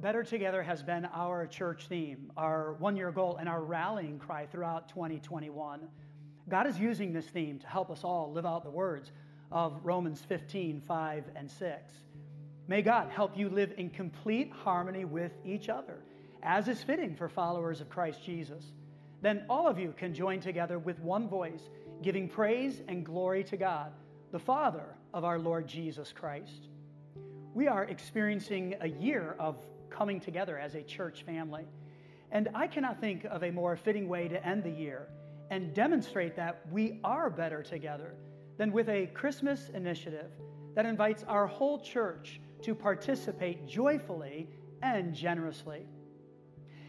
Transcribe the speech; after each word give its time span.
Better 0.00 0.24
Together 0.24 0.62
has 0.62 0.82
been 0.82 1.04
our 1.12 1.46
church 1.46 1.86
theme, 1.86 2.32
our 2.34 2.72
one 2.78 2.96
year 2.96 3.12
goal, 3.12 3.36
and 3.38 3.46
our 3.46 3.62
rallying 3.62 4.18
cry 4.18 4.46
throughout 4.46 4.88
2021. 4.88 5.80
God 6.48 6.66
is 6.66 6.78
using 6.78 7.12
this 7.12 7.26
theme 7.26 7.58
to 7.58 7.66
help 7.66 7.90
us 7.90 8.02
all 8.02 8.32
live 8.32 8.46
out 8.46 8.64
the 8.64 8.70
words 8.70 9.12
of 9.52 9.78
Romans 9.82 10.18
15, 10.26 10.80
5, 10.80 11.24
and 11.36 11.50
6. 11.50 11.92
May 12.66 12.80
God 12.80 13.10
help 13.10 13.36
you 13.36 13.50
live 13.50 13.74
in 13.76 13.90
complete 13.90 14.50
harmony 14.50 15.04
with 15.04 15.32
each 15.44 15.68
other, 15.68 15.98
as 16.42 16.66
is 16.66 16.82
fitting 16.82 17.14
for 17.14 17.28
followers 17.28 17.82
of 17.82 17.90
Christ 17.90 18.24
Jesus. 18.24 18.64
Then 19.20 19.44
all 19.50 19.68
of 19.68 19.78
you 19.78 19.92
can 19.98 20.14
join 20.14 20.40
together 20.40 20.78
with 20.78 20.98
one 21.00 21.28
voice, 21.28 21.68
giving 22.00 22.26
praise 22.26 22.80
and 22.88 23.04
glory 23.04 23.44
to 23.44 23.58
God, 23.58 23.92
the 24.32 24.38
Father 24.38 24.96
of 25.12 25.24
our 25.24 25.38
Lord 25.38 25.68
Jesus 25.68 26.10
Christ. 26.10 26.68
We 27.52 27.68
are 27.68 27.84
experiencing 27.84 28.76
a 28.80 28.88
year 28.88 29.36
of 29.38 29.58
coming 29.90 30.20
together 30.20 30.58
as 30.58 30.74
a 30.74 30.82
church 30.82 31.22
family. 31.24 31.64
And 32.30 32.48
I 32.54 32.66
cannot 32.66 33.00
think 33.00 33.24
of 33.24 33.42
a 33.42 33.50
more 33.50 33.76
fitting 33.76 34.08
way 34.08 34.28
to 34.28 34.46
end 34.46 34.62
the 34.62 34.70
year 34.70 35.08
and 35.50 35.74
demonstrate 35.74 36.36
that 36.36 36.62
we 36.70 37.00
are 37.02 37.28
better 37.28 37.62
together 37.62 38.14
than 38.56 38.72
with 38.72 38.88
a 38.88 39.06
Christmas 39.08 39.68
initiative 39.70 40.30
that 40.74 40.86
invites 40.86 41.24
our 41.24 41.46
whole 41.46 41.80
church 41.80 42.40
to 42.62 42.74
participate 42.74 43.66
joyfully 43.66 44.48
and 44.82 45.14
generously. 45.14 45.86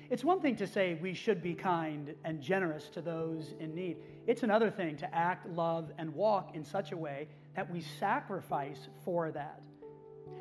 It's 0.09 0.23
one 0.23 0.41
thing 0.41 0.57
to 0.57 0.67
say 0.67 0.99
we 1.01 1.13
should 1.13 1.41
be 1.41 1.53
kind 1.55 2.13
and 2.25 2.41
generous 2.41 2.89
to 2.89 3.01
those 3.01 3.53
in 3.59 3.73
need. 3.73 3.97
It's 4.27 4.43
another 4.43 4.70
thing 4.70 4.97
to 4.97 5.15
act, 5.15 5.47
love, 5.47 5.89
and 5.97 6.13
walk 6.13 6.53
in 6.53 6.65
such 6.65 6.91
a 6.91 6.97
way 6.97 7.29
that 7.55 7.71
we 7.71 7.81
sacrifice 7.81 8.89
for 9.05 9.31
that. 9.31 9.61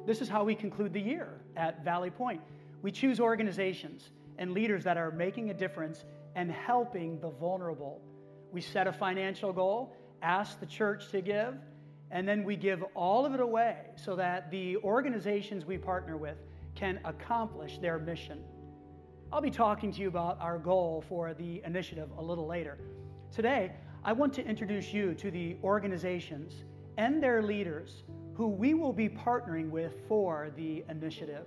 This 0.07 0.21
is 0.21 0.29
how 0.29 0.45
we 0.45 0.55
conclude 0.55 0.93
the 0.93 1.01
year 1.01 1.41
at 1.57 1.85
Valley 1.85 2.11
Point. 2.11 2.41
We 2.83 2.91
choose 2.91 3.21
organizations 3.21 4.11
and 4.39 4.53
leaders 4.53 4.85
that 4.85 4.97
are 4.97 5.11
making 5.11 5.51
a 5.51 5.55
difference 5.55 6.05
and 6.35 6.51
helping 6.51 7.21
the 7.21 7.31
vulnerable. 7.31 8.01
We 8.53 8.61
set 8.61 8.87
a 8.87 8.93
financial 8.93 9.53
goal, 9.53 9.95
ask 10.23 10.59
the 10.59 10.67
church 10.67 11.11
to 11.11 11.21
give, 11.21 11.55
and 12.11 12.27
then 12.27 12.45
we 12.45 12.57
give 12.57 12.83
all 12.95 13.25
of 13.25 13.35
it 13.35 13.41
away 13.41 13.77
so 13.97 14.17
that 14.17 14.51
the 14.51 14.77
organizations 14.79 15.65
we 15.65 15.79
partner 15.79 16.17
with 16.17 16.39
can 16.75 16.99
accomplish 17.05 17.79
their 17.79 17.99
mission. 17.99 18.43
I'll 19.33 19.41
be 19.41 19.51
talking 19.51 19.93
to 19.93 20.01
you 20.01 20.09
about 20.09 20.41
our 20.41 20.59
goal 20.59 21.05
for 21.09 21.35
the 21.35 21.63
initiative 21.65 22.09
a 22.19 22.23
little 22.23 22.47
later. 22.47 22.79
Today, 23.31 23.73
I 24.03 24.13
want 24.13 24.33
to 24.35 24.45
introduce 24.45 24.93
you 24.93 25.15
to 25.15 25.31
the 25.31 25.57
organizations 25.63 26.65
and 26.97 27.23
their 27.23 27.43
leaders 27.43 28.03
who 28.41 28.49
we 28.49 28.73
will 28.73 28.95
be 28.95 29.07
partnering 29.07 29.69
with 29.69 29.93
for 30.09 30.51
the 30.57 30.83
initiative. 30.89 31.45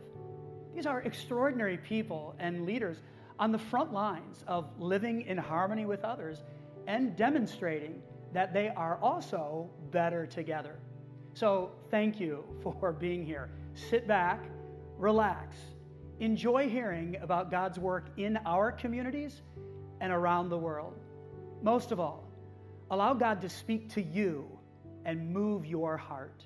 These 0.76 0.86
are 0.86 1.02
extraordinary 1.02 1.76
people 1.76 2.36
and 2.38 2.68
leaders 2.68 2.98
on 3.40 3.52
the 3.52 3.58
front 3.58 3.92
lines 3.92 4.44
of 4.46 4.70
living 4.78 5.22
in 5.22 5.36
harmony 5.36 5.88
with 5.88 6.04
others 6.04 6.44
and 6.86 7.16
demonstrating 7.16 8.00
that 8.32 8.54
they 8.54 8.70
are 8.70 9.00
also 9.02 9.72
better 9.90 10.28
together. 10.28 10.76
So, 11.34 11.72
thank 11.90 12.20
you 12.20 12.44
for 12.80 12.92
being 12.92 13.26
here. 13.26 13.50
Sit 13.74 14.08
back, 14.08 14.46
relax, 15.00 15.58
enjoy 16.20 16.70
hearing 16.70 17.18
about 17.24 17.50
God's 17.50 17.80
work 17.80 18.06
in 18.18 18.38
our 18.46 18.72
communities 18.72 19.42
and 20.00 20.14
around 20.14 20.50
the 20.50 20.60
world. 20.60 20.94
Most 21.64 21.92
of 21.92 22.00
all, 22.00 22.30
allow 22.92 23.16
God 23.16 23.42
to 23.42 23.50
speak 23.50 23.90
to 23.96 24.02
you 24.04 24.48
and 25.06 25.34
move 25.34 25.66
your 25.66 25.98
heart. 25.98 26.46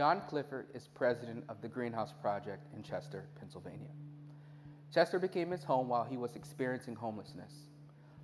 John 0.00 0.22
Clifford 0.30 0.68
is 0.72 0.88
president 0.88 1.44
of 1.50 1.60
the 1.60 1.68
Greenhouse 1.68 2.14
Project 2.22 2.66
in 2.74 2.82
Chester, 2.82 3.26
Pennsylvania. 3.38 3.90
Chester 4.94 5.18
became 5.18 5.50
his 5.50 5.62
home 5.62 5.88
while 5.88 6.04
he 6.04 6.16
was 6.16 6.36
experiencing 6.36 6.94
homelessness. 6.94 7.52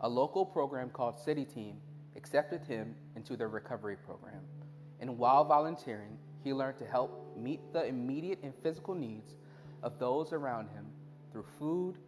A 0.01 0.09
local 0.09 0.47
program 0.47 0.89
called 0.89 1.21
City 1.21 1.45
Team 1.45 1.77
accepted 2.17 2.63
him 2.63 2.95
into 3.15 3.37
their 3.37 3.51
recovery 3.51 3.95
program. 3.95 4.41
And 5.01 5.19
while 5.19 5.45
volunteering, 5.45 6.17
he 6.43 6.55
learned 6.55 6.79
to 6.79 6.87
help 6.87 7.37
meet 7.37 7.61
the 7.75 7.85
immediate 7.85 8.39
and 8.43 8.55
physical 8.63 8.95
needs 8.95 9.35
of 9.83 9.99
those 9.99 10.33
around 10.33 10.69
him 10.69 10.87
through 11.31 11.45
food, 11.59 11.99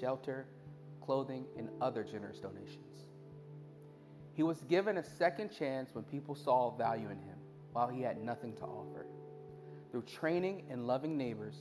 shelter, 0.00 0.46
clothing, 1.04 1.46
and 1.58 1.68
other 1.80 2.04
generous 2.04 2.38
donations. 2.38 3.06
He 4.34 4.44
was 4.44 4.60
given 4.68 4.98
a 4.98 5.04
second 5.18 5.50
chance 5.50 5.96
when 5.96 6.04
people 6.04 6.36
saw 6.36 6.70
value 6.76 7.10
in 7.10 7.18
him 7.18 7.38
while 7.72 7.88
he 7.88 8.02
had 8.02 8.22
nothing 8.22 8.54
to 8.54 8.62
offer. 8.62 9.04
Through 9.90 10.02
training 10.02 10.64
and 10.70 10.86
loving 10.86 11.16
neighbors, 11.16 11.54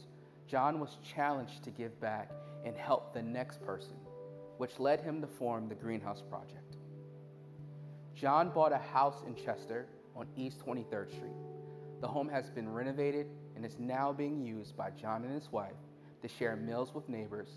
John 0.48 0.80
was 0.80 0.98
challenged 1.16 1.64
to 1.64 1.72
give 1.72 2.00
back 2.00 2.32
and 2.64 2.76
help 2.76 3.14
the 3.14 3.22
next 3.22 3.64
person, 3.64 3.96
which 4.58 4.80
led 4.80 5.02
him 5.02 5.22
to 5.22 5.28
form 5.28 5.70
the 5.70 5.76
Greenhouse 5.76 6.24
Project. 6.30 6.78
John 8.16 8.50
bought 8.50 8.72
a 8.72 8.78
house 8.78 9.24
in 9.28 9.36
Chester 9.36 9.88
on 10.16 10.28
East 10.36 10.60
23rd 10.66 11.10
Street. 11.12 11.36
The 12.02 12.08
home 12.08 12.30
has 12.30 12.50
been 12.50 12.72
renovated 12.72 13.28
and 13.56 13.66
is 13.66 13.78
now 13.80 14.14
being 14.14 14.42
used 14.42 14.76
by 14.78 14.92
John 14.92 15.24
and 15.24 15.34
his 15.34 15.52
wife 15.52 15.76
to 16.22 16.28
share 16.28 16.56
meals 16.56 16.94
with 16.94 17.10
neighbors, 17.10 17.50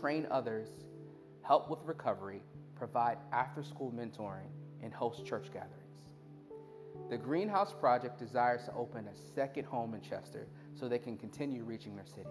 train 0.00 0.26
others, 0.30 0.68
help 1.42 1.70
with 1.70 1.80
recovery, 1.84 2.42
provide 2.74 3.18
after 3.32 3.62
school 3.62 3.92
mentoring, 3.96 4.50
and 4.82 4.92
host 4.92 5.24
church 5.24 5.46
gatherings. 5.52 5.85
The 7.08 7.16
Greenhouse 7.16 7.72
Project 7.72 8.18
desires 8.18 8.64
to 8.64 8.74
open 8.74 9.06
a 9.06 9.34
second 9.34 9.64
home 9.64 9.94
in 9.94 10.00
Chester 10.00 10.48
so 10.74 10.88
they 10.88 10.98
can 10.98 11.16
continue 11.16 11.62
reaching 11.62 11.94
their 11.94 12.06
city. 12.06 12.28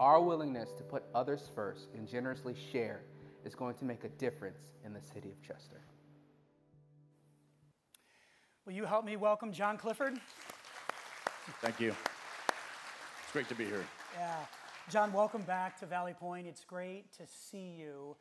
Our 0.00 0.20
willingness 0.20 0.72
to 0.78 0.82
put 0.82 1.04
others 1.14 1.48
first 1.54 1.88
and 1.94 2.08
generously 2.08 2.56
share 2.72 3.02
is 3.44 3.54
going 3.54 3.76
to 3.76 3.84
make 3.84 4.04
a 4.04 4.08
difference 4.08 4.72
in 4.84 4.92
the 4.92 5.00
city 5.00 5.30
of 5.30 5.40
Chester. 5.40 5.80
Will 8.66 8.72
you 8.72 8.84
help 8.84 9.04
me 9.04 9.16
welcome 9.16 9.52
John 9.52 9.76
Clifford? 9.76 10.18
Thank 11.60 11.80
you. 11.80 11.94
It's 13.22 13.32
great 13.32 13.48
to 13.48 13.54
be 13.54 13.64
here. 13.64 13.84
Yeah. 14.16 14.36
John, 14.90 15.12
welcome 15.12 15.42
back 15.42 15.78
to 15.80 15.86
Valley 15.86 16.14
Point. 16.14 16.46
It's 16.46 16.64
great 16.64 17.12
to 17.18 17.22
see 17.26 17.76
you 17.78 18.16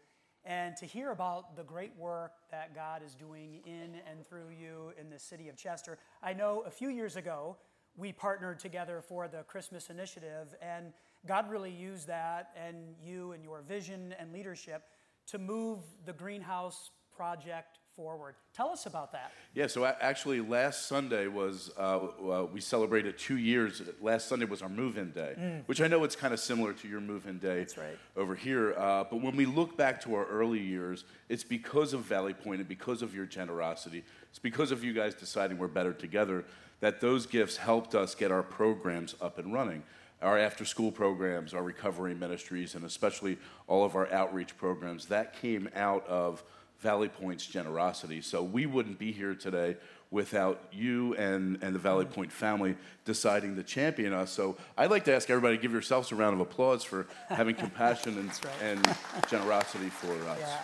and 0.45 0.75
to 0.77 0.85
hear 0.85 1.11
about 1.11 1.55
the 1.55 1.63
great 1.63 1.95
work 1.97 2.31
that 2.49 2.73
God 2.73 3.01
is 3.05 3.13
doing 3.13 3.61
in 3.65 3.95
and 4.09 4.25
through 4.25 4.49
you 4.49 4.93
in 4.99 5.09
the 5.09 5.19
city 5.19 5.49
of 5.49 5.55
Chester. 5.55 5.97
I 6.23 6.33
know 6.33 6.63
a 6.65 6.71
few 6.71 6.89
years 6.89 7.15
ago, 7.15 7.57
we 7.95 8.11
partnered 8.11 8.59
together 8.59 9.01
for 9.01 9.27
the 9.27 9.43
Christmas 9.43 9.89
initiative, 9.89 10.55
and 10.61 10.93
God 11.27 11.49
really 11.49 11.71
used 11.71 12.07
that 12.07 12.51
and 12.55 12.95
you 13.03 13.33
and 13.33 13.43
your 13.43 13.61
vision 13.61 14.15
and 14.17 14.31
leadership 14.31 14.83
to 15.27 15.37
move 15.37 15.79
the 16.05 16.13
greenhouse 16.13 16.91
project 17.15 17.79
forward. 17.95 18.35
Tell 18.53 18.69
us 18.69 18.85
about 18.85 19.11
that. 19.11 19.31
Yeah, 19.53 19.67
so 19.67 19.85
actually, 19.85 20.41
last 20.41 20.87
Sunday 20.87 21.27
was, 21.27 21.71
uh, 21.77 21.81
uh, 21.81 22.47
we 22.51 22.61
celebrated 22.61 23.17
two 23.17 23.37
years. 23.37 23.81
Last 24.01 24.27
Sunday 24.27 24.45
was 24.45 24.61
our 24.61 24.69
move 24.69 24.97
in 24.97 25.11
day, 25.11 25.35
mm. 25.37 25.67
which 25.67 25.81
I 25.81 25.87
know 25.87 26.03
it's 26.03 26.15
kind 26.15 26.33
of 26.33 26.39
similar 26.39 26.73
to 26.73 26.87
your 26.87 27.01
move 27.01 27.27
in 27.27 27.37
day 27.39 27.59
That's 27.59 27.77
right. 27.77 27.97
over 28.15 28.35
here. 28.35 28.73
Uh, 28.77 29.03
but 29.03 29.21
when 29.21 29.35
we 29.35 29.45
look 29.45 29.77
back 29.77 30.01
to 30.03 30.15
our 30.15 30.25
early 30.25 30.59
years, 30.59 31.03
it's 31.29 31.43
because 31.43 31.93
of 31.93 32.01
Valley 32.01 32.33
Point 32.33 32.59
and 32.59 32.67
because 32.67 33.01
of 33.01 33.13
your 33.13 33.25
generosity. 33.25 34.03
It's 34.29 34.39
because 34.39 34.71
of 34.71 34.83
you 34.83 34.93
guys 34.93 35.13
deciding 35.13 35.57
we're 35.57 35.67
better 35.67 35.93
together 35.93 36.45
that 36.79 37.01
those 37.01 37.25
gifts 37.25 37.57
helped 37.57 37.93
us 37.93 38.15
get 38.15 38.31
our 38.31 38.43
programs 38.43 39.15
up 39.21 39.37
and 39.37 39.53
running 39.53 39.83
our 40.21 40.37
after 40.37 40.65
school 40.65 40.91
programs, 40.91 41.53
our 41.53 41.63
recovery 41.63 42.13
ministries, 42.13 42.75
and 42.75 42.85
especially 42.85 43.37
all 43.67 43.83
of 43.83 43.95
our 43.95 44.11
outreach 44.13 44.55
programs, 44.55 45.07
that 45.07 45.33
came 45.41 45.67
out 45.75 46.05
of 46.07 46.43
Valley 46.81 47.09
Point's 47.09 47.45
generosity. 47.45 48.21
So 48.21 48.43
we 48.43 48.65
wouldn't 48.65 48.97
be 48.97 49.11
here 49.11 49.35
today 49.35 49.77
without 50.09 50.61
you 50.71 51.15
and, 51.15 51.57
and 51.61 51.73
the 51.73 51.79
Valley 51.79 52.05
Point 52.05 52.31
family 52.31 52.75
deciding 53.05 53.55
to 53.55 53.63
champion 53.63 54.13
us. 54.13 54.31
So 54.31 54.57
I'd 54.77 54.91
like 54.91 55.05
to 55.05 55.15
ask 55.15 55.29
everybody 55.29 55.55
to 55.57 55.61
give 55.61 55.71
yourselves 55.71 56.11
a 56.11 56.15
round 56.15 56.33
of 56.33 56.41
applause 56.41 56.83
for 56.83 57.07
having 57.29 57.55
compassion 57.65 58.17
and, 58.17 58.27
right. 58.27 58.61
and 58.63 58.95
generosity 59.29 59.89
for 59.89 60.11
us. 60.27 60.39
Yeah. 60.39 60.59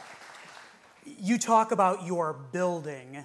You 1.20 1.38
talk 1.38 1.72
about 1.72 2.06
your 2.06 2.34
building. 2.52 3.24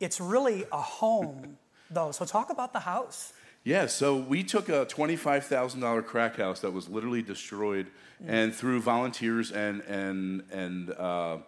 It's 0.00 0.20
really 0.20 0.64
a 0.72 0.80
home, 0.80 1.58
though. 1.90 2.10
So 2.10 2.24
talk 2.24 2.50
about 2.50 2.72
the 2.72 2.80
house. 2.80 3.32
Yeah, 3.62 3.86
so 3.86 4.16
we 4.16 4.42
took 4.42 4.68
a 4.68 4.84
$25,000 4.84 6.04
crack 6.04 6.36
house 6.36 6.60
that 6.60 6.72
was 6.72 6.88
literally 6.88 7.22
destroyed, 7.22 7.86
mm. 8.22 8.26
and 8.28 8.54
through 8.54 8.80
volunteers 8.82 9.52
and, 9.52 9.80
and, 9.82 10.42
and 10.52 10.90
uh, 10.90 11.38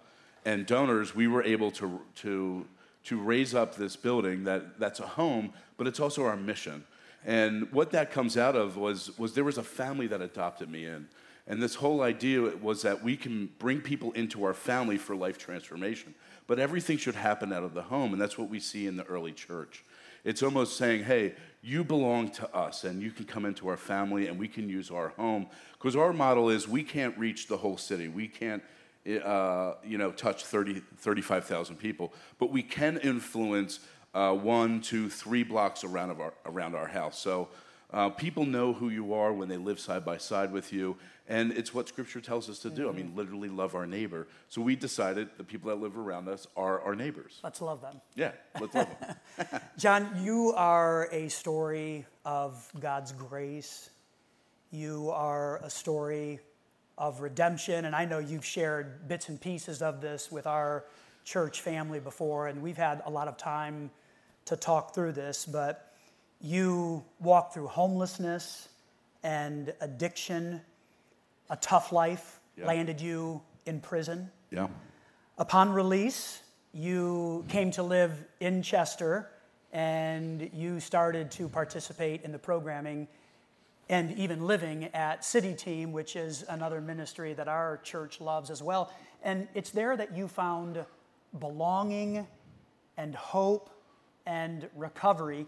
and 0.47 0.65
donors, 0.65 1.13
we 1.13 1.27
were 1.27 1.43
able 1.43 1.73
to, 1.73 2.01
to, 2.15 2.65
to 3.05 3.21
raise 3.21 3.53
up 3.53 3.75
this 3.75 3.97
building 3.97 4.45
that, 4.45 4.79
that's 4.79 5.01
a 5.01 5.07
home, 5.07 5.53
but 5.77 5.89
it's 5.89 5.99
also 5.99 6.25
our 6.25 6.37
mission. 6.37 6.85
And 7.27 7.71
what 7.73 7.91
that 7.91 8.13
comes 8.13 8.39
out 8.39 8.55
of 8.55 8.77
was, 8.77 9.19
was 9.19 9.35
there 9.35 9.43
was 9.43 9.59
a 9.59 9.65
family 9.65 10.07
that 10.07 10.23
adopted 10.23 10.71
me 10.71 10.87
in. 10.87 11.09
And 11.49 11.61
this 11.61 11.75
whole 11.75 12.01
idea 12.01 12.41
was 12.41 12.83
that 12.83 13.03
we 13.03 13.17
can 13.17 13.51
bring 13.59 13.81
people 13.81 14.13
into 14.13 14.45
our 14.45 14.55
family 14.55 14.99
for 14.99 15.17
life 15.17 15.37
transformation. 15.37 16.15
But 16.47 16.61
everything 16.61 16.97
should 16.97 17.17
happen 17.17 17.53
out 17.53 17.65
of 17.65 17.75
the 17.75 17.83
home, 17.83 18.13
and 18.13 18.23
that's 18.23 18.39
what 18.39 18.49
we 18.49 18.61
see 18.61 18.87
in 18.87 18.97
the 18.97 19.05
early 19.05 19.33
church. 19.33 19.85
It's 20.23 20.45
almost 20.45 20.77
saying, 20.77 21.05
hey, 21.05 21.35
you 21.63 21.83
belong 21.83 22.31
to 22.31 22.53
us 22.55 22.85
and 22.85 23.03
you 23.03 23.11
can 23.11 23.27
come 23.27 23.45
into 23.45 23.69
our 23.69 23.77
family 23.77 24.29
and 24.29 24.39
we 24.39 24.49
can 24.49 24.69
use 24.69 24.91
our 24.91 25.09
home. 25.11 25.49
Because 25.73 25.97
our 25.97 26.13
model 26.13 26.51
is 26.51 26.69
we 26.69 26.83
can't 26.85 27.17
reach 27.19 27.49
the 27.49 27.57
whole 27.57 27.77
city. 27.77 28.09
We 28.09 28.27
can't, 28.27 28.63
uh, 29.07 29.75
you 29.85 29.99
know, 29.99 30.11
touch 30.11 30.45
30, 30.45 30.83
35,000 30.99 31.77
people, 31.77 32.13
but 32.39 32.51
we 32.51 32.63
can 32.63 32.99
influence 32.99 33.81
uh, 34.15 34.33
one, 34.33 34.81
two, 34.81 35.09
three 35.09 35.43
blocks 35.43 35.85
around, 35.85 36.11
of 36.11 36.21
our, 36.21 36.33
around 36.47 36.75
our 36.75 36.89
house. 36.89 37.19
So 37.19 37.49
uh, 37.93 38.11
people 38.11 38.45
know 38.45 38.73
who 38.73 38.89
you 38.89 39.15
are 39.15 39.33
when 39.33 39.49
they 39.49 39.57
live 39.57 39.79
side 39.79 40.05
by 40.05 40.17
side 40.17 40.53
with 40.53 40.73
you, 40.73 40.97
and 41.29 41.53
it's 41.53 41.73
what 41.73 41.89
Scripture 41.89 42.21
tells 42.21 42.49
us 42.51 42.59
to 42.61 42.71
do. 42.71 42.89
I 42.89 42.93
mean, 42.93 43.13
literally 43.15 43.49
love 43.49 43.75
our 43.75 43.87
neighbor. 43.87 44.27
So 44.49 44.61
we 44.61 44.75
decided 44.75 45.29
the 45.37 45.45
people 45.45 45.71
that 45.71 45.81
live 45.81 45.97
around 45.97 46.29
us 46.29 46.47
are 46.57 46.81
our 46.81 46.95
neighbors. 46.95 47.41
Let's 47.45 47.61
love 47.61 47.81
them. 47.81 48.01
Yeah, 48.15 48.33
let's 48.61 48.75
love 48.75 48.89
them. 49.01 49.61
John, 49.79 50.11
you 50.21 50.53
are 50.57 51.09
a 51.13 51.29
story 51.29 52.07
of 52.25 52.71
God's 52.81 53.13
grace. 53.13 53.91
You 54.71 55.11
are 55.11 55.59
a 55.59 55.71
story 55.71 56.41
of 56.99 57.21
redemption, 57.21 57.85
and 57.85 57.95
I 57.95 58.05
know 58.05 58.19
you've 58.19 58.45
shared 58.45 59.07
bits 59.09 59.29
and 59.29 59.41
pieces 59.41 59.83
of 59.83 60.01
this 60.01 60.33
with 60.33 60.47
our 60.47 60.85
church 61.25 61.61
family 61.61 62.01
before, 62.01 62.47
and 62.49 62.63
we've 62.63 62.77
had 62.77 63.03
a 63.05 63.11
lot 63.11 63.29
of 63.29 63.37
time 63.37 63.91
to 64.47 64.57
talk 64.57 64.95
through 64.95 65.13
this, 65.13 65.45
but 65.45 65.93
you 66.41 67.05
walked 67.21 67.55
through 67.55 67.67
homelessness 67.67 68.69
and 69.23 69.75
addiction, 69.81 70.61
a 71.51 71.57
tough 71.57 71.93
life 71.93 72.41
Yeah. 72.57 72.67
landed 72.67 73.01
you 73.01 73.43
in 73.67 73.81
prison. 73.81 74.31
Yeah. 74.51 74.69
Upon 75.37 75.73
release, 75.73 76.43
you 76.73 77.45
came 77.49 77.71
to 77.73 77.83
live 77.83 78.25
in 78.41 78.63
Chester 78.63 79.31
and 79.73 80.49
you 80.55 80.81
started 80.81 81.31
to 81.33 81.49
participate 81.49 82.23
in 82.23 82.33
the 82.33 82.39
programming 82.39 83.09
and 83.89 84.17
even 84.19 84.47
living 84.47 84.85
at 84.95 85.25
City 85.25 85.55
Team, 85.55 85.93
which 85.93 86.17
is 86.17 86.45
another 86.49 86.81
ministry 86.81 87.33
that 87.35 87.49
our 87.49 87.79
church 87.79 88.21
loves 88.21 88.51
as 88.51 88.63
well. 88.63 88.93
And 89.23 89.47
it's 89.55 89.71
there 89.71 89.97
that 89.97 90.17
you 90.17 90.29
found 90.29 90.85
belonging 91.39 92.27
and 92.97 93.15
hope 93.15 93.71
and 94.27 94.69
recovery. 94.75 95.47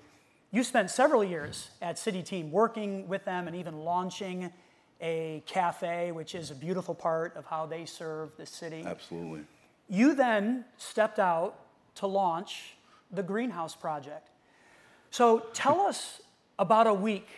You 0.50 0.62
spent 0.62 0.90
several 0.90 1.24
years 1.24 1.70
at 1.82 1.98
City 1.98 2.22
Team 2.22 2.50
working 2.52 3.08
with 3.08 3.24
them 3.24 3.48
and 3.48 3.56
even 3.56 3.78
launching 3.78 4.52
a 5.00 5.42
cafe, 5.46 6.12
which 6.12 6.34
is 6.34 6.50
a 6.50 6.54
beautiful 6.54 6.94
part 6.94 7.36
of 7.36 7.44
how 7.44 7.66
they 7.66 7.84
serve 7.84 8.30
the 8.36 8.46
city. 8.46 8.82
Absolutely. 8.84 9.44
You 9.88 10.14
then 10.14 10.64
stepped 10.76 11.18
out 11.18 11.58
to 11.96 12.06
launch 12.06 12.74
the 13.10 13.22
Greenhouse 13.22 13.74
Project. 13.74 14.28
So 15.10 15.46
tell 15.52 15.80
us 15.80 16.20
about 16.58 16.86
a 16.86 16.94
week 16.94 17.28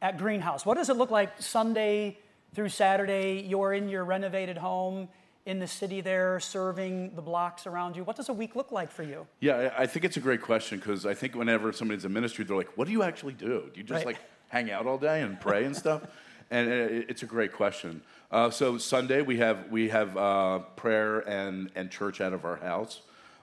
at 0.00 0.18
Greenhouse. 0.18 0.64
What 0.64 0.76
does 0.76 0.88
it 0.88 0.96
look 0.96 1.10
like 1.10 1.40
Sunday 1.40 2.18
through 2.54 2.68
Saturday? 2.68 3.44
You're 3.46 3.72
in 3.74 3.88
your 3.88 4.04
renovated 4.04 4.56
home 4.58 5.08
in 5.46 5.58
the 5.58 5.66
city 5.66 6.00
there, 6.00 6.38
serving 6.40 7.14
the 7.14 7.22
blocks 7.22 7.66
around 7.66 7.96
you. 7.96 8.04
What 8.04 8.16
does 8.16 8.28
a 8.28 8.32
week 8.34 8.54
look 8.54 8.70
like 8.70 8.90
for 8.92 9.02
you? 9.02 9.26
Yeah, 9.40 9.72
I 9.76 9.86
think 9.86 10.04
it's 10.04 10.16
a 10.16 10.20
great 10.20 10.42
question 10.42 10.78
because 10.78 11.06
I 11.06 11.14
think 11.14 11.34
whenever 11.34 11.72
somebody's 11.72 12.04
in 12.04 12.12
ministry, 12.12 12.44
they're 12.44 12.56
like, 12.56 12.76
"What 12.76 12.86
do 12.86 12.92
you 12.92 13.02
actually 13.02 13.32
do? 13.32 13.70
Do 13.72 13.80
you 13.80 13.82
just 13.82 14.04
Right. 14.04 14.06
like 14.06 14.18
hang 14.48 14.70
out 14.70 14.86
all 14.86 14.98
day 14.98 15.22
and 15.22 15.40
pray 15.40 15.64
and 15.64 15.76
stuff?" 15.76 16.02
And 16.50 16.70
it's 16.70 17.22
a 17.22 17.26
great 17.26 17.52
question. 17.52 18.00
Uh, 18.30 18.48
so 18.48 18.78
Sunday 18.78 19.20
we 19.20 19.36
have 19.36 19.70
we 19.70 19.90
have 19.90 20.16
uh, 20.16 20.60
prayer 20.76 21.18
and 21.28 21.70
and 21.74 21.90
church 21.90 22.22
out 22.22 22.32
of 22.32 22.46
our 22.46 22.56
house. 22.56 23.02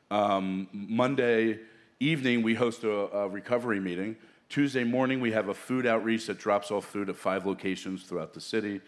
Um, 0.09 0.67
Monday 0.73 1.59
evening 1.99 2.41
we 2.41 2.55
host 2.55 2.83
a, 2.83 2.91
a 3.15 3.27
recovery 3.29 3.79
meeting. 3.79 4.15
Tuesday 4.49 4.83
morning 4.83 5.19
we 5.19 5.31
have 5.31 5.49
a 5.49 5.53
food 5.53 5.85
outreach 5.85 6.27
that 6.27 6.37
drops 6.37 6.71
off 6.71 6.85
food 6.85 7.09
at 7.09 7.15
five 7.15 7.45
locations 7.45 8.03
throughout 8.03 8.33
the 8.33 8.39
city. 8.39 8.79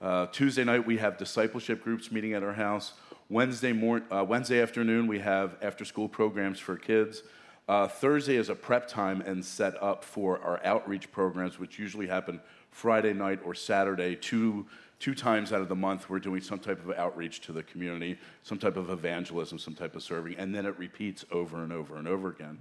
Uh, 0.00 0.26
Tuesday 0.26 0.64
night 0.64 0.84
we 0.84 0.98
have 0.98 1.16
discipleship 1.16 1.82
groups 1.82 2.10
meeting 2.10 2.34
at 2.34 2.42
our 2.42 2.52
house. 2.52 2.94
Wednesday 3.30 3.72
mor- 3.72 4.02
uh, 4.10 4.24
Wednesday 4.24 4.60
afternoon 4.60 5.06
we 5.06 5.20
have 5.20 5.56
after 5.62 5.84
school 5.84 6.08
programs 6.08 6.58
for 6.58 6.76
kids. 6.76 7.22
Uh, 7.68 7.86
Thursday 7.88 8.36
is 8.36 8.50
a 8.50 8.54
prep 8.54 8.86
time 8.86 9.22
and 9.22 9.42
set 9.42 9.80
up 9.82 10.04
for 10.04 10.38
our 10.40 10.60
outreach 10.64 11.10
programs, 11.10 11.58
which 11.58 11.78
usually 11.78 12.06
happen 12.06 12.40
Friday 12.70 13.14
night 13.14 13.40
or 13.44 13.54
Saturday. 13.54 14.16
Two 14.16 14.66
two 14.98 15.14
times 15.14 15.52
out 15.52 15.60
of 15.60 15.68
the 15.68 15.74
month 15.74 16.08
we're 16.08 16.18
doing 16.18 16.40
some 16.40 16.58
type 16.58 16.84
of 16.84 16.96
outreach 16.96 17.40
to 17.40 17.52
the 17.52 17.62
community, 17.62 18.18
some 18.42 18.58
type 18.58 18.76
of 18.76 18.90
evangelism, 18.90 19.58
some 19.58 19.74
type 19.74 19.94
of 19.94 20.02
serving, 20.02 20.34
and 20.36 20.54
then 20.54 20.66
it 20.66 20.78
repeats 20.78 21.24
over 21.30 21.62
and 21.62 21.72
over 21.72 21.96
and 21.96 22.08
over 22.08 22.28
again. 22.28 22.58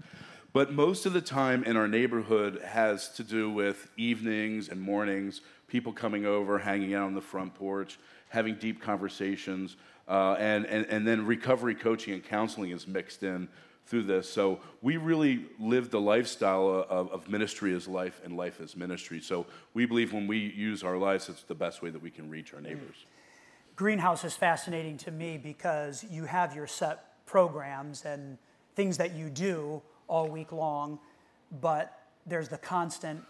But 0.53 0.71
most 0.71 1.07
of 1.07 1.13
the 1.13 1.21
time 1.21 1.63
in 1.63 1.75
our 1.75 1.87
neighborhood 1.87 2.61
has 2.63 3.09
to 3.15 3.23
do 3.23 3.49
with 3.49 3.89
evenings 3.97 4.69
and 4.69 4.79
mornings, 4.79 5.41
people 5.67 5.91
coming 5.91 6.27
over, 6.27 6.59
hanging 6.59 6.93
out 6.93 7.07
on 7.07 7.15
the 7.15 7.21
front 7.21 7.55
porch, 7.55 7.97
having 8.29 8.55
deep 8.55 8.79
conversations, 8.79 9.75
uh, 10.07 10.35
and, 10.37 10.65
and, 10.67 10.85
and 10.85 11.07
then 11.07 11.25
recovery 11.25 11.73
coaching 11.73 12.13
and 12.13 12.23
counseling 12.23 12.69
is 12.69 12.87
mixed 12.87 13.23
in 13.23 13.47
through 13.87 14.03
this. 14.03 14.29
So 14.29 14.59
we 14.83 14.97
really 14.97 15.47
live 15.59 15.89
the 15.89 15.99
lifestyle 15.99 16.85
of, 16.87 17.11
of 17.11 17.27
ministry 17.27 17.73
as 17.73 17.87
life 17.87 18.21
and 18.23 18.37
life 18.37 18.61
as 18.61 18.75
ministry. 18.75 19.21
So 19.21 19.47
we 19.73 19.87
believe 19.87 20.13
when 20.13 20.27
we 20.27 20.37
use 20.37 20.83
our 20.83 20.97
lives, 20.97 21.29
it's 21.29 21.43
the 21.43 21.55
best 21.55 21.81
way 21.81 21.89
that 21.89 22.01
we 22.01 22.11
can 22.11 22.29
reach 22.29 22.53
our 22.53 22.61
neighbors. 22.61 23.05
Greenhouse 23.75 24.23
is 24.23 24.35
fascinating 24.35 24.97
to 24.97 25.11
me 25.11 25.39
because 25.39 26.05
you 26.11 26.25
have 26.25 26.55
your 26.55 26.67
set 26.67 27.25
programs 27.25 28.05
and 28.05 28.37
things 28.75 28.97
that 28.97 29.15
you 29.15 29.29
do 29.29 29.81
all 30.07 30.27
week 30.27 30.51
long, 30.51 30.99
but 31.61 31.99
there's 32.25 32.49
the 32.49 32.57
constant 32.57 33.21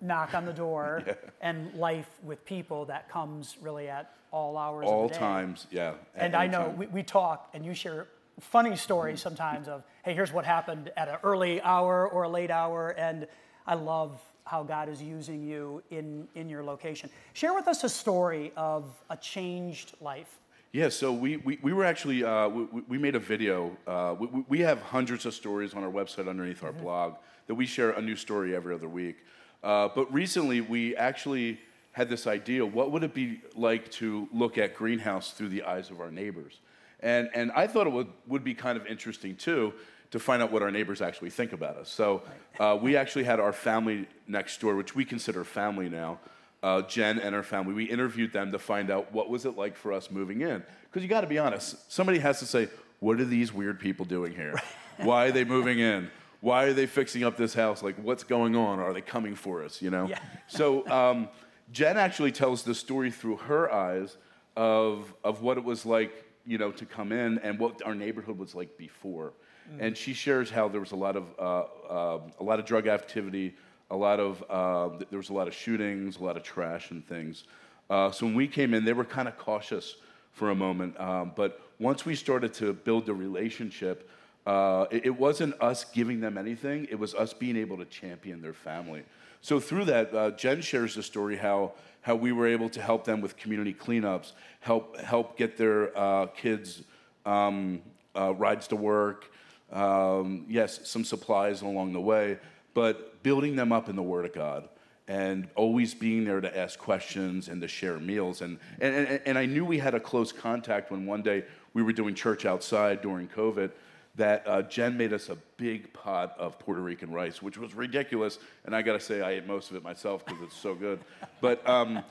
knock 0.00 0.34
on 0.34 0.46
the 0.46 0.52
door 0.52 1.04
and 1.40 1.72
life 1.74 2.08
with 2.22 2.44
people 2.44 2.86
that 2.86 3.08
comes 3.08 3.56
really 3.60 3.88
at 3.88 4.12
all 4.32 4.56
hours 4.56 4.86
All 4.86 5.04
of 5.04 5.08
the 5.10 5.14
day. 5.14 5.20
times, 5.20 5.66
yeah. 5.70 5.94
And 6.14 6.34
I 6.34 6.46
know 6.46 6.74
we, 6.76 6.86
we 6.86 7.02
talk 7.02 7.50
and 7.52 7.64
you 7.64 7.74
share 7.74 8.06
funny 8.40 8.76
stories 8.76 9.20
sometimes 9.20 9.68
of, 9.68 9.82
hey, 10.04 10.14
here's 10.14 10.32
what 10.32 10.44
happened 10.44 10.90
at 10.96 11.08
an 11.08 11.16
early 11.22 11.60
hour 11.62 12.08
or 12.08 12.22
a 12.22 12.28
late 12.28 12.50
hour. 12.50 12.90
And 12.90 13.26
I 13.66 13.74
love 13.74 14.20
how 14.44 14.62
God 14.62 14.88
is 14.88 15.02
using 15.02 15.42
you 15.42 15.82
in, 15.90 16.26
in 16.34 16.48
your 16.48 16.64
location. 16.64 17.10
Share 17.34 17.54
with 17.54 17.68
us 17.68 17.84
a 17.84 17.88
story 17.88 18.52
of 18.56 18.84
a 19.10 19.16
changed 19.16 19.94
life. 20.00 20.38
Yeah, 20.72 20.88
so 20.88 21.12
we, 21.12 21.36
we, 21.38 21.58
we 21.62 21.72
were 21.72 21.84
actually, 21.84 22.22
uh, 22.22 22.48
we, 22.48 22.82
we- 22.86 22.98
made 22.98 23.16
a 23.16 23.18
video. 23.20 23.76
Uh, 23.88 24.14
we, 24.18 24.26
we- 24.28 24.44
we 24.48 24.60
have 24.60 24.80
hundreds 24.80 25.26
of 25.26 25.34
stories 25.34 25.74
on 25.74 25.82
our 25.82 25.90
website 25.90 26.28
underneath 26.28 26.62
our 26.62 26.72
blog 26.72 27.14
that 27.48 27.56
we 27.56 27.66
share 27.66 27.90
a 27.90 28.00
new 28.02 28.14
story 28.14 28.54
every 28.54 28.72
other 28.72 28.88
week. 28.88 29.16
Uh, 29.64 29.88
but 29.94 30.12
recently, 30.12 30.60
we 30.60 30.94
actually 30.96 31.58
had 31.92 32.08
this 32.08 32.28
idea 32.28 32.64
what 32.64 32.92
would 32.92 33.02
it 33.02 33.12
be 33.12 33.40
like 33.56 33.90
to 33.90 34.28
look 34.32 34.58
at 34.58 34.76
Greenhouse 34.76 35.32
through 35.32 35.48
the 35.48 35.64
eyes 35.64 35.90
of 35.90 36.00
our 36.00 36.10
neighbors? 36.10 36.60
And, 37.00 37.28
and 37.34 37.50
I 37.52 37.66
thought 37.66 37.88
it 37.88 37.92
would, 37.92 38.06
would 38.28 38.44
be 38.44 38.54
kind 38.54 38.78
of 38.78 38.86
interesting 38.86 39.34
too 39.34 39.72
to 40.12 40.20
find 40.20 40.40
out 40.40 40.52
what 40.52 40.62
our 40.62 40.70
neighbors 40.70 41.02
actually 41.02 41.30
think 41.30 41.52
about 41.52 41.76
us. 41.78 41.88
So 41.88 42.22
uh, 42.60 42.78
we 42.80 42.96
actually 42.96 43.24
had 43.24 43.40
our 43.40 43.52
family 43.52 44.06
next 44.28 44.60
door, 44.60 44.76
which 44.76 44.94
we 44.94 45.04
consider 45.04 45.42
family 45.42 45.88
now 45.88 46.20
uh, 46.62 46.82
Jen 46.82 47.18
and 47.18 47.34
her 47.34 47.42
family. 47.42 47.74
We 47.74 47.84
interviewed 47.84 48.32
them 48.32 48.52
to 48.52 48.58
find 48.58 48.90
out 48.90 49.12
what 49.12 49.30
was 49.30 49.46
it 49.46 49.56
like 49.56 49.76
for 49.76 49.92
us 49.92 50.10
moving 50.10 50.42
in. 50.42 50.62
Because 50.84 51.02
you 51.02 51.08
got 51.08 51.22
to 51.22 51.26
be 51.26 51.38
honest, 51.38 51.90
somebody 51.90 52.18
has 52.18 52.38
to 52.40 52.46
say, 52.46 52.68
"What 52.98 53.20
are 53.20 53.24
these 53.24 53.52
weird 53.52 53.80
people 53.80 54.04
doing 54.04 54.34
here? 54.34 54.60
Why 54.98 55.26
are 55.26 55.32
they 55.32 55.44
moving 55.44 55.78
in? 55.78 56.10
Why 56.40 56.64
are 56.64 56.72
they 56.72 56.86
fixing 56.86 57.24
up 57.24 57.36
this 57.36 57.54
house? 57.54 57.82
Like, 57.82 57.96
what's 58.02 58.24
going 58.24 58.56
on? 58.56 58.78
Are 58.78 58.92
they 58.92 59.00
coming 59.00 59.34
for 59.34 59.64
us? 59.64 59.80
You 59.80 59.90
know?" 59.90 60.08
Yeah. 60.08 60.18
So 60.48 60.86
um, 60.88 61.28
Jen 61.72 61.96
actually 61.96 62.32
tells 62.32 62.62
the 62.62 62.74
story 62.74 63.10
through 63.10 63.36
her 63.38 63.72
eyes 63.72 64.16
of 64.56 65.14
of 65.24 65.42
what 65.42 65.56
it 65.56 65.64
was 65.64 65.86
like, 65.86 66.24
you 66.44 66.58
know, 66.58 66.70
to 66.72 66.84
come 66.84 67.12
in 67.12 67.38
and 67.38 67.58
what 67.58 67.82
our 67.84 67.94
neighborhood 67.94 68.38
was 68.38 68.54
like 68.54 68.76
before. 68.76 69.32
And 69.78 69.96
she 69.96 70.14
shares 70.14 70.50
how 70.50 70.66
there 70.66 70.80
was 70.80 70.90
a 70.90 70.96
lot 70.96 71.14
of 71.14 71.24
uh, 71.38 71.42
uh, 71.88 72.20
a 72.40 72.42
lot 72.42 72.58
of 72.58 72.66
drug 72.66 72.88
activity, 72.88 73.54
a 73.90 73.96
lot 73.96 74.20
of 74.20 74.44
uh, 74.48 74.96
there 75.10 75.18
was 75.18 75.30
a 75.30 75.34
lot 75.34 75.48
of 75.48 75.54
shootings, 75.54 76.18
a 76.18 76.24
lot 76.24 76.36
of 76.36 76.42
trash 76.42 76.90
and 76.90 77.06
things. 77.06 77.44
Uh, 77.88 78.10
so 78.10 78.26
when 78.26 78.34
we 78.34 78.46
came 78.46 78.72
in, 78.72 78.84
they 78.84 78.92
were 78.92 79.04
kind 79.04 79.28
of 79.28 79.36
cautious 79.36 79.96
for 80.32 80.50
a 80.50 80.54
moment. 80.54 80.98
Um, 81.00 81.32
but 81.34 81.60
once 81.78 82.04
we 82.04 82.14
started 82.14 82.54
to 82.54 82.72
build 82.72 83.06
the 83.06 83.14
relationship, 83.14 84.08
uh, 84.46 84.86
it, 84.90 85.06
it 85.06 85.18
wasn't 85.18 85.60
us 85.60 85.84
giving 85.84 86.20
them 86.20 86.38
anything; 86.38 86.86
it 86.90 86.98
was 86.98 87.14
us 87.14 87.32
being 87.32 87.56
able 87.56 87.76
to 87.78 87.84
champion 87.84 88.40
their 88.40 88.54
family. 88.54 89.02
So 89.42 89.58
through 89.58 89.86
that, 89.86 90.14
uh, 90.14 90.30
Jen 90.32 90.60
shares 90.60 90.94
the 90.94 91.02
story 91.02 91.36
how 91.36 91.72
how 92.02 92.14
we 92.14 92.32
were 92.32 92.46
able 92.46 92.70
to 92.70 92.80
help 92.80 93.04
them 93.04 93.20
with 93.20 93.36
community 93.36 93.74
cleanups, 93.74 94.32
help 94.60 94.98
help 95.00 95.36
get 95.36 95.56
their 95.56 95.96
uh, 95.98 96.26
kids 96.26 96.82
um, 97.26 97.82
uh, 98.16 98.32
rides 98.34 98.68
to 98.68 98.76
work, 98.76 99.30
um, 99.72 100.46
yes, 100.48 100.88
some 100.88 101.04
supplies 101.04 101.62
along 101.62 101.92
the 101.92 102.00
way, 102.00 102.38
but 102.74 103.22
building 103.22 103.56
them 103.56 103.72
up 103.72 103.88
in 103.88 103.96
the 103.96 104.02
Word 104.02 104.24
of 104.24 104.32
God 104.32 104.68
and 105.08 105.48
always 105.56 105.92
being 105.92 106.24
there 106.24 106.40
to 106.40 106.58
ask 106.58 106.78
questions 106.78 107.48
and 107.48 107.60
to 107.62 107.68
share 107.68 107.98
meals. 107.98 108.42
And, 108.42 108.58
and, 108.80 108.94
and, 108.94 109.20
and 109.26 109.38
I 109.38 109.44
knew 109.44 109.64
we 109.64 109.78
had 109.78 109.94
a 109.94 110.00
close 110.00 110.30
contact 110.30 110.92
when 110.92 111.04
one 111.04 111.22
day 111.22 111.44
we 111.74 111.82
were 111.82 111.92
doing 111.92 112.14
church 112.14 112.46
outside 112.46 113.02
during 113.02 113.26
COVID 113.26 113.72
that 114.16 114.46
uh, 114.46 114.62
Jen 114.62 114.96
made 114.96 115.12
us 115.12 115.28
a 115.28 115.36
big 115.56 115.92
pot 115.92 116.34
of 116.38 116.58
Puerto 116.58 116.80
Rican 116.80 117.12
rice, 117.12 117.42
which 117.42 117.58
was 117.58 117.74
ridiculous. 117.74 118.38
And 118.64 118.74
I 118.74 118.82
got 118.82 118.92
to 118.92 119.00
say, 119.00 119.20
I 119.20 119.32
ate 119.32 119.46
most 119.46 119.70
of 119.70 119.76
it 119.76 119.82
myself 119.82 120.24
because 120.24 120.42
it's 120.42 120.56
so 120.56 120.74
good. 120.74 121.00
But 121.40 121.68
um, 121.68 122.04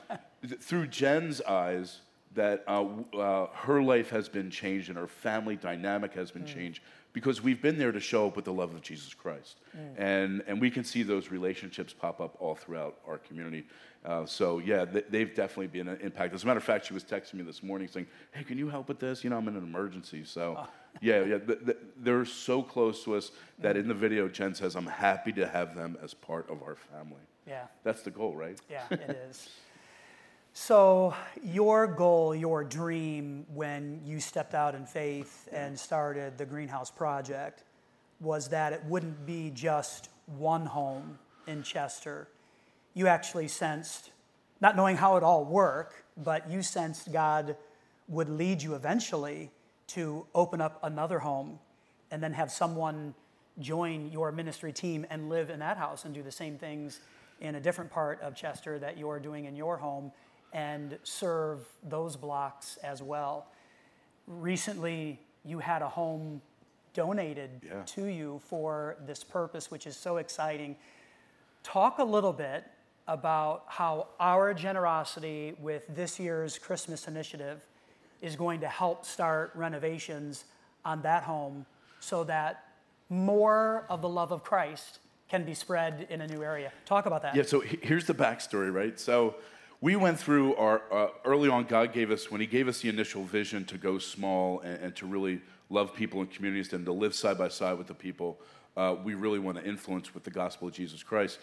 th- 0.46 0.60
through 0.60 0.88
Jen's 0.88 1.40
eyes, 1.42 2.00
that 2.34 2.62
uh, 2.68 2.86
uh, 3.16 3.46
her 3.52 3.82
life 3.82 4.10
has 4.10 4.28
been 4.28 4.50
changed 4.50 4.88
and 4.88 4.96
her 4.96 5.08
family 5.08 5.56
dynamic 5.56 6.14
has 6.14 6.30
been 6.30 6.44
mm. 6.44 6.54
changed 6.54 6.82
because 7.12 7.42
we've 7.42 7.60
been 7.60 7.78
there 7.78 7.92
to 7.92 8.00
show 8.00 8.26
up 8.28 8.36
with 8.36 8.44
the 8.44 8.52
love 8.52 8.74
of 8.74 8.82
Jesus 8.82 9.14
Christ. 9.14 9.58
Mm. 9.76 9.94
And, 9.98 10.44
and 10.46 10.60
we 10.60 10.70
can 10.70 10.84
see 10.84 11.02
those 11.02 11.30
relationships 11.30 11.92
pop 11.92 12.20
up 12.20 12.36
all 12.38 12.54
throughout 12.54 12.98
our 13.06 13.18
community. 13.18 13.64
Uh, 14.04 14.24
so, 14.24 14.58
yeah, 14.58 14.84
th- 14.84 15.06
they've 15.10 15.34
definitely 15.34 15.66
been 15.66 15.88
an 15.88 15.98
impact. 16.00 16.34
As 16.34 16.44
a 16.44 16.46
matter 16.46 16.58
of 16.58 16.64
fact, 16.64 16.86
she 16.86 16.94
was 16.94 17.04
texting 17.04 17.34
me 17.34 17.42
this 17.42 17.62
morning 17.62 17.88
saying, 17.88 18.06
Hey, 18.32 18.44
can 18.44 18.56
you 18.56 18.68
help 18.68 18.88
with 18.88 18.98
this? 18.98 19.24
You 19.24 19.30
know, 19.30 19.36
I'm 19.36 19.48
in 19.48 19.56
an 19.56 19.64
emergency. 19.64 20.24
So, 20.24 20.56
oh. 20.58 20.68
yeah, 21.02 21.24
yeah, 21.24 21.38
th- 21.38 21.64
th- 21.64 21.78
they're 21.96 22.24
so 22.24 22.62
close 22.62 23.04
to 23.04 23.14
us 23.14 23.32
that 23.58 23.76
in 23.76 23.88
the 23.88 23.94
video, 23.94 24.28
Jen 24.28 24.54
says, 24.54 24.76
I'm 24.76 24.86
happy 24.86 25.32
to 25.32 25.46
have 25.46 25.74
them 25.74 25.98
as 26.02 26.14
part 26.14 26.48
of 26.48 26.62
our 26.62 26.76
family. 26.76 27.20
Yeah. 27.46 27.64
That's 27.82 28.02
the 28.02 28.10
goal, 28.10 28.34
right? 28.34 28.58
Yeah, 28.70 28.84
it 28.90 29.18
is. 29.28 29.48
So, 30.62 31.14
your 31.42 31.86
goal, 31.86 32.34
your 32.34 32.64
dream 32.64 33.46
when 33.54 34.02
you 34.04 34.20
stepped 34.20 34.52
out 34.52 34.74
in 34.74 34.84
faith 34.84 35.48
and 35.50 35.76
started 35.76 36.36
the 36.36 36.44
Greenhouse 36.44 36.90
Project 36.90 37.64
was 38.20 38.48
that 38.50 38.74
it 38.74 38.84
wouldn't 38.84 39.24
be 39.24 39.50
just 39.54 40.10
one 40.26 40.66
home 40.66 41.18
in 41.46 41.62
Chester. 41.62 42.28
You 42.92 43.06
actually 43.06 43.48
sensed, 43.48 44.10
not 44.60 44.76
knowing 44.76 44.96
how 44.98 45.16
it 45.16 45.22
all 45.22 45.46
worked, 45.46 46.02
but 46.18 46.50
you 46.50 46.62
sensed 46.62 47.10
God 47.10 47.56
would 48.08 48.28
lead 48.28 48.60
you 48.60 48.74
eventually 48.74 49.50
to 49.86 50.26
open 50.34 50.60
up 50.60 50.78
another 50.82 51.20
home 51.20 51.58
and 52.10 52.22
then 52.22 52.34
have 52.34 52.50
someone 52.50 53.14
join 53.60 54.12
your 54.12 54.30
ministry 54.30 54.74
team 54.74 55.06
and 55.08 55.30
live 55.30 55.48
in 55.48 55.60
that 55.60 55.78
house 55.78 56.04
and 56.04 56.12
do 56.12 56.22
the 56.22 56.30
same 56.30 56.58
things 56.58 57.00
in 57.40 57.54
a 57.54 57.60
different 57.60 57.90
part 57.90 58.20
of 58.20 58.34
Chester 58.34 58.78
that 58.78 58.98
you're 58.98 59.18
doing 59.18 59.46
in 59.46 59.56
your 59.56 59.78
home 59.78 60.12
and 60.52 60.98
serve 61.02 61.60
those 61.82 62.16
blocks 62.16 62.78
as 62.82 63.02
well. 63.02 63.46
Recently, 64.26 65.20
you 65.44 65.58
had 65.58 65.82
a 65.82 65.88
home 65.88 66.40
donated 66.92 67.50
yeah. 67.64 67.82
to 67.86 68.06
you 68.06 68.40
for 68.48 68.96
this 69.06 69.22
purpose, 69.22 69.70
which 69.70 69.86
is 69.86 69.96
so 69.96 70.16
exciting. 70.16 70.76
Talk 71.62 71.98
a 71.98 72.04
little 72.04 72.32
bit 72.32 72.64
about 73.06 73.64
how 73.66 74.08
our 74.18 74.54
generosity 74.54 75.54
with 75.60 75.84
this 75.88 76.18
year's 76.18 76.58
Christmas 76.58 77.08
initiative 77.08 77.60
is 78.22 78.36
going 78.36 78.60
to 78.60 78.68
help 78.68 79.04
start 79.04 79.50
renovations 79.54 80.44
on 80.84 81.02
that 81.02 81.22
home 81.22 81.64
so 82.00 82.24
that 82.24 82.64
more 83.08 83.84
of 83.88 84.02
the 84.02 84.08
love 84.08 84.32
of 84.32 84.44
Christ 84.44 85.00
can 85.28 85.44
be 85.44 85.54
spread 85.54 86.06
in 86.10 86.20
a 86.20 86.26
new 86.26 86.42
area. 86.42 86.72
Talk 86.86 87.06
about 87.06 87.22
that. 87.22 87.34
Yeah, 87.34 87.42
so 87.42 87.60
here's 87.60 88.04
the 88.04 88.14
backstory, 88.14 88.72
right? 88.72 88.98
So 88.98 89.36
we 89.80 89.96
went 89.96 90.18
through 90.18 90.54
our 90.56 90.82
uh, 90.92 91.08
early 91.24 91.48
on 91.48 91.64
god 91.64 91.92
gave 91.92 92.10
us 92.10 92.30
when 92.30 92.40
he 92.40 92.46
gave 92.46 92.68
us 92.68 92.80
the 92.80 92.88
initial 92.88 93.24
vision 93.24 93.64
to 93.64 93.78
go 93.78 93.98
small 93.98 94.60
and, 94.60 94.82
and 94.82 94.96
to 94.96 95.06
really 95.06 95.40
love 95.68 95.94
people 95.94 96.20
and 96.20 96.30
communities 96.30 96.72
and 96.72 96.84
to 96.84 96.92
live 96.92 97.14
side 97.14 97.38
by 97.38 97.48
side 97.48 97.78
with 97.78 97.86
the 97.86 97.94
people 97.94 98.38
uh, 98.76 98.94
we 99.04 99.14
really 99.14 99.38
want 99.38 99.56
to 99.56 99.64
influence 99.64 100.14
with 100.14 100.24
the 100.24 100.30
gospel 100.30 100.68
of 100.68 100.74
jesus 100.74 101.02
christ. 101.02 101.38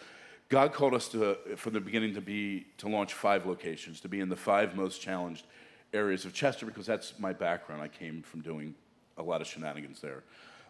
God 0.48 0.72
called 0.72 0.94
us 0.94 1.08
to 1.08 1.36
from 1.56 1.74
the 1.74 1.80
beginning 1.80 2.14
to 2.14 2.20
be 2.20 2.66
to 2.78 2.88
launch 2.88 3.12
five 3.12 3.44
locations 3.44 4.00
to 4.00 4.08
be 4.08 4.20
in 4.20 4.28
the 4.28 4.36
five 4.36 4.74
most 4.74 5.00
challenged 5.00 5.44
areas 5.92 6.24
of 6.24 6.32
chester 6.32 6.64
because 6.66 6.86
that's 6.86 7.18
my 7.18 7.32
background. 7.32 7.82
I 7.82 7.88
came 7.88 8.22
from 8.22 8.40
doing 8.40 8.74
a 9.16 9.22
lot 9.22 9.40
of 9.40 9.46
shenanigans 9.46 10.00
there. 10.00 10.22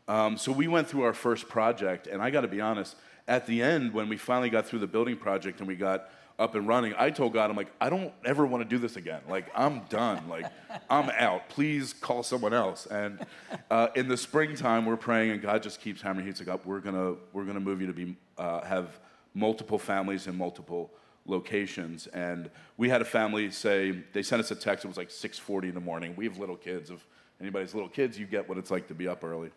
Um, 0.09 0.37
so 0.37 0.53
we 0.53 0.69
went 0.69 0.89
through 0.89 1.03
our 1.03 1.13
first 1.13 1.49
project 1.49 2.07
and 2.07 2.23
i 2.23 2.31
got 2.31 2.41
to 2.41 2.49
be 2.49 2.61
honest 2.61 2.97
at 3.29 3.47
the 3.47 3.63
end 3.63 3.93
when 3.93 4.09
we 4.09 4.17
finally 4.17 4.49
got 4.49 4.67
through 4.67 4.79
the 4.79 4.87
building 4.87 5.17
project 5.17 5.59
and 5.59 5.69
we 5.69 5.77
got 5.77 6.09
up 6.39 6.55
and 6.55 6.69
running, 6.69 6.95
I 6.97 7.11
told 7.11 7.33
God, 7.33 7.51
I'm 7.51 7.57
like, 7.57 7.73
I 7.81 7.91
don't 7.91 8.13
ever 8.25 8.47
want 8.47 8.63
to 8.63 8.69
do 8.69 8.79
this 8.79 8.97
again. 8.97 9.21
Like, 9.29 9.47
I'm 9.55 9.81
done. 9.89 10.29
Like, 10.29 10.47
I'm 10.89 11.11
out. 11.11 11.49
Please 11.49 11.93
call 11.93 12.23
someone 12.23 12.55
else. 12.55 12.87
And 12.87 13.27
uh, 13.71 13.89
in 13.97 14.09
the 14.09 14.17
springtime, 14.17 14.87
we're 14.87 14.97
praying, 14.97 15.33
and 15.33 15.43
God 15.43 15.63
just 15.63 15.81
keeps 15.81 16.01
hammering. 16.01 16.27
He's 16.27 16.39
like, 16.39 16.49
up. 16.49 16.65
we're 16.65 16.81
gonna 16.81 17.15
we're 17.33 17.45
gonna 17.45 17.61
move 17.61 17.81
you 17.81 17.89
to 17.89 17.93
be 17.93 18.17
uh, 18.37 18.63
have 18.63 19.01
multiple 19.35 19.79
families 19.79 20.27
in 20.27 20.37
multiple 20.37 20.93
locations. 21.27 22.07
And 22.09 22.51
we 22.77 22.89
had 22.89 23.03
a 23.03 23.05
family 23.05 23.51
say 23.51 24.03
they 24.13 24.23
sent 24.23 24.41
us 24.41 24.51
a 24.51 24.55
text. 24.55 24.85
It 24.85 24.89
was 24.89 24.97
like 24.97 25.11
6:40 25.11 25.65
in 25.65 25.75
the 25.75 25.81
morning. 25.81 26.15
We 26.17 26.25
have 26.27 26.39
little 26.39 26.57
kids. 26.57 26.91
If 26.91 27.05
anybody's 27.41 27.75
little 27.75 27.89
kids, 27.89 28.19
you 28.19 28.27
get 28.27 28.49
what 28.49 28.59
it's 28.59 28.71
like 28.71 28.89
to 28.89 28.95
be 28.95 29.09
up 29.09 29.25
early. 29.25 29.51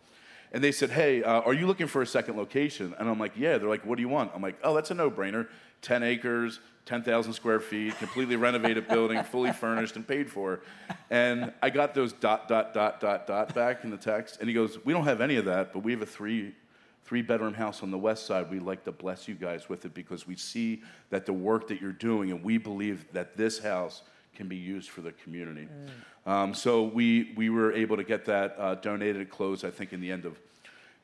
And 0.52 0.64
they 0.64 0.72
said, 0.72 0.90
Hey, 0.90 1.24
uh, 1.24 1.42
are 1.42 1.54
you 1.54 1.66
looking 1.66 1.88
for 1.88 2.02
a 2.02 2.08
second 2.08 2.38
location? 2.38 2.94
And 3.00 3.10
I'm 3.10 3.20
like, 3.20 3.34
Yeah. 3.36 3.58
They're 3.58 3.70
like, 3.70 3.86
What 3.86 3.96
do 3.96 4.02
you 4.02 4.10
want? 4.10 4.32
I'm 4.36 4.42
like, 4.42 4.58
Oh, 4.64 4.74
that's 4.74 4.92
a 4.92 4.94
no 4.94 5.10
brainer. 5.10 5.48
10 5.82 6.04
acres, 6.04 6.60
10,000 6.86 7.34
square 7.34 7.60
feet, 7.60 7.98
completely 7.98 8.36
renovated 8.36 8.88
building, 8.88 9.24
fully 9.24 9.52
furnished 9.52 9.96
and 9.96 10.08
paid 10.08 10.30
for. 10.30 10.62
And 11.10 11.54
I 11.62 11.70
got 11.70 11.94
those 11.94 12.14
dot, 12.14 12.48
dot, 12.48 12.74
dot, 12.74 13.00
dot, 13.00 13.28
dot 13.28 13.54
back 13.54 13.84
in 13.84 13.92
the 13.92 13.98
text. 13.98 14.40
And 14.40 14.50
he 14.50 14.54
goes, 14.54 14.84
We 14.84 14.94
don't 14.94 15.06
have 15.06 15.22
any 15.22 15.36
of 15.36 15.46
that, 15.46 15.74
but 15.74 15.80
we 15.84 15.92
have 15.92 16.02
a 16.02 16.06
three, 16.06 16.54
three 17.06 17.22
bedroom 17.22 17.54
house 17.54 17.84
on 17.84 17.92
the 17.92 17.98
west 17.98 18.26
side. 18.26 18.50
We'd 18.50 18.64
like 18.64 18.84
to 18.86 18.92
bless 18.92 19.28
you 19.28 19.36
guys 19.36 19.70
with 19.70 19.86
it 19.86 19.94
because 19.94 20.26
we 20.26 20.36
see 20.36 20.82
that 21.10 21.26
the 21.26 21.34
work 21.34 21.68
that 21.68 21.82
you're 21.82 21.92
doing, 21.92 22.32
and 22.32 22.44
we 22.44 22.58
believe 22.58 23.06
that 23.14 23.38
this 23.38 23.60
house 23.60 24.02
can 24.36 24.48
be 24.48 24.56
used 24.56 24.90
for 24.90 25.02
the 25.02 25.12
community. 25.12 25.68
Mm. 26.26 26.32
Um, 26.32 26.54
so 26.54 26.84
we, 26.84 27.34
we 27.36 27.50
were 27.50 27.74
able 27.74 27.98
to 27.98 28.04
get 28.04 28.26
that 28.26 28.56
uh, 28.58 28.76
donated, 28.76 29.18
and 29.18 29.30
closed, 29.30 29.66
I 29.66 29.72
think, 29.72 29.92
in 29.92 30.02
the 30.02 30.12
end 30.12 30.26
of 30.26 30.40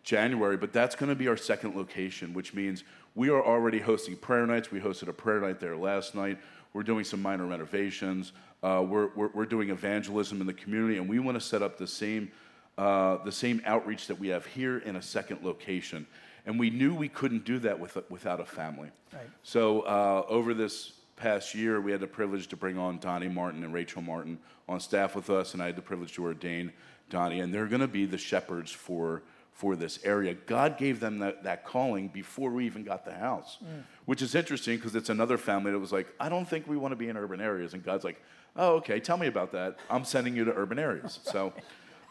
January, 0.04 0.56
but 0.56 0.72
that's 0.72 0.96
going 0.96 1.10
to 1.10 1.16
be 1.16 1.28
our 1.28 1.36
second 1.36 1.76
location, 1.76 2.34
which 2.34 2.54
means 2.54 2.86
we 3.18 3.30
are 3.30 3.44
already 3.44 3.80
hosting 3.80 4.16
prayer 4.16 4.46
nights. 4.46 4.72
We 4.72 4.80
hosted 4.80 5.08
a 5.08 5.14
prayer 5.14 5.42
night 5.42 5.60
there 5.60 5.76
last 5.76 6.14
night. 6.14 6.38
We're 6.72 6.84
doing 6.84 7.04
some 7.04 7.20
minor 7.20 7.48
renovations. 7.48 8.32
Uh, 8.62 8.86
we're, 8.88 9.10
we're, 9.16 9.30
we're, 9.30 9.46
doing 9.46 9.72
evangelism 9.72 10.40
in 10.40 10.46
the 10.46 10.54
community, 10.54 10.98
and 10.98 11.10
we 11.10 11.18
want 11.18 11.36
to 11.36 11.42
set 11.42 11.64
up 11.64 11.80
the 11.80 11.88
same, 11.88 12.32
uh, 12.78 13.18
the 13.24 13.32
same 13.32 13.60
outreach 13.66 14.06
that 14.08 14.20
we 14.20 14.28
have 14.28 14.46
here 14.46 14.78
in 14.78 14.98
a 14.98 15.02
second 15.02 15.44
location. 15.44 16.06
And 16.46 16.60
we 16.60 16.70
knew 16.70 16.94
we 16.94 17.10
couldn't 17.10 17.44
do 17.44 17.58
that 17.60 17.80
with, 17.80 17.98
without 18.10 18.40
a 18.40 18.46
family. 18.46 18.90
Right. 19.12 19.24
So 19.42 19.82
uh, 19.82 20.24
over 20.30 20.54
this 20.54 20.94
past 21.16 21.56
year, 21.56 21.82
we 21.82 21.92
had 21.92 22.02
the 22.02 22.08
privilege 22.08 22.46
to 22.50 22.56
bring 22.56 22.78
on 22.78 23.00
Donnie 23.00 23.30
Martin 23.30 23.64
and 23.64 23.74
Rachel 23.74 24.04
Martin 24.04 24.38
on 24.70 24.80
staff 24.80 25.16
with 25.16 25.32
us, 25.32 25.56
and 25.56 25.64
I 25.64 25.68
had 25.68 25.76
the 25.76 25.82
privilege 25.82 26.14
to 26.14 26.24
ordain 26.24 26.72
Donnie. 27.10 27.40
And 27.40 27.52
they're 27.52 27.66
going 27.66 27.82
to 27.82 27.88
be 27.88 28.06
the 28.06 28.20
shepherds 28.20 28.72
for 28.72 29.24
for 29.58 29.76
this 29.76 29.98
area. 30.04 30.36
God 30.36 30.78
gave 30.78 31.00
them 31.00 31.18
that, 31.18 31.44
that 31.44 31.66
calling 31.66 32.10
before 32.10 32.52
we 32.52 32.68
even 32.68 32.84
got 32.84 33.04
the 33.04 33.14
house, 33.14 33.58
mm. 33.64 33.82
which 34.06 34.22
is 34.22 34.36
interesting 34.36 34.78
because 34.78 34.96
it's 34.96 35.10
another 35.10 35.36
family 35.36 35.72
that 35.72 35.80
was 35.80 35.92
like, 35.92 36.14
I 36.20 36.30
don't 36.30 36.48
think 36.48 36.68
we 36.68 36.78
want 36.78 36.92
to 36.92 36.96
be 36.96 37.10
in 37.10 37.18
urban 37.18 37.42
areas. 37.42 37.74
And 37.74 37.84
God's 37.84 38.04
like, 38.04 38.22
oh, 38.56 38.76
okay, 38.76 39.00
tell 39.00 39.18
me 39.18 39.26
about 39.26 39.52
that. 39.54 39.78
I'm 39.90 40.06
sending 40.06 40.36
you 40.36 40.46
to 40.46 40.54
urban 40.54 40.78
areas. 40.78 41.20
right. 41.26 41.34
So, 41.34 41.54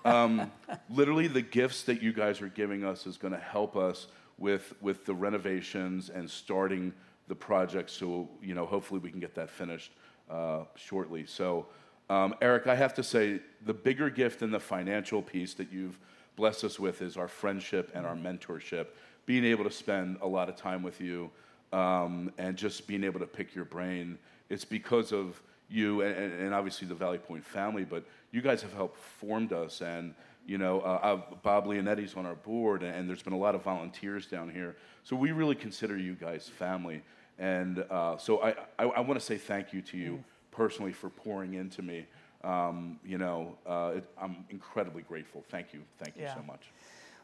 um, 0.04 0.50
literally, 0.90 1.28
the 1.28 1.40
gifts 1.40 1.84
that 1.84 2.02
you 2.02 2.12
guys 2.12 2.42
are 2.42 2.48
giving 2.48 2.84
us 2.84 3.06
is 3.06 3.16
going 3.16 3.32
to 3.32 3.38
help 3.38 3.76
us 3.76 4.08
with, 4.38 4.74
with 4.80 5.04
the 5.04 5.14
renovations 5.14 6.10
and 6.10 6.28
starting 6.28 6.92
the 7.28 7.36
project. 7.36 7.90
So, 7.90 8.28
you 8.42 8.56
know, 8.56 8.66
hopefully 8.66 8.98
we 8.98 9.12
can 9.12 9.20
get 9.20 9.36
that 9.36 9.50
finished 9.50 9.92
uh, 10.28 10.64
shortly. 10.74 11.26
So, 11.26 11.66
um, 12.10 12.34
Eric, 12.42 12.66
I 12.66 12.74
have 12.74 12.94
to 12.94 13.04
say, 13.04 13.40
the 13.64 13.74
bigger 13.74 14.10
gift 14.10 14.40
than 14.40 14.50
the 14.50 14.60
financial 14.60 15.22
piece 15.22 15.54
that 15.54 15.72
you've 15.72 15.96
blessed 16.36 16.64
us 16.64 16.78
with 16.78 17.02
is 17.02 17.16
our 17.16 17.28
friendship 17.28 17.90
and 17.94 18.06
our 18.06 18.14
mentorship. 18.14 18.88
Being 19.24 19.44
able 19.44 19.64
to 19.64 19.70
spend 19.70 20.18
a 20.20 20.26
lot 20.26 20.48
of 20.48 20.56
time 20.56 20.82
with 20.82 21.00
you 21.00 21.30
um, 21.72 22.32
and 22.38 22.56
just 22.56 22.86
being 22.86 23.02
able 23.02 23.18
to 23.20 23.26
pick 23.26 23.54
your 23.54 23.64
brain. 23.64 24.18
It's 24.48 24.64
because 24.64 25.12
of 25.12 25.42
you 25.68 26.02
and, 26.02 26.32
and, 26.32 26.54
obviously 26.54 26.86
the 26.86 26.94
Valley 26.94 27.18
Point 27.18 27.44
family, 27.44 27.84
but 27.84 28.04
you 28.30 28.40
guys 28.40 28.62
have 28.62 28.72
helped 28.72 28.98
formed 28.98 29.52
us. 29.52 29.80
And, 29.80 30.14
you 30.46 30.58
know, 30.58 30.80
uh, 30.82 31.20
Bob 31.42 31.66
Leonetti's 31.66 32.14
on 32.14 32.24
our 32.24 32.36
board, 32.36 32.84
and 32.84 33.08
there's 33.08 33.22
been 33.22 33.32
a 33.32 33.38
lot 33.38 33.56
of 33.56 33.62
volunteers 33.62 34.26
down 34.26 34.48
here. 34.48 34.76
So 35.02 35.16
we 35.16 35.32
really 35.32 35.56
consider 35.56 35.96
you 35.96 36.14
guys 36.14 36.48
family. 36.48 37.02
And 37.38 37.84
uh, 37.90 38.16
so 38.16 38.42
I, 38.42 38.50
I, 38.78 38.84
I 38.84 39.00
want 39.00 39.18
to 39.18 39.26
say 39.26 39.38
thank 39.38 39.72
you 39.72 39.82
to 39.82 39.98
you 39.98 40.24
personally 40.52 40.92
for 40.92 41.10
pouring 41.10 41.54
into 41.54 41.82
me 41.82 42.06
um, 42.44 42.98
you 43.04 43.18
know, 43.18 43.56
uh, 43.66 43.92
it, 43.96 44.04
I'm 44.20 44.44
incredibly 44.50 45.02
grateful. 45.02 45.44
Thank 45.48 45.72
you. 45.72 45.80
Thank 45.98 46.16
you 46.16 46.22
yeah. 46.22 46.34
so 46.34 46.42
much. 46.42 46.62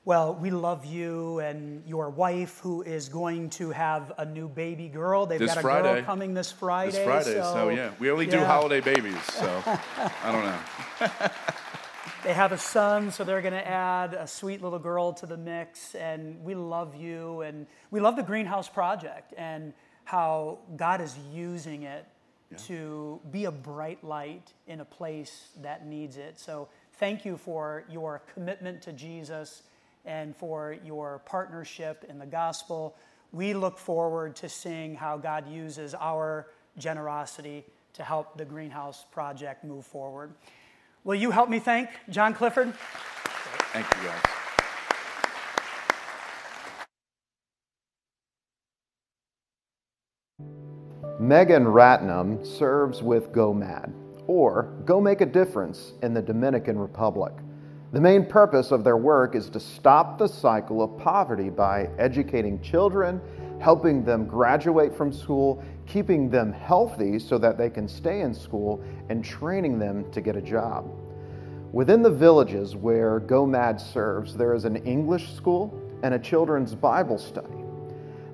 Well, 0.05 0.35
we 0.35 0.51
love 0.51 0.85
you 0.85 1.39
and 1.39 1.87
your 1.87 2.11
wife, 2.11 2.59
who 2.59 2.83
is 2.83 3.09
going 3.09 3.51
to 3.51 3.71
have 3.71 4.11
a 4.19 4.25
new 4.25 4.49
baby 4.49 4.89
girl. 4.89 5.27
They've 5.27 5.39
this 5.39 5.51
got 5.51 5.59
a 5.59 5.61
Friday. 5.61 5.95
girl 5.95 6.03
coming 6.03 6.35
this 6.35 6.51
Friday. 6.51 6.91
This 6.91 7.05
Friday, 7.05 7.35
so, 7.35 7.53
so 7.55 7.69
yeah, 7.69 7.93
we 8.01 8.11
only 8.11 8.25
yeah. 8.25 8.33
do 8.33 8.45
holiday 8.45 8.81
babies, 8.81 9.23
so 9.23 9.63
I 9.67 10.33
don't 10.33 10.45
know. 10.45 11.31
they 12.25 12.33
have 12.33 12.51
a 12.51 12.59
son, 12.59 13.13
so 13.13 13.23
they're 13.23 13.43
going 13.43 13.55
to 13.55 13.67
add 13.67 14.15
a 14.15 14.27
sweet 14.27 14.61
little 14.61 14.81
girl 14.81 15.13
to 15.13 15.27
the 15.27 15.37
mix. 15.37 15.95
And 15.95 16.43
we 16.43 16.57
love 16.57 16.97
you, 16.97 17.43
and 17.43 17.69
we 17.93 18.01
love 18.01 18.17
the 18.17 18.25
Greenhouse 18.25 18.69
Project 18.69 19.35
and 19.39 19.73
how 20.05 20.59
God 20.77 21.01
is 21.01 21.17
using 21.33 21.85
it 21.85 22.07
yeah. 22.53 22.59
to 22.59 23.21
be 23.31 23.45
a 23.47 23.51
bright 23.51 24.03
light 24.05 24.53
in 24.67 24.81
a 24.81 24.85
place 24.85 25.49
that 25.61 25.87
needs 25.87 26.17
it. 26.17 26.39
So 26.39 26.69
thank 26.95 27.25
you 27.25 27.37
for 27.37 27.85
your 27.91 28.23
commitment 28.33 28.83
to 28.83 28.93
Jesus 28.93 29.63
and 30.05 30.37
for 30.37 30.77
your 30.85 31.21
partnership 31.25 32.05
in 32.09 32.19
the 32.19 32.27
gospel. 32.27 32.97
We 33.33 33.55
look 33.55 33.79
forward 33.79 34.37
to 34.37 34.49
seeing 34.49 34.95
how 34.95 35.17
God 35.17 35.51
uses 35.51 35.95
our 35.95 36.49
generosity 36.79 37.65
to 37.95 38.03
help 38.03 38.37
the 38.37 38.45
Greenhouse 38.45 39.05
Project 39.11 39.65
move 39.65 39.87
forward. 39.87 40.33
Will 41.05 41.15
you 41.15 41.31
help 41.31 41.49
me 41.49 41.59
thank 41.59 41.91
John 42.11 42.35
Clifford? 42.35 42.75
Thank 43.73 43.87
you, 43.97 44.09
guys. 44.09 44.42
Megan 51.23 51.67
Ratnam 51.67 52.45
serves 52.45 53.01
with 53.01 53.31
GoMad, 53.31 53.93
or 54.27 54.75
Go 54.85 55.01
Make 55.01 55.21
a 55.21 55.27
Difference 55.27 55.93
in 56.03 56.13
the 56.13 56.21
Dominican 56.21 56.77
Republic. 56.77 57.33
The 57.93 58.01
main 58.01 58.27
purpose 58.27 58.73
of 58.73 58.83
their 58.83 58.97
work 58.97 59.37
is 59.37 59.49
to 59.51 59.61
stop 59.61 60.19
the 60.19 60.27
cycle 60.27 60.83
of 60.83 60.99
poverty 60.99 61.49
by 61.49 61.89
educating 61.97 62.61
children, 62.61 63.21
helping 63.61 64.05
them 64.05 64.27
graduate 64.27 64.97
from 64.97 65.13
school, 65.13 65.63
keeping 65.87 66.29
them 66.29 66.53
healthy 66.53 67.21
so 67.21 67.39
that 67.39 67.57
they 67.57 67.71
can 67.71 67.87
stay 67.87 68.23
in 68.23 68.35
school, 68.35 68.83
and 69.09 69.25
training 69.25 69.79
them 69.79 70.11
to 70.11 70.21
get 70.21 70.35
a 70.35 70.43
job. 70.43 70.91
Within 71.71 72.03
the 72.03 72.11
villages 72.11 72.75
where 72.75 73.21
GoMad 73.21 73.81
serves, 73.81 74.35
there 74.35 74.55
is 74.55 74.65
an 74.65 74.75
English 74.79 75.37
school 75.37 75.73
and 76.03 76.15
a 76.15 76.19
children's 76.19 76.75
Bible 76.75 77.17
study. 77.17 77.63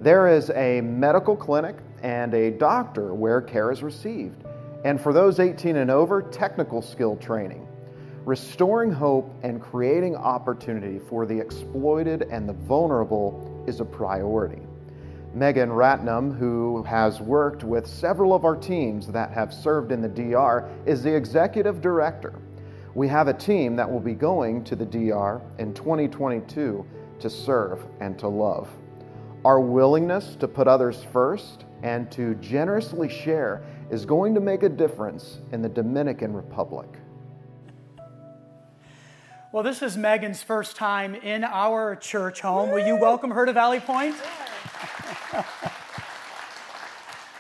There 0.01 0.27
is 0.27 0.49
a 0.55 0.81
medical 0.81 1.37
clinic 1.37 1.77
and 2.03 2.35
a 2.35 2.51
doctor 2.51 3.15
where 3.15 3.41
care 3.41 3.71
is 3.71 3.83
received. 3.83 4.45
And 4.85 5.01
for 5.01 5.13
those 5.13 5.41
18 5.41 5.77
and 5.77 5.91
over, 5.91 6.23
technical 6.23 6.83
skill 6.83 7.17
training. 7.17 7.67
Restoring 8.25 8.93
hope 8.93 9.35
and 9.43 9.61
creating 9.61 10.15
opportunity 10.15 10.99
for 10.99 11.27
the 11.27 11.39
exploited 11.39 12.23
and 12.31 12.49
the 12.49 12.53
vulnerable 12.53 13.65
is 13.67 13.81
a 13.81 13.85
priority. 13.85 14.63
Megan 15.35 15.71
Ratnam, 15.71 16.37
who 16.37 16.83
has 16.85 17.21
worked 17.21 17.65
with 17.65 17.87
several 17.87 18.35
of 18.35 18.45
our 18.45 18.57
teams 18.57 19.07
that 19.09 19.31
have 19.31 19.53
served 19.53 19.93
in 19.93 20.01
the 20.01 20.09
DR, 20.09 20.69
is 20.87 21.03
the 21.03 21.15
executive 21.15 21.81
director. 21.81 22.35
We 22.95 23.09
have 23.09 23.29
a 23.29 23.35
team 23.35 23.77
that 23.77 23.91
will 23.91 24.01
be 24.01 24.15
going 24.15 24.65
to 24.65 24.75
the 24.75 24.87
DR 24.87 25.41
in 25.59 25.75
2022 25.75 26.85
to 27.21 27.31
serve 27.31 27.87
and 28.01 28.19
to 28.19 28.29
love. 28.29 28.69
Our 29.45 29.61
willingness 29.61 30.37
to 30.37 30.49
put 30.49 30.67
others 30.67 31.05
first 31.13 31.65
and 31.83 32.11
to 32.13 32.35
generously 32.37 33.09
share 33.09 33.63
is 33.91 34.05
going 34.05 34.35
to 34.35 34.41
make 34.41 34.63
a 34.63 34.69
difference 34.69 35.41
in 35.53 35.63
the 35.63 35.69
Dominican 35.69 36.33
Republic. 36.33 36.89
Well, 39.51 39.63
this 39.63 39.81
is 39.81 39.97
Megan's 39.97 40.43
first 40.43 40.77
time 40.77 41.15
in 41.15 41.43
our 41.43 41.97
church 41.97 42.43
home. 42.43 42.71
Will 42.71 42.87
you 42.87 42.97
welcome 42.97 43.31
her 43.31 43.47
to 43.47 43.53
Valley 43.53 43.81
Point? 43.81 44.15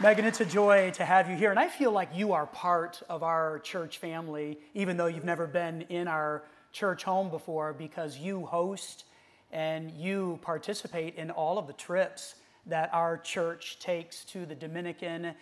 Megan, 0.00 0.24
it's 0.24 0.40
a 0.40 0.46
joy 0.46 0.90
to 0.92 1.04
have 1.04 1.28
you 1.28 1.36
here. 1.36 1.50
And 1.50 1.58
I 1.58 1.68
feel 1.68 1.90
like 1.90 2.08
you 2.14 2.32
are 2.32 2.46
part 2.46 3.02
of 3.10 3.22
our 3.22 3.58
church 3.58 3.98
family, 3.98 4.58
even 4.72 4.96
though 4.96 5.06
you've 5.06 5.24
never 5.24 5.46
been 5.46 5.82
in 5.82 6.08
our 6.08 6.44
church 6.72 7.02
home 7.02 7.30
before, 7.30 7.72
because 7.72 8.16
you 8.16 8.46
host 8.46 9.04
and 9.50 9.90
you 9.90 10.38
participate 10.40 11.16
in 11.16 11.30
all 11.30 11.58
of 11.58 11.66
the 11.66 11.72
trips 11.72 12.36
that 12.68 12.90
our 12.92 13.18
church 13.18 13.78
takes 13.80 14.24
to 14.26 14.46
the 14.46 14.54
Dominican. 14.54 15.34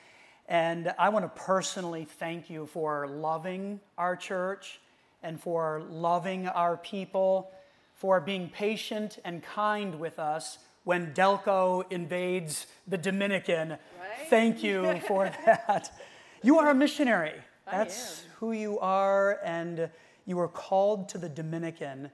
And 0.49 0.95
I 0.99 1.09
want 1.09 1.25
to 1.25 1.41
personally 1.41 2.05
thank 2.05 2.49
you 2.49 2.67
for 2.67 3.09
loving 3.09 3.81
our 3.99 4.17
church 4.17 4.81
and 5.23 5.41
for 5.41 5.83
loving 5.91 6.47
our 6.49 6.77
people, 6.77 7.51
for 7.95 8.21
being 8.21 8.49
patient 8.49 9.19
and 9.25 9.43
kind 9.43 9.99
with 9.99 10.19
us 10.19 10.59
when 10.85 11.13
Delco 11.15 11.85
invades 11.91 12.67
the 12.87 12.97
Dominican. 12.97 13.71
Right? 13.71 13.79
Thank 14.31 14.63
you 14.63 15.01
for 15.09 15.25
that. 15.47 15.91
You 16.43 16.59
are 16.59 16.71
a 16.71 16.75
missionary. 16.75 17.35
That's 17.69 18.23
who 18.37 18.53
you 18.53 18.79
are, 18.79 19.41
and 19.45 19.91
you 20.27 20.37
were 20.37 20.47
called 20.47 21.09
to 21.09 21.19
the 21.19 21.29
Dominican. 21.29 22.11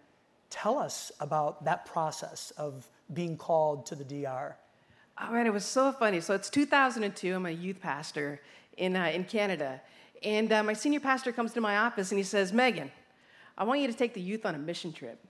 Tell 0.49 0.79
us 0.79 1.13
about 1.21 1.65
that 1.67 1.85
process 1.85 2.51
of 2.57 2.89
being 3.13 3.37
called 3.37 3.85
to 3.87 3.95
the 3.95 4.05
DR. 4.05 4.57
All 5.25 5.33
right, 5.33 5.47
it 5.47 5.53
was 5.53 5.65
so 5.65 5.93
funny. 5.93 6.21
So 6.21 6.35
it's 6.35 6.51
2002. 6.51 7.33
I'm 7.33 7.47
a 7.47 7.51
youth 7.51 7.81
pastor 7.81 8.41
in, 8.77 8.97
uh, 8.97 9.05
in 9.05 9.23
Canada. 9.23 9.81
And 10.25 10.53
uh, 10.53 10.65
my 10.65 10.73
senior 10.73 10.99
pastor 10.99 11.31
comes 11.31 11.53
to 11.53 11.61
my 11.61 11.77
office 11.77 12.11
and 12.11 12.19
he 12.19 12.25
says, 12.25 12.53
Megan, 12.53 12.91
I 13.57 13.63
want 13.63 13.81
you 13.81 13.87
to 13.87 13.93
take 13.93 14.15
the 14.15 14.21
youth 14.21 14.45
on 14.45 14.57
a 14.57 14.59
mission 14.59 14.93
trip. 14.93 15.25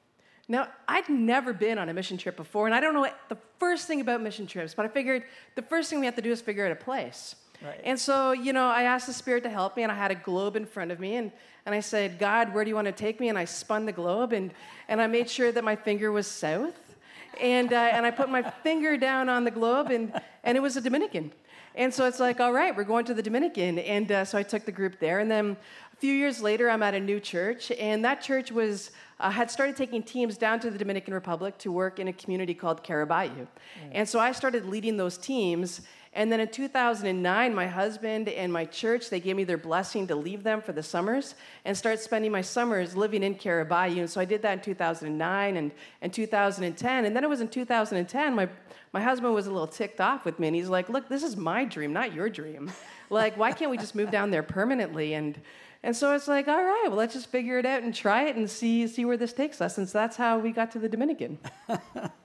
Now, 0.48 0.68
I'd 0.88 1.09
never 1.11 1.52
been 1.52 1.78
on 1.78 1.90
a 1.90 1.94
mission 1.94 2.16
trip 2.16 2.37
before, 2.37 2.66
and 2.66 2.74
I 2.74 2.81
don't 2.81 2.94
know 2.94 3.00
what, 3.00 3.18
the 3.28 3.37
first 3.59 3.87
thing 3.87 4.00
about 4.00 4.22
mission 4.22 4.46
trips, 4.46 4.74
but 4.74 4.87
I 4.87 4.88
figured 4.88 5.24
the 5.57 5.62
first 5.62 5.90
thing 5.90 6.00
we 6.00 6.07
have 6.07 6.16
to 6.16 6.22
do 6.22 6.33
is 6.33 6.40
figure 6.40 6.64
out 6.64 6.72
a 6.72 6.76
place. 6.76 7.37
Right. 7.62 7.81
And 7.85 7.98
so, 7.98 8.33
you 8.33 8.52
know, 8.52 8.66
I 8.66 8.83
asked 8.85 9.07
the 9.07 9.12
Spirit 9.12 9.44
to 9.44 9.50
help 9.50 9.76
me, 9.76 9.83
and 9.83 9.92
I 9.92 9.94
had 9.94 10.11
a 10.11 10.16
globe 10.16 10.57
in 10.57 10.66
front 10.66 10.90
of 10.90 10.98
me, 10.98 11.16
and, 11.16 11.31
and 11.64 11.74
I 11.74 11.81
said, 11.81 12.18
God, 12.18 12.52
where 12.52 12.64
do 12.64 12.70
you 12.70 12.74
want 12.74 12.87
to 12.87 12.92
take 12.92 13.20
me? 13.20 13.28
And 13.28 13.38
I 13.38 13.44
spun 13.44 13.87
the 13.87 13.92
globe, 13.92 14.33
and, 14.33 14.52
and 14.88 15.00
I 15.00 15.07
made 15.07 15.31
sure 15.31 15.52
that 15.52 15.62
my 15.62 15.76
finger 15.76 16.11
was 16.11 16.26
south 16.26 16.91
and, 17.40 17.72
uh, 17.72 17.76
and 17.76 18.06
I 18.06 18.10
put 18.10 18.28
my 18.28 18.42
finger 18.62 18.96
down 18.96 19.28
on 19.28 19.44
the 19.44 19.50
globe, 19.50 19.90
and, 19.90 20.12
and 20.44 20.56
it 20.56 20.60
was 20.60 20.76
a 20.76 20.80
Dominican. 20.80 21.32
And 21.74 21.92
so 21.92 22.06
it's 22.06 22.20
like, 22.20 22.38
all 22.40 22.52
right, 22.52 22.76
we're 22.76 22.84
going 22.84 23.04
to 23.06 23.14
the 23.14 23.22
Dominican. 23.22 23.78
And 23.78 24.12
uh, 24.12 24.24
so 24.24 24.36
I 24.36 24.42
took 24.42 24.64
the 24.66 24.72
group 24.72 24.98
there. 24.98 25.20
And 25.20 25.30
then 25.30 25.56
a 25.92 25.96
few 25.96 26.12
years 26.12 26.42
later, 26.42 26.68
I'm 26.68 26.82
at 26.82 26.94
a 26.94 27.00
new 27.00 27.18
church, 27.18 27.70
and 27.72 28.04
that 28.04 28.20
church 28.20 28.52
was 28.52 28.90
uh, 29.20 29.30
had 29.30 29.50
started 29.50 29.76
taking 29.76 30.02
teams 30.02 30.36
down 30.36 30.58
to 30.60 30.70
the 30.70 30.76
Dominican 30.76 31.14
Republic 31.14 31.56
to 31.58 31.70
work 31.70 31.98
in 31.98 32.08
a 32.08 32.12
community 32.12 32.54
called 32.54 32.82
Caraballo. 32.82 33.30
Mm. 33.30 33.46
And 33.92 34.08
so 34.08 34.18
I 34.18 34.32
started 34.32 34.66
leading 34.66 34.96
those 34.96 35.16
teams. 35.16 35.80
And 36.14 36.31
then 36.31 36.40
in 36.40 36.48
2009, 36.48 37.55
my 37.55 37.66
husband 37.66 38.29
and 38.29 38.53
my 38.53 38.66
church, 38.66 39.09
they 39.09 39.18
gave 39.18 39.35
me 39.35 39.44
their 39.44 39.57
blessing 39.57 40.07
to 40.09 40.14
leave 40.14 40.42
them 40.42 40.61
for 40.61 40.72
the 40.72 40.83
summers 40.83 41.35
and 41.64 41.75
start 41.75 42.01
spending 42.01 42.31
my 42.31 42.42
summers 42.42 42.94
living 42.94 43.22
in 43.22 43.35
Caraballo. 43.35 43.98
And 43.98 44.11
so 44.11 44.20
I 44.20 44.27
did 44.27 44.42
that 44.42 44.53
in 44.53 44.61
2009 44.61 45.57
and, 45.57 45.72
and 46.03 46.12
2010. 46.12 47.05
And 47.07 47.16
then 47.16 47.25
it 47.25 47.31
was 47.31 47.40
in 47.40 47.48
2010, 47.48 48.35
my, 48.35 48.46
my 48.92 49.01
husband 49.01 49.33
was 49.33 49.46
a 49.46 49.51
little 49.51 49.66
ticked 49.66 50.03
off 50.03 50.27
with 50.27 50.38
me. 50.38 50.48
And 50.48 50.57
he's 50.57 50.68
like, 50.68 50.90
look, 50.90 51.09
this 51.09 51.22
is 51.22 51.35
my 51.35 51.64
dream, 51.64 51.94
not 51.94 52.12
your 52.12 52.29
dream. 52.29 52.70
Like, 53.11 53.37
why 53.37 53.53
can't 53.53 53.70
we 53.70 53.77
just 53.77 53.94
move 53.94 54.11
down 54.11 54.31
there 54.31 54.42
permanently? 54.42 55.12
And, 55.12 55.38
and 55.83 55.94
so 55.94 56.14
it's 56.14 56.29
like, 56.29 56.48
all 56.48 56.64
right, 56.64 56.85
well, 56.87 56.96
let's 56.96 57.12
just 57.12 57.27
figure 57.27 57.59
it 57.59 57.66
out 57.66 57.83
and 57.83 57.94
try 57.94 58.22
it 58.22 58.37
and 58.37 58.48
see, 58.48 58.87
see 58.87 59.05
where 59.05 59.18
this 59.18 59.35
takes 59.35 59.61
us. 59.61 59.77
And 59.77 59.87
so 59.87 59.98
that's 59.98 60.16
how 60.16 60.38
we 60.38 60.51
got 60.51 60.70
to 60.70 60.79
the 60.79 60.88
Dominican. 60.88 61.38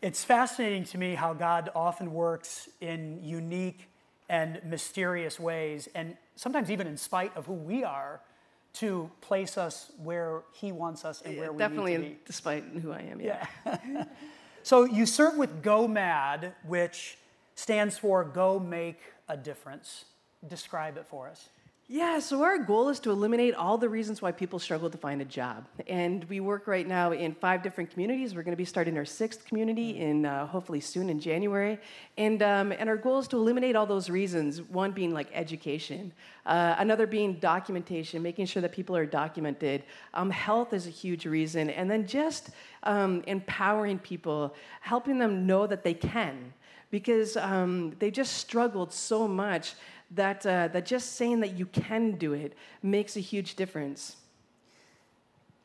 It's 0.00 0.22
fascinating 0.24 0.84
to 0.84 0.98
me 0.98 1.14
how 1.14 1.34
God 1.34 1.70
often 1.74 2.12
works 2.12 2.68
in 2.80 3.22
unique 3.24 3.88
and 4.28 4.60
mysterious 4.64 5.40
ways, 5.40 5.88
and 5.94 6.16
sometimes 6.36 6.70
even 6.70 6.86
in 6.86 6.96
spite 6.96 7.36
of 7.36 7.46
who 7.46 7.54
we 7.54 7.82
are, 7.82 8.20
to 8.74 9.10
place 9.20 9.58
us 9.58 9.90
where 10.02 10.42
He 10.52 10.70
wants 10.70 11.04
us 11.04 11.22
and 11.22 11.36
where 11.36 11.52
we 11.52 11.58
definitely 11.58 11.96
need 11.96 12.04
to 12.04 12.10
be. 12.10 12.18
despite 12.26 12.64
who 12.80 12.92
I 12.92 13.00
am. 13.00 13.20
Yeah. 13.20 13.46
yeah. 13.66 14.04
so 14.62 14.84
you 14.84 15.04
serve 15.04 15.36
with 15.36 15.62
Go 15.62 15.88
Mad, 15.88 16.54
which 16.64 17.18
stands 17.56 17.98
for 17.98 18.22
Go 18.22 18.60
Make 18.60 19.00
a 19.28 19.36
Difference. 19.36 20.04
Describe 20.46 20.96
it 20.96 21.06
for 21.06 21.28
us. 21.28 21.48
Yeah, 21.90 22.18
so 22.18 22.42
our 22.42 22.58
goal 22.58 22.90
is 22.90 23.00
to 23.00 23.10
eliminate 23.10 23.54
all 23.54 23.78
the 23.78 23.88
reasons 23.88 24.20
why 24.20 24.30
people 24.30 24.58
struggle 24.58 24.90
to 24.90 24.98
find 24.98 25.22
a 25.22 25.24
job. 25.24 25.64
And 25.86 26.22
we 26.24 26.38
work 26.38 26.66
right 26.66 26.86
now 26.86 27.12
in 27.12 27.32
five 27.32 27.62
different 27.62 27.90
communities. 27.90 28.34
We're 28.34 28.42
going 28.42 28.52
to 28.52 28.58
be 28.58 28.66
starting 28.66 28.98
our 28.98 29.06
sixth 29.06 29.46
community 29.46 29.98
in 29.98 30.26
uh, 30.26 30.46
hopefully 30.46 30.80
soon 30.80 31.08
in 31.08 31.18
January. 31.18 31.78
And, 32.18 32.42
um, 32.42 32.72
and 32.72 32.90
our 32.90 32.98
goal 32.98 33.20
is 33.20 33.28
to 33.28 33.38
eliminate 33.38 33.74
all 33.74 33.86
those 33.86 34.10
reasons 34.10 34.60
one 34.60 34.92
being 34.92 35.14
like 35.14 35.28
education, 35.32 36.12
uh, 36.44 36.74
another 36.76 37.06
being 37.06 37.36
documentation, 37.36 38.22
making 38.22 38.44
sure 38.44 38.60
that 38.60 38.72
people 38.72 38.94
are 38.94 39.06
documented. 39.06 39.82
Um, 40.12 40.28
health 40.28 40.74
is 40.74 40.86
a 40.86 40.90
huge 40.90 41.24
reason. 41.24 41.70
And 41.70 41.90
then 41.90 42.06
just 42.06 42.50
um, 42.82 43.24
empowering 43.26 43.98
people, 43.98 44.54
helping 44.82 45.18
them 45.18 45.46
know 45.46 45.66
that 45.66 45.84
they 45.84 45.94
can. 45.94 46.52
Because 46.90 47.36
um, 47.36 47.94
they 47.98 48.10
just 48.10 48.34
struggled 48.38 48.92
so 48.94 49.28
much 49.28 49.74
that, 50.12 50.44
uh, 50.46 50.68
that 50.68 50.86
just 50.86 51.16
saying 51.16 51.40
that 51.40 51.58
you 51.58 51.66
can 51.66 52.12
do 52.12 52.32
it 52.32 52.54
makes 52.82 53.16
a 53.16 53.20
huge 53.20 53.54
difference. 53.54 54.16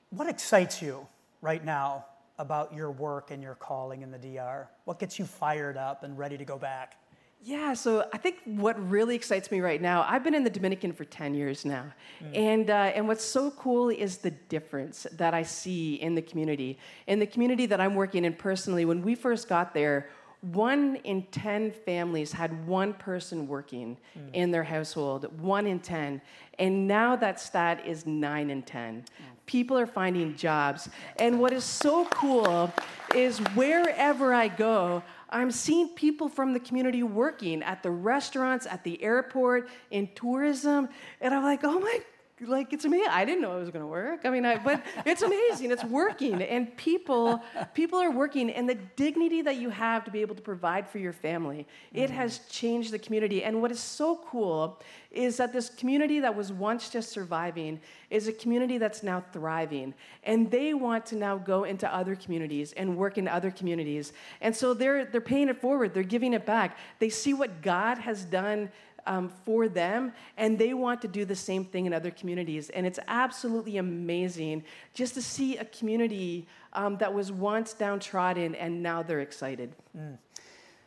What 0.09 0.27
excites 0.29 0.81
you 0.81 1.07
right 1.41 1.63
now 1.63 2.05
about 2.37 2.73
your 2.73 2.91
work 2.91 3.31
and 3.31 3.41
your 3.41 3.55
calling 3.55 4.01
in 4.01 4.11
the 4.11 4.17
DR? 4.17 4.67
What 4.85 4.99
gets 4.99 5.17
you 5.17 5.25
fired 5.25 5.77
up 5.77 6.03
and 6.03 6.17
ready 6.17 6.37
to 6.37 6.45
go 6.45 6.57
back? 6.57 6.97
Yeah, 7.45 7.73
so 7.73 8.07
I 8.13 8.17
think 8.17 8.37
what 8.45 8.81
really 8.89 9.15
excites 9.15 9.51
me 9.51 9.59
right 9.59 9.81
now, 9.81 10.05
I've 10.07 10.23
been 10.23 10.33
in 10.33 10.45
the 10.45 10.49
Dominican 10.49 10.93
for 10.93 11.03
10 11.03 11.35
years 11.35 11.65
now. 11.65 11.83
Mm. 12.23 12.37
And, 12.37 12.69
uh, 12.69 12.73
and 12.95 13.05
what's 13.05 13.23
so 13.23 13.51
cool 13.51 13.89
is 13.89 14.19
the 14.19 14.31
difference 14.31 15.05
that 15.11 15.33
I 15.33 15.43
see 15.43 15.95
in 15.95 16.15
the 16.15 16.21
community. 16.21 16.79
In 17.05 17.19
the 17.19 17.27
community 17.27 17.65
that 17.65 17.81
I'm 17.81 17.95
working 17.95 18.23
in 18.23 18.33
personally, 18.33 18.85
when 18.85 19.01
we 19.01 19.13
first 19.13 19.49
got 19.49 19.73
there, 19.73 20.07
one 20.43 20.97
in 21.05 21.23
10 21.31 21.71
families 21.71 22.33
had 22.33 22.67
one 22.67 22.93
person 22.93 23.47
working 23.47 23.97
mm. 24.17 24.29
in 24.33 24.51
their 24.51 24.63
household, 24.63 25.25
one 25.39 25.65
in 25.65 25.79
10. 25.79 26.21
And 26.59 26.85
now 26.85 27.15
that 27.15 27.39
stat 27.39 27.85
is 27.85 28.05
nine 28.05 28.49
in 28.49 28.61
10. 28.61 29.05
people 29.45 29.77
are 29.77 29.87
finding 29.87 30.35
jobs. 30.35 30.89
And 31.17 31.39
what 31.39 31.53
is 31.53 31.63
so 31.63 32.05
cool 32.05 32.71
is 33.15 33.39
wherever 33.55 34.33
I 34.33 34.49
go, 34.49 35.01
I'm 35.29 35.49
seeing 35.49 35.89
people 35.89 36.27
from 36.27 36.53
the 36.53 36.59
community 36.59 37.03
working 37.03 37.63
at 37.63 37.81
the 37.81 37.91
restaurants, 37.91 38.67
at 38.67 38.83
the 38.83 39.01
airport, 39.01 39.69
in 39.91 40.09
tourism, 40.13 40.89
and 41.21 41.33
I'm 41.33 41.43
like, 41.43 41.61
oh 41.63 41.79
my 41.79 41.99
like 42.47 42.73
it's 42.73 42.85
amazing. 42.85 43.07
I 43.09 43.25
didn't 43.25 43.41
know 43.41 43.57
it 43.57 43.59
was 43.59 43.69
going 43.69 43.83
to 43.83 43.87
work. 43.87 44.21
I 44.25 44.29
mean, 44.29 44.45
I, 44.45 44.57
but 44.57 44.83
it's 45.05 45.21
amazing. 45.21 45.71
It's 45.71 45.83
working, 45.83 46.41
and 46.41 46.75
people 46.77 47.41
people 47.73 47.99
are 47.99 48.11
working, 48.11 48.49
and 48.51 48.67
the 48.67 48.75
dignity 48.95 49.41
that 49.41 49.57
you 49.57 49.69
have 49.69 50.03
to 50.05 50.11
be 50.11 50.21
able 50.21 50.35
to 50.35 50.41
provide 50.41 50.87
for 50.87 50.99
your 50.99 51.13
family, 51.13 51.67
it 51.93 52.07
mm-hmm. 52.07 52.15
has 52.15 52.39
changed 52.49 52.91
the 52.91 52.99
community. 52.99 53.43
And 53.43 53.61
what 53.61 53.71
is 53.71 53.79
so 53.79 54.19
cool 54.27 54.79
is 55.11 55.37
that 55.37 55.53
this 55.53 55.69
community 55.69 56.19
that 56.19 56.35
was 56.35 56.51
once 56.51 56.89
just 56.89 57.11
surviving 57.11 57.79
is 58.09 58.27
a 58.27 58.33
community 58.33 58.77
that's 58.77 59.03
now 59.03 59.23
thriving, 59.31 59.93
and 60.23 60.49
they 60.49 60.73
want 60.73 61.05
to 61.07 61.15
now 61.15 61.37
go 61.37 61.63
into 61.63 61.93
other 61.93 62.15
communities 62.15 62.73
and 62.73 62.97
work 62.97 63.17
in 63.17 63.27
other 63.27 63.51
communities. 63.51 64.13
And 64.41 64.55
so 64.55 64.73
they're 64.73 65.05
they're 65.05 65.21
paying 65.21 65.49
it 65.49 65.59
forward. 65.61 65.93
They're 65.93 66.03
giving 66.03 66.33
it 66.33 66.45
back. 66.45 66.77
They 66.99 67.09
see 67.09 67.33
what 67.33 67.61
God 67.61 67.97
has 67.97 68.25
done 68.25 68.69
um, 69.05 69.29
for 69.45 69.67
them, 69.67 70.13
and 70.37 70.57
they 70.57 70.73
want 70.73 71.01
to 71.01 71.07
do 71.07 71.25
the 71.25 71.35
same 71.35 71.65
thing 71.65 71.85
in 71.85 71.93
other 71.93 72.11
communities. 72.11 72.69
And 72.69 72.85
it's 72.85 72.99
absolutely 73.07 73.77
amazing 73.77 74.63
just 74.93 75.13
to 75.15 75.21
see 75.21 75.57
a 75.57 75.65
community 75.65 76.47
um, 76.73 76.97
that 76.97 77.13
was 77.13 77.31
once 77.31 77.73
downtrodden 77.73 78.55
and 78.55 78.81
now 78.81 79.03
they're 79.03 79.21
excited. 79.21 79.73
Mm. 79.97 80.17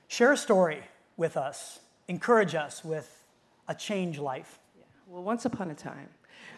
Share 0.09 0.33
a 0.33 0.37
story 0.37 0.83
with 1.17 1.37
us, 1.37 1.81
encourage 2.09 2.55
us 2.55 2.85
with 2.85 3.25
a 3.69 3.75
change 3.75 4.19
life. 4.19 4.59
Yeah. 4.79 4.85
Well, 5.09 5.23
once 5.23 5.45
upon 5.45 5.71
a 5.71 5.75
time. 5.75 6.09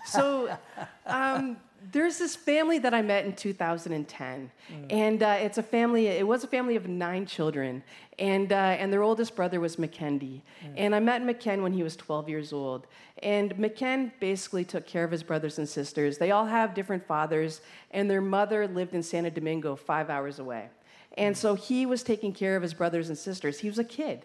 So, 0.06 0.56
um, 1.06 1.56
there's 1.92 2.18
this 2.18 2.36
family 2.36 2.78
that 2.80 2.92
I 2.92 3.02
met 3.02 3.24
in 3.24 3.34
2010, 3.34 4.50
mm. 4.70 4.86
and 4.90 5.22
uh, 5.22 5.36
it's 5.40 5.58
a 5.58 5.62
family. 5.62 6.06
It 6.08 6.26
was 6.26 6.44
a 6.44 6.46
family 6.46 6.76
of 6.76 6.86
nine 6.88 7.24
children, 7.26 7.82
and 8.18 8.52
uh, 8.52 8.56
and 8.56 8.92
their 8.92 9.02
oldest 9.02 9.36
brother 9.36 9.60
was 9.60 9.76
McKendy. 9.76 10.42
Mm. 10.64 10.74
And 10.76 10.94
I 10.94 11.00
met 11.00 11.22
McKen 11.22 11.62
when 11.62 11.72
he 11.72 11.82
was 11.82 11.96
12 11.96 12.28
years 12.28 12.52
old. 12.52 12.86
And 13.22 13.56
McKen 13.56 14.12
basically 14.20 14.64
took 14.64 14.86
care 14.86 15.04
of 15.04 15.10
his 15.10 15.22
brothers 15.22 15.58
and 15.58 15.68
sisters. 15.68 16.18
They 16.18 16.30
all 16.30 16.46
have 16.46 16.74
different 16.74 17.06
fathers, 17.06 17.60
and 17.90 18.10
their 18.10 18.20
mother 18.20 18.68
lived 18.68 18.94
in 18.94 19.02
Santo 19.02 19.30
Domingo, 19.30 19.74
five 19.74 20.10
hours 20.10 20.38
away. 20.38 20.68
And 21.16 21.34
mm. 21.34 21.38
so 21.38 21.54
he 21.54 21.86
was 21.86 22.02
taking 22.02 22.32
care 22.32 22.56
of 22.56 22.62
his 22.62 22.74
brothers 22.74 23.08
and 23.08 23.18
sisters. 23.18 23.58
He 23.58 23.68
was 23.68 23.78
a 23.78 23.84
kid. 23.84 24.24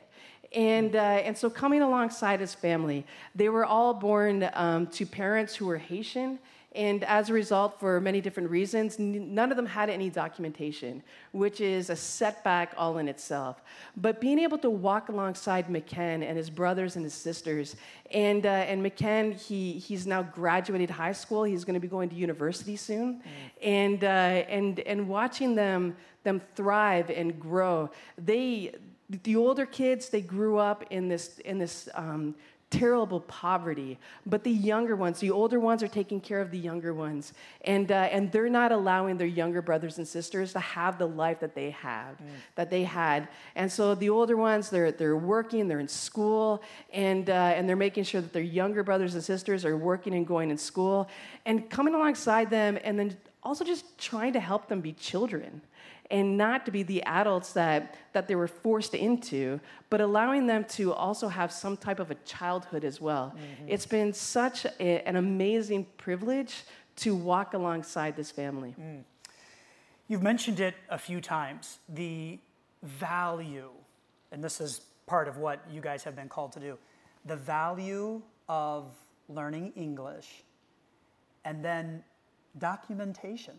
And, 0.53 0.95
uh, 0.95 0.99
and 0.99 1.35
so, 1.35 1.49
coming 1.49 1.81
alongside 1.81 2.39
his 2.39 2.53
family, 2.53 3.05
they 3.33 3.49
were 3.49 3.65
all 3.65 3.93
born 3.93 4.49
um, 4.53 4.85
to 4.87 5.05
parents 5.05 5.55
who 5.55 5.65
were 5.65 5.79
Haitian 5.79 6.37
and 6.75 7.03
as 7.03 7.29
a 7.29 7.33
result, 7.33 7.79
for 7.79 8.01
many 8.01 8.19
different 8.19 8.49
reasons, 8.49 8.97
none 8.97 9.51
of 9.51 9.57
them 9.57 9.65
had 9.65 9.89
any 9.89 10.09
documentation, 10.09 11.03
which 11.31 11.61
is 11.61 11.89
a 11.89 11.95
setback 11.95 12.73
all 12.77 12.97
in 12.97 13.07
itself. 13.07 13.61
But 13.95 14.19
being 14.19 14.39
able 14.39 14.57
to 14.59 14.69
walk 14.69 15.09
alongside 15.09 15.67
McKen 15.67 16.27
and 16.27 16.35
his 16.35 16.49
brothers 16.49 16.95
and 16.95 17.05
his 17.05 17.13
sisters, 17.13 17.75
and, 18.11 18.45
uh, 18.45 18.49
and 18.49 18.83
McKen, 18.83 19.39
he, 19.39 19.73
he's 19.73 20.07
now 20.07 20.23
graduated 20.23 20.89
high 20.89 21.11
school, 21.11 21.43
he's 21.43 21.63
going 21.63 21.75
to 21.75 21.79
be 21.79 21.87
going 21.87 22.09
to 22.09 22.15
university 22.15 22.75
soon, 22.75 23.15
mm. 23.15 23.21
and, 23.61 24.03
uh, 24.03 24.07
and, 24.07 24.79
and 24.79 25.07
watching 25.07 25.53
them, 25.53 25.95
them 26.23 26.41
thrive 26.55 27.11
and 27.11 27.39
grow, 27.39 27.89
they, 28.17 28.73
the 29.23 29.35
older 29.35 29.67
kids, 29.67 30.09
they 30.09 30.21
grew 30.21 30.57
up 30.57 30.85
in 30.89 31.07
this, 31.07 31.37
in 31.39 31.59
this 31.59 31.87
um, 31.93 32.33
terrible 32.73 33.19
poverty. 33.19 33.99
But 34.25 34.43
the 34.43 34.51
younger 34.51 34.95
ones, 34.95 35.19
the 35.19 35.29
older 35.29 35.59
ones, 35.59 35.83
are 35.83 35.87
taking 35.87 36.19
care 36.19 36.41
of 36.41 36.49
the 36.49 36.57
younger 36.57 36.91
ones. 36.91 37.33
And, 37.61 37.91
uh, 37.91 38.09
and 38.11 38.31
they're 38.31 38.49
not 38.49 38.71
allowing 38.71 39.17
their 39.17 39.27
younger 39.27 39.61
brothers 39.61 39.99
and 39.99 40.07
sisters 40.07 40.53
to 40.53 40.59
have 40.59 40.97
the 40.97 41.07
life 41.07 41.39
that 41.41 41.53
they 41.53 41.69
have, 41.69 42.17
mm. 42.17 42.25
that 42.55 42.71
they 42.71 42.83
had. 42.83 43.27
And 43.55 43.71
so 43.71 43.93
the 43.93 44.09
older 44.09 44.35
ones, 44.35 44.71
they're, 44.71 44.91
they're 44.91 45.15
working, 45.15 45.67
they're 45.67 45.79
in 45.79 45.87
school, 45.87 46.63
and, 46.91 47.29
uh, 47.29 47.33
and 47.33 47.69
they're 47.69 47.75
making 47.75 48.05
sure 48.05 48.21
that 48.21 48.33
their 48.33 48.41
younger 48.41 48.83
brothers 48.83 49.13
and 49.13 49.23
sisters 49.23 49.65
are 49.65 49.77
working 49.77 50.15
and 50.15 50.25
going 50.25 50.49
in 50.49 50.57
school, 50.57 51.07
and 51.45 51.69
coming 51.69 51.93
alongside 51.93 52.49
them, 52.49 52.79
and 52.83 52.97
then 52.97 53.15
also 53.43 53.63
just 53.63 53.97
trying 53.99 54.33
to 54.33 54.39
help 54.39 54.67
them 54.67 54.81
be 54.81 54.93
children 54.93 55.61
and 56.11 56.37
not 56.37 56.65
to 56.65 56.71
be 56.71 56.83
the 56.83 57.01
adults 57.03 57.53
that, 57.53 57.95
that 58.13 58.27
they 58.27 58.35
were 58.35 58.47
forced 58.47 58.93
into, 58.93 59.59
but 59.89 60.01
allowing 60.01 60.47
them 60.47 60.65
to 60.65 60.93
also 60.93 61.27
have 61.27 61.51
some 61.51 61.77
type 61.77 61.99
of 61.99 62.11
a 62.11 62.15
childhood 62.25 62.83
as 62.83 62.99
well. 62.99 63.33
Mm-hmm. 63.35 63.69
It's 63.69 63.85
been 63.85 64.13
such 64.13 64.65
a, 64.65 65.07
an 65.07 65.15
amazing 65.15 65.87
privilege 65.97 66.63
to 66.97 67.15
walk 67.15 67.53
alongside 67.53 68.15
this 68.15 68.31
family. 68.31 68.75
Mm. 68.79 69.03
You've 70.07 70.21
mentioned 70.21 70.59
it 70.59 70.75
a 70.89 70.97
few 70.97 71.21
times 71.21 71.79
the 71.89 72.37
value, 72.83 73.69
and 74.31 74.43
this 74.43 74.59
is 74.59 74.81
part 75.05 75.27
of 75.27 75.37
what 75.37 75.63
you 75.71 75.81
guys 75.81 76.03
have 76.03 76.15
been 76.15 76.29
called 76.29 76.51
to 76.53 76.59
do 76.59 76.77
the 77.25 77.35
value 77.35 78.21
of 78.49 78.91
learning 79.29 79.71
English 79.75 80.43
and 81.45 81.63
then 81.63 82.03
documentation. 82.57 83.53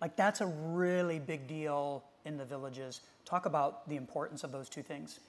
Like, 0.00 0.16
that's 0.16 0.40
a 0.40 0.46
really 0.46 1.18
big 1.18 1.46
deal 1.46 2.04
in 2.24 2.36
the 2.36 2.44
villages. 2.44 3.00
Talk 3.24 3.46
about 3.46 3.88
the 3.88 3.96
importance 3.96 4.44
of 4.44 4.52
those 4.52 4.68
two 4.68 4.82
things. 4.82 5.20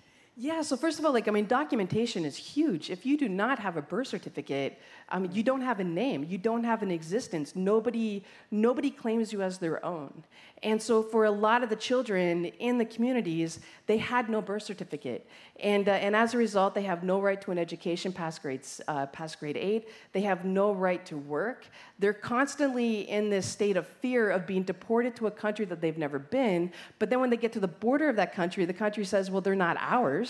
Yeah, 0.41 0.61
so 0.61 0.77
first 0.77 0.99
of 0.99 1.05
all, 1.05 1.11
like, 1.11 1.27
I 1.27 1.31
mean, 1.31 1.47
documentation 1.47 2.23
is 2.23 2.37
huge. 2.37 2.89
If 2.89 3.05
you 3.05 3.17
do 3.17 3.27
not 3.27 3.59
have 3.59 3.75
a 3.75 3.81
birth 3.81 4.07
certificate, 4.07 4.79
um, 5.09 5.27
you 5.33 5.43
don't 5.43 5.59
have 5.59 5.81
a 5.81 5.83
name, 5.83 6.25
you 6.29 6.37
don't 6.37 6.63
have 6.63 6.81
an 6.81 6.91
existence. 6.91 7.57
Nobody, 7.57 8.23
nobody 8.49 8.89
claims 8.89 9.33
you 9.33 9.41
as 9.41 9.57
their 9.57 9.85
own. 9.85 10.23
And 10.63 10.81
so, 10.81 11.03
for 11.03 11.25
a 11.25 11.31
lot 11.31 11.63
of 11.63 11.69
the 11.69 11.75
children 11.75 12.45
in 12.45 12.77
the 12.77 12.85
communities, 12.85 13.59
they 13.85 13.97
had 13.97 14.29
no 14.29 14.41
birth 14.41 14.63
certificate. 14.63 15.27
And, 15.59 15.89
uh, 15.89 15.93
and 15.93 16.15
as 16.15 16.33
a 16.33 16.37
result, 16.37 16.73
they 16.73 16.83
have 16.83 17.03
no 17.03 17.19
right 17.19 17.39
to 17.41 17.51
an 17.51 17.57
education 17.57 18.13
past, 18.13 18.41
grades, 18.41 18.79
uh, 18.87 19.07
past 19.07 19.39
grade 19.39 19.57
eight. 19.57 19.89
They 20.13 20.21
have 20.21 20.45
no 20.45 20.73
right 20.73 21.05
to 21.07 21.17
work. 21.17 21.65
They're 21.97 22.13
constantly 22.13 23.09
in 23.09 23.29
this 23.29 23.45
state 23.45 23.75
of 23.77 23.87
fear 23.87 24.29
of 24.29 24.45
being 24.45 24.63
deported 24.63 25.15
to 25.17 25.27
a 25.27 25.31
country 25.31 25.65
that 25.65 25.81
they've 25.81 25.97
never 25.97 26.19
been. 26.19 26.71
But 26.97 27.09
then 27.09 27.19
when 27.19 27.29
they 27.29 27.37
get 27.37 27.51
to 27.53 27.59
the 27.59 27.67
border 27.67 28.09
of 28.09 28.15
that 28.17 28.33
country, 28.33 28.65
the 28.65 28.73
country 28.73 29.03
says, 29.03 29.29
well, 29.31 29.41
they're 29.41 29.55
not 29.55 29.77
ours. 29.79 30.28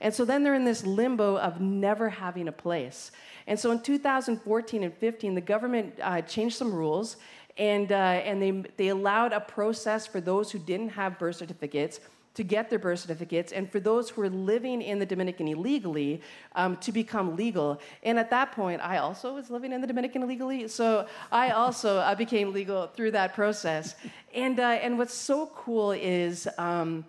And 0.00 0.12
so 0.14 0.24
then 0.24 0.42
they're 0.42 0.54
in 0.54 0.64
this 0.64 0.84
limbo 0.84 1.38
of 1.38 1.60
never 1.60 2.10
having 2.10 2.48
a 2.48 2.52
place. 2.52 3.10
And 3.46 3.58
so 3.58 3.70
in 3.70 3.80
2014 3.80 4.82
and 4.82 4.94
15, 4.94 5.34
the 5.34 5.40
government 5.40 5.94
uh, 6.02 6.20
changed 6.22 6.56
some 6.56 6.74
rules 6.74 7.16
and, 7.58 7.90
uh, 7.90 7.94
and 7.94 8.42
they, 8.42 8.50
they 8.76 8.88
allowed 8.88 9.32
a 9.32 9.40
process 9.40 10.06
for 10.06 10.20
those 10.20 10.50
who 10.50 10.58
didn't 10.58 10.90
have 10.90 11.18
birth 11.18 11.36
certificates 11.36 12.00
to 12.36 12.44
get 12.44 12.68
their 12.68 12.78
birth 12.78 12.98
certificates, 12.98 13.50
and 13.52 13.72
for 13.72 13.80
those 13.80 14.10
who 14.10 14.20
are 14.20 14.28
living 14.28 14.82
in 14.82 14.98
the 14.98 15.06
Dominican 15.06 15.48
illegally 15.48 16.20
um, 16.54 16.76
to 16.76 16.92
become 16.92 17.34
legal. 17.34 17.80
And 18.02 18.18
at 18.18 18.28
that 18.28 18.52
point, 18.52 18.82
I 18.82 18.98
also 18.98 19.34
was 19.34 19.48
living 19.48 19.72
in 19.72 19.80
the 19.80 19.86
Dominican 19.86 20.22
illegally, 20.22 20.68
so 20.68 21.06
I 21.32 21.52
also 21.52 21.96
uh, 21.96 22.14
became 22.14 22.52
legal 22.52 22.88
through 22.88 23.12
that 23.12 23.32
process. 23.34 23.94
And, 24.34 24.60
uh, 24.60 24.64
and 24.64 24.98
what's 24.98 25.14
so 25.14 25.46
cool 25.54 25.92
is, 25.92 26.46
um, 26.58 27.06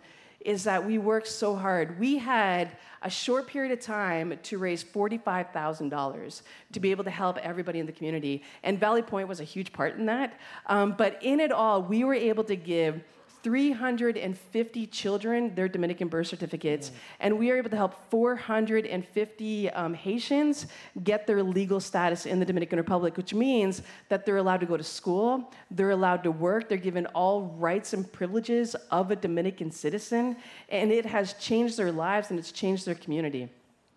is 0.47 0.63
that 0.63 0.85
we 0.85 0.97
worked 0.97 1.27
so 1.27 1.57
hard. 1.57 1.99
We 1.99 2.17
had 2.17 2.77
a 3.01 3.09
short 3.09 3.47
period 3.47 3.77
of 3.77 3.81
time 3.81 4.39
to 4.43 4.57
raise 4.57 4.81
$45,000 4.81 6.41
to 6.71 6.79
be 6.79 6.89
able 6.91 7.03
to 7.03 7.09
help 7.09 7.37
everybody 7.39 7.79
in 7.79 7.85
the 7.85 7.91
community. 7.91 8.41
And 8.63 8.79
Valley 8.79 9.01
Point 9.01 9.27
was 9.27 9.41
a 9.41 9.43
huge 9.43 9.73
part 9.73 9.97
in 9.97 10.05
that. 10.05 10.39
Um, 10.67 10.95
but 10.97 11.21
in 11.21 11.41
it 11.41 11.51
all, 11.51 11.83
we 11.83 12.05
were 12.05 12.13
able 12.13 12.45
to 12.45 12.55
give 12.55 13.03
350 13.43 14.87
children 14.87 15.55
their 15.55 15.67
Dominican 15.67 16.07
birth 16.07 16.27
certificates, 16.27 16.89
mm. 16.89 16.93
and 17.19 17.39
we 17.39 17.51
are 17.51 17.57
able 17.57 17.69
to 17.69 17.75
help 17.75 18.09
450 18.09 19.69
um, 19.71 19.93
Haitians 19.93 20.67
get 21.03 21.27
their 21.27 21.43
legal 21.43 21.79
status 21.79 22.25
in 22.25 22.39
the 22.39 22.45
Dominican 22.45 22.77
Republic, 22.77 23.17
which 23.17 23.33
means 23.33 23.81
that 24.09 24.25
they're 24.25 24.37
allowed 24.37 24.59
to 24.59 24.65
go 24.65 24.77
to 24.77 24.83
school, 24.83 25.51
they're 25.71 25.91
allowed 25.91 26.23
to 26.23 26.31
work, 26.31 26.69
they're 26.69 26.77
given 26.77 27.05
all 27.07 27.43
rights 27.57 27.93
and 27.93 28.11
privileges 28.11 28.75
of 28.91 29.11
a 29.11 29.15
Dominican 29.15 29.71
citizen, 29.71 30.35
and 30.69 30.91
it 30.91 31.05
has 31.05 31.33
changed 31.33 31.77
their 31.77 31.91
lives 31.91 32.29
and 32.29 32.39
it's 32.39 32.51
changed 32.51 32.85
their 32.85 32.95
community. 32.95 33.49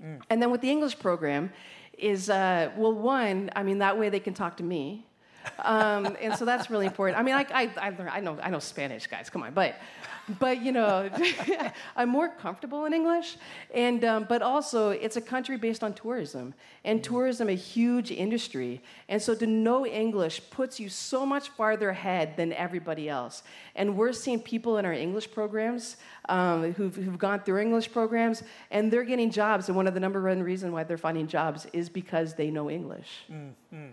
Mm. 0.02 0.20
And 0.30 0.42
then 0.42 0.50
with 0.50 0.60
the 0.60 0.70
English 0.70 0.98
program, 0.98 1.50
is 1.98 2.30
uh, 2.30 2.70
well, 2.76 2.94
one, 2.94 3.50
I 3.54 3.62
mean, 3.62 3.78
that 3.78 3.98
way 3.98 4.08
they 4.08 4.20
can 4.20 4.32
talk 4.32 4.56
to 4.56 4.62
me 4.62 5.06
um, 5.64 6.16
and 6.20 6.34
so 6.36 6.44
that's 6.44 6.70
really 6.70 6.86
important. 6.86 7.18
I 7.18 7.22
mean, 7.22 7.34
I, 7.34 7.46
I, 7.52 7.70
I, 7.80 7.90
learn, 7.90 8.08
I, 8.10 8.20
know, 8.20 8.38
I 8.42 8.50
know 8.50 8.58
Spanish, 8.58 9.06
guys, 9.06 9.30
come 9.30 9.42
on. 9.42 9.52
But, 9.52 9.76
but 10.38 10.62
you 10.62 10.72
know, 10.72 11.10
I'm 11.96 12.08
more 12.08 12.28
comfortable 12.28 12.84
in 12.84 12.92
English. 12.92 13.36
And, 13.74 14.04
um, 14.04 14.26
but 14.28 14.42
also, 14.42 14.90
it's 14.90 15.16
a 15.16 15.20
country 15.20 15.56
based 15.56 15.82
on 15.82 15.92
tourism. 15.92 16.54
And 16.84 17.00
mm-hmm. 17.00 17.12
tourism, 17.12 17.48
a 17.48 17.54
huge 17.54 18.10
industry. 18.10 18.82
And 19.08 19.20
so 19.20 19.34
to 19.34 19.46
know 19.46 19.86
English 19.86 20.40
puts 20.50 20.78
you 20.78 20.88
so 20.88 21.26
much 21.26 21.50
farther 21.50 21.90
ahead 21.90 22.36
than 22.36 22.52
everybody 22.52 23.08
else. 23.08 23.42
And 23.74 23.96
we're 23.96 24.12
seeing 24.12 24.40
people 24.40 24.78
in 24.78 24.84
our 24.84 24.92
English 24.92 25.30
programs 25.30 25.96
um, 26.28 26.72
who've, 26.74 26.94
who've 26.94 27.18
gone 27.18 27.40
through 27.40 27.58
English 27.58 27.92
programs, 27.92 28.42
and 28.70 28.90
they're 28.90 29.04
getting 29.04 29.30
jobs. 29.30 29.68
And 29.68 29.76
one 29.76 29.86
of 29.86 29.94
the 29.94 30.00
number 30.00 30.22
one 30.22 30.42
reasons 30.42 30.72
why 30.72 30.84
they're 30.84 30.98
finding 30.98 31.26
jobs 31.26 31.66
is 31.72 31.88
because 31.88 32.34
they 32.34 32.50
know 32.50 32.70
English. 32.70 33.08
Mm-hmm. 33.30 33.88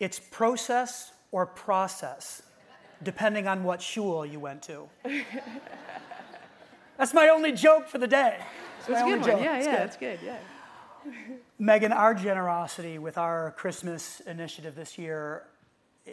It's 0.00 0.18
process 0.18 1.12
or 1.30 1.46
process, 1.46 2.42
depending 3.02 3.46
on 3.48 3.64
what 3.64 3.80
shul 3.80 4.26
you 4.26 4.40
went 4.40 4.62
to. 4.62 4.88
That's 6.98 7.14
my 7.14 7.28
only 7.28 7.52
joke 7.52 7.88
for 7.88 7.98
the 7.98 8.06
day. 8.06 8.38
It's 8.80 8.88
a 8.88 9.04
good 9.04 9.20
one. 9.20 9.42
Yeah, 9.42 9.60
yeah, 9.60 9.84
it's 9.84 9.96
good. 9.96 10.18
Yeah. 10.24 10.36
Megan, 11.58 11.92
our 11.92 12.14
generosity 12.14 12.98
with 12.98 13.18
our 13.18 13.52
Christmas 13.52 14.20
initiative 14.20 14.74
this 14.74 14.98
year, 14.98 15.44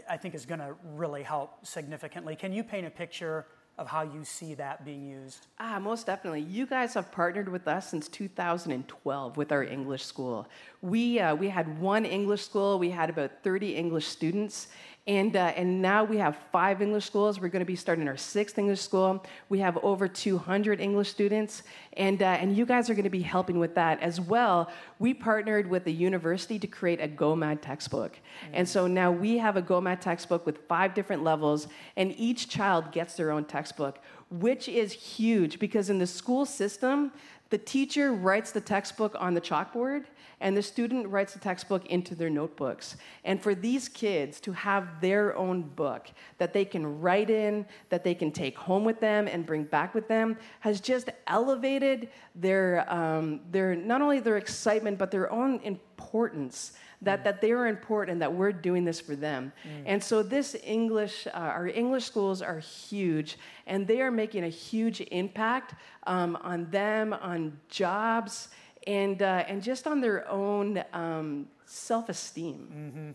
I 0.10 0.18
think, 0.18 0.36
is 0.36 0.46
going 0.46 0.60
to 0.60 0.76
really 0.96 1.24
help 1.24 1.66
significantly. 1.66 2.36
Can 2.36 2.54
you 2.54 2.64
paint 2.64 2.88
a 2.88 2.90
picture 2.90 3.46
of 3.78 3.88
how 3.88 4.04
you 4.04 4.24
see 4.24 4.54
that 4.56 4.86
being 4.86 5.06
used? 5.06 5.48
Ah, 5.60 5.80
most 5.80 6.06
definitely. 6.06 6.42
You 6.42 6.66
guys 6.66 6.94
have 6.94 7.12
partnered 7.12 7.50
with 7.50 7.68
us 7.68 7.90
since 7.90 8.08
2012 8.08 9.38
with 9.38 9.52
our 9.52 9.64
English 9.64 10.06
school. 10.06 10.48
We, 10.82 11.20
uh, 11.20 11.36
we 11.36 11.50
had 11.50 11.80
one 11.80 12.06
English 12.06 12.44
school, 12.44 12.78
we 12.78 12.90
had 12.90 13.10
about 13.10 13.32
30 13.44 13.76
English 13.76 14.08
students, 14.08 14.68
and, 15.08 15.36
uh, 15.36 15.52
and 15.56 15.82
now 15.82 16.04
we 16.04 16.18
have 16.18 16.38
five 16.52 16.80
English 16.80 17.06
schools. 17.06 17.40
We're 17.40 17.48
going 17.48 17.62
to 17.62 17.66
be 17.66 17.76
starting 17.76 18.08
our 18.08 18.18
sixth 18.18 18.60
English 18.60 18.82
school. 18.82 19.26
We 19.50 19.58
have 19.60 19.78
over 19.82 20.08
200 20.08 20.80
English 20.80 21.10
students, 21.10 21.64
and, 21.94 22.22
uh, 22.22 22.26
and 22.26 22.56
you 22.56 22.68
guys 22.68 22.88
are 22.88 22.94
going 22.94 23.06
to 23.06 23.10
be 23.10 23.24
helping 23.24 23.58
with 23.58 23.74
that 23.76 24.00
as 24.00 24.22
well. 24.22 24.70
We 25.00 25.16
partnered 25.16 25.68
with 25.68 25.86
the 25.86 25.92
university 25.92 26.60
to 26.60 26.68
create 26.68 27.02
a 27.02 27.08
GoMad 27.08 27.62
textbook. 27.62 28.14
Mm-hmm. 28.14 28.54
And 28.54 28.70
so 28.70 28.86
now 28.86 29.12
we 29.12 29.40
have 29.40 29.58
a 29.58 29.62
GoMad 29.62 30.02
textbook 30.02 30.46
with 30.46 30.60
five 30.68 30.94
different 30.94 31.24
levels, 31.24 31.68
and 31.98 32.14
each 32.16 32.48
child 32.48 32.92
gets 32.92 33.16
their 33.16 33.32
own 33.32 33.46
textbook, 33.46 34.00
which 34.30 34.70
is 34.70 34.94
huge 34.94 35.58
because 35.58 35.90
in 35.90 35.98
the 35.98 36.08
school 36.08 36.46
system, 36.46 37.12
the 37.52 37.58
teacher 37.58 38.14
writes 38.14 38.52
the 38.52 38.62
textbook 38.62 39.14
on 39.20 39.34
the 39.34 39.42
chalkboard, 39.42 40.06
and 40.40 40.56
the 40.56 40.64
student 40.64 41.06
writes 41.08 41.34
the 41.34 41.40
textbook 41.40 41.86
into 41.88 42.16
their 42.16 42.30
notebooks. 42.30 42.96
And 43.26 43.44
for 43.44 43.54
these 43.54 43.90
kids 43.90 44.40
to 44.42 44.54
have 44.54 45.02
their 45.02 45.36
own 45.36 45.64
book 45.64 46.08
that 46.38 46.54
they 46.54 46.64
can 46.64 47.02
write 47.02 47.30
in, 47.30 47.66
that 47.90 48.06
they 48.06 48.16
can 48.16 48.32
take 48.32 48.58
home 48.58 48.86
with 48.86 49.02
them 49.02 49.28
and 49.28 49.46
bring 49.46 49.66
back 49.66 49.94
with 49.94 50.08
them, 50.08 50.38
has 50.62 50.80
just 50.80 51.10
elevated 51.28 52.10
their, 52.36 52.92
um, 52.92 53.42
their 53.52 53.76
not 53.76 54.02
only 54.02 54.22
their 54.22 54.38
excitement, 54.38 54.98
but 54.98 55.12
their 55.12 55.30
own 55.30 55.60
importance 55.64 56.72
that, 57.02 57.24
that 57.24 57.42
they 57.42 57.52
are 57.52 57.68
important 57.68 58.20
that 58.20 58.34
we're 58.34 58.52
doing 58.52 58.86
this 58.86 59.00
for 59.00 59.16
them. 59.16 59.52
Mm. 59.66 59.84
And 59.86 60.04
so 60.04 60.22
this 60.22 60.56
English, 60.64 61.28
uh, 61.28 61.32
our 61.32 61.68
English 61.68 62.06
schools 62.06 62.42
are 62.42 62.60
huge, 62.60 63.38
and 63.66 63.88
they 63.88 64.02
are 64.02 64.12
making 64.12 64.44
a 64.44 64.50
huge 64.50 65.02
impact 65.12 65.76
um, 66.06 66.38
on 66.42 66.70
them, 66.70 67.14
on 67.14 67.60
jobs, 67.70 68.50
and, 68.86 69.22
uh, 69.22 69.44
and 69.48 69.62
just 69.64 69.88
on 69.88 70.02
their 70.02 70.30
own 70.30 70.84
um, 70.94 71.48
self-esteem. 71.66 72.68
Mm-hmm. 72.74 73.12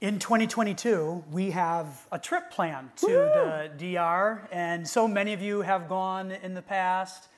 In 0.00 0.20
2022, 0.20 1.24
we 1.32 1.50
have 1.50 2.06
a 2.12 2.18
trip 2.20 2.52
planned 2.52 2.96
to 2.98 3.06
Woo! 3.06 3.12
the 3.12 3.70
DR, 3.94 4.48
and 4.52 4.86
so 4.86 5.08
many 5.08 5.32
of 5.32 5.42
you 5.42 5.62
have 5.62 5.88
gone 5.88 6.30
in 6.30 6.54
the 6.54 6.62
past. 6.62 7.28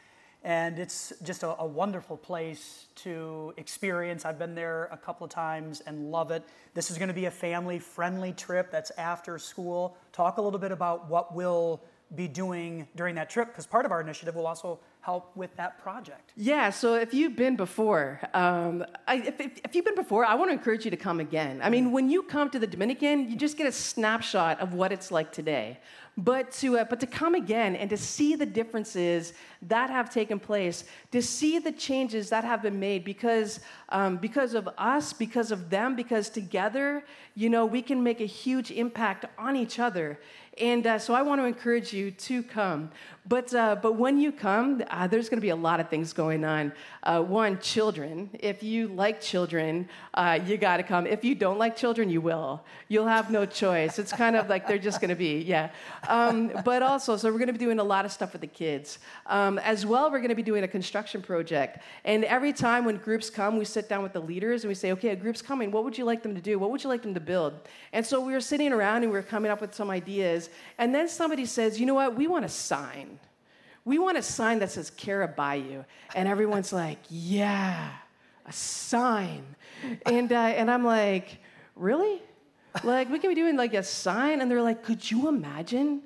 And 0.43 0.79
it's 0.79 1.13
just 1.23 1.43
a, 1.43 1.59
a, 1.61 1.67
wonderful 1.67 2.17
place 2.17 2.87
to 2.97 3.53
experience. 3.59 4.25
I've 4.25 4.39
been 4.39 4.55
there 4.55 4.89
a 4.91 4.97
couple 4.97 5.27
of 5.27 5.31
times 5.31 5.83
and 5.87 6.11
love 6.11 6.31
it. 6.31 6.43
This 6.73 6.91
is 6.91 6.97
going 6.97 7.09
to 7.09 7.15
be 7.15 7.27
a 7.27 7.31
family 7.31 7.79
friendly 7.79 8.33
trip 8.33 8.71
that's 8.71 8.91
after 8.93 9.39
school. 9.39 9.99
Talk 10.13 10.39
a 10.39 10.43
little 10.43 10.59
bit 10.59 10.73
about 10.73 11.11
what 11.11 11.35
we'll 11.35 11.83
be 12.15 12.27
doing 12.27 12.89
during 12.97 13.15
that 13.17 13.29
trip, 13.29 13.49
because 13.49 13.67
part 13.67 13.85
of 13.85 13.93
our 13.93 14.01
initiative 14.01 14.35
will 14.35 14.47
also 14.47 14.81
help 15.01 15.35
with 15.35 15.55
that 15.57 15.83
project. 15.83 16.33
Yeah, 16.37 16.71
so 16.71 16.95
if 16.95 17.15
you've 17.15 17.35
been 17.35 17.57
before, 17.57 18.21
um, 18.35 18.85
I, 19.09 19.17
if, 19.17 19.41
if, 19.41 19.61
if, 19.65 19.75
you've 19.75 19.85
been 19.85 19.95
before, 19.95 20.27
I 20.27 20.35
want 20.35 20.51
to 20.51 20.53
encourage 20.53 20.85
you 20.85 20.91
to 20.91 20.97
come 20.97 21.21
again. 21.21 21.61
I 21.63 21.71
mean, 21.71 21.91
when 21.91 22.11
you 22.11 22.23
come 22.23 22.51
to 22.51 22.59
the 22.59 22.67
Dominican, 22.67 23.31
you 23.31 23.37
just 23.37 23.57
get 23.57 23.67
a 23.67 23.73
snapshot 23.73 24.61
of 24.61 24.75
what 24.75 24.93
it's 24.93 25.11
like 25.11 25.33
today. 25.33 25.79
But 26.19 26.53
to, 26.53 26.79
uh, 26.79 26.85
but 26.85 27.01
to 27.01 27.07
come 27.07 27.35
again 27.35 27.77
and 27.77 27.89
to 27.89 27.97
see 27.97 28.35
the 28.35 28.45
differences 28.45 29.33
that 29.63 29.89
have 29.89 30.11
taken 30.11 30.39
place, 30.39 30.85
to 31.13 31.23
see 31.23 31.59
the 31.59 31.73
changes 31.73 32.29
that 32.29 32.45
have 32.45 32.61
been 32.61 32.79
made 32.79 33.05
because, 33.05 33.61
um, 33.89 34.19
because 34.19 34.53
of 34.53 34.69
us, 34.77 35.15
because 35.15 35.51
of 35.51 35.71
them, 35.71 35.97
because 35.97 36.29
together, 36.29 37.05
you 37.35 37.49
know, 37.49 37.65
we 37.65 37.81
can 37.81 38.03
make 38.03 38.21
a 38.21 38.27
huge 38.27 38.71
impact 38.71 39.25
on 39.39 39.57
each 39.57 39.79
other. 39.79 40.19
And 40.61 40.87
uh, 40.87 40.99
so 40.99 41.15
I 41.15 41.23
want 41.23 41.41
to 41.41 41.47
encourage 41.47 41.93
you 41.93 42.11
to 42.11 42.43
come. 42.43 42.91
But, 43.27 43.55
uh, 43.55 43.77
but 43.81 43.93
when 43.93 44.19
you 44.19 44.33
come, 44.33 44.83
uh, 44.91 45.07
there's 45.07 45.29
going 45.29 45.37
to 45.39 45.43
be 45.43 45.51
a 45.51 45.57
lot 45.57 45.79
of 45.79 45.89
things 45.89 46.13
going 46.13 46.45
on. 46.45 46.73
Uh, 47.03 47.23
one, 47.23 47.61
children. 47.61 48.31
If 48.41 48.63
you 48.63 48.89
like 48.89 49.21
children, 49.21 49.89
uh, 50.15 50.39
you 50.45 50.57
got 50.57 50.79
to 50.79 50.83
come. 50.83 51.07
If 51.07 51.25
you 51.25 51.35
don't 51.35 51.59
like 51.59 51.77
children, 51.77 52.11
you 52.11 52.21
will. 52.21 52.65
You'll 52.89 53.07
have 53.07 53.31
no 53.31 53.47
choice. 53.47 53.99
It's 53.99 54.13
kind 54.13 54.37
of 54.37 54.49
like 54.49 54.67
they're 54.67 54.79
just 54.79 55.01
going 55.01 55.11
to 55.11 55.15
be, 55.15 55.39
yeah. 55.43 55.71
Um, 56.09 56.51
but 56.65 56.83
also, 56.83 57.17
so 57.17 57.31
we're 57.31 57.39
going 57.39 57.47
to 57.47 57.53
be 57.53 57.59
doing 57.59 57.79
a 57.79 57.85
lot 57.85 58.05
of 58.05 58.11
stuff 58.11 58.33
with 58.33 58.41
the 58.41 58.47
kids. 58.47 58.99
Um, 59.27 59.59
as 59.59 59.87
well, 59.87 60.11
we're 60.11 60.19
going 60.19 60.31
to 60.31 60.35
be 60.35 60.43
doing 60.43 60.65
a 60.65 60.69
construction 60.69 61.23
project. 61.23 61.79
And 62.05 62.25
every 62.25 62.53
time 62.53 62.85
when 62.85 62.97
groups 62.97 63.31
come, 63.31 63.59
we 63.59 63.65
sit 63.65 63.89
down 63.89 64.03
with 64.03 64.13
the 64.13 64.21
leaders 64.21 64.65
and 64.65 64.69
we 64.69 64.75
say, 64.75 64.93
okay, 64.93 65.11
a 65.11 65.17
group's 65.17 65.43
coming. 65.43 65.71
What 65.71 65.85
would 65.85 65.97
you 65.97 66.05
like 66.05 66.23
them 66.23 66.35
to 66.35 66.41
do? 66.41 66.59
What 66.59 66.71
would 66.71 66.83
you 66.83 66.89
like 66.89 67.03
them 67.03 67.15
to 67.15 67.21
build? 67.21 67.55
And 67.93 68.05
so 68.05 68.21
we 68.21 68.33
were 68.33 68.41
sitting 68.41 68.73
around 68.73 69.05
and 69.05 69.13
we 69.13 69.19
were 69.19 69.23
coming 69.23 69.51
up 69.51 69.61
with 69.61 69.75
some 69.75 69.91
ideas. 69.91 70.50
And 70.79 70.95
then 70.95 71.09
somebody 71.09 71.47
says, 71.47 71.79
you 71.79 71.87
know 71.87 71.95
what? 71.95 72.17
We 72.17 72.27
want 72.27 72.45
a 72.45 72.49
sign 72.49 73.19
we 73.85 73.99
want 73.99 74.19
a 74.19 74.23
sign 74.23 74.59
that 74.61 74.71
says 74.71 74.91
Caraballo. 74.91 75.85
And 76.15 76.29
everyone's 76.29 76.73
like, 76.73 76.99
yeah, 77.09 77.91
a 78.47 78.53
sign. 78.53 79.45
And, 80.07 80.33
uh, 80.33 80.37
and 80.37 80.71
I'm 80.71 80.85
like, 80.85 81.39
really? 81.77 82.23
Like, 82.85 83.11
we 83.11 83.19
can 83.19 83.31
be 83.31 83.35
doing 83.35 83.57
like 83.57 83.75
a 83.75 83.83
sign? 83.83 84.41
And 84.41 84.51
they're 84.51 84.63
like, 84.63 84.85
could 84.85 85.11
you 85.11 85.29
imagine? 85.29 86.03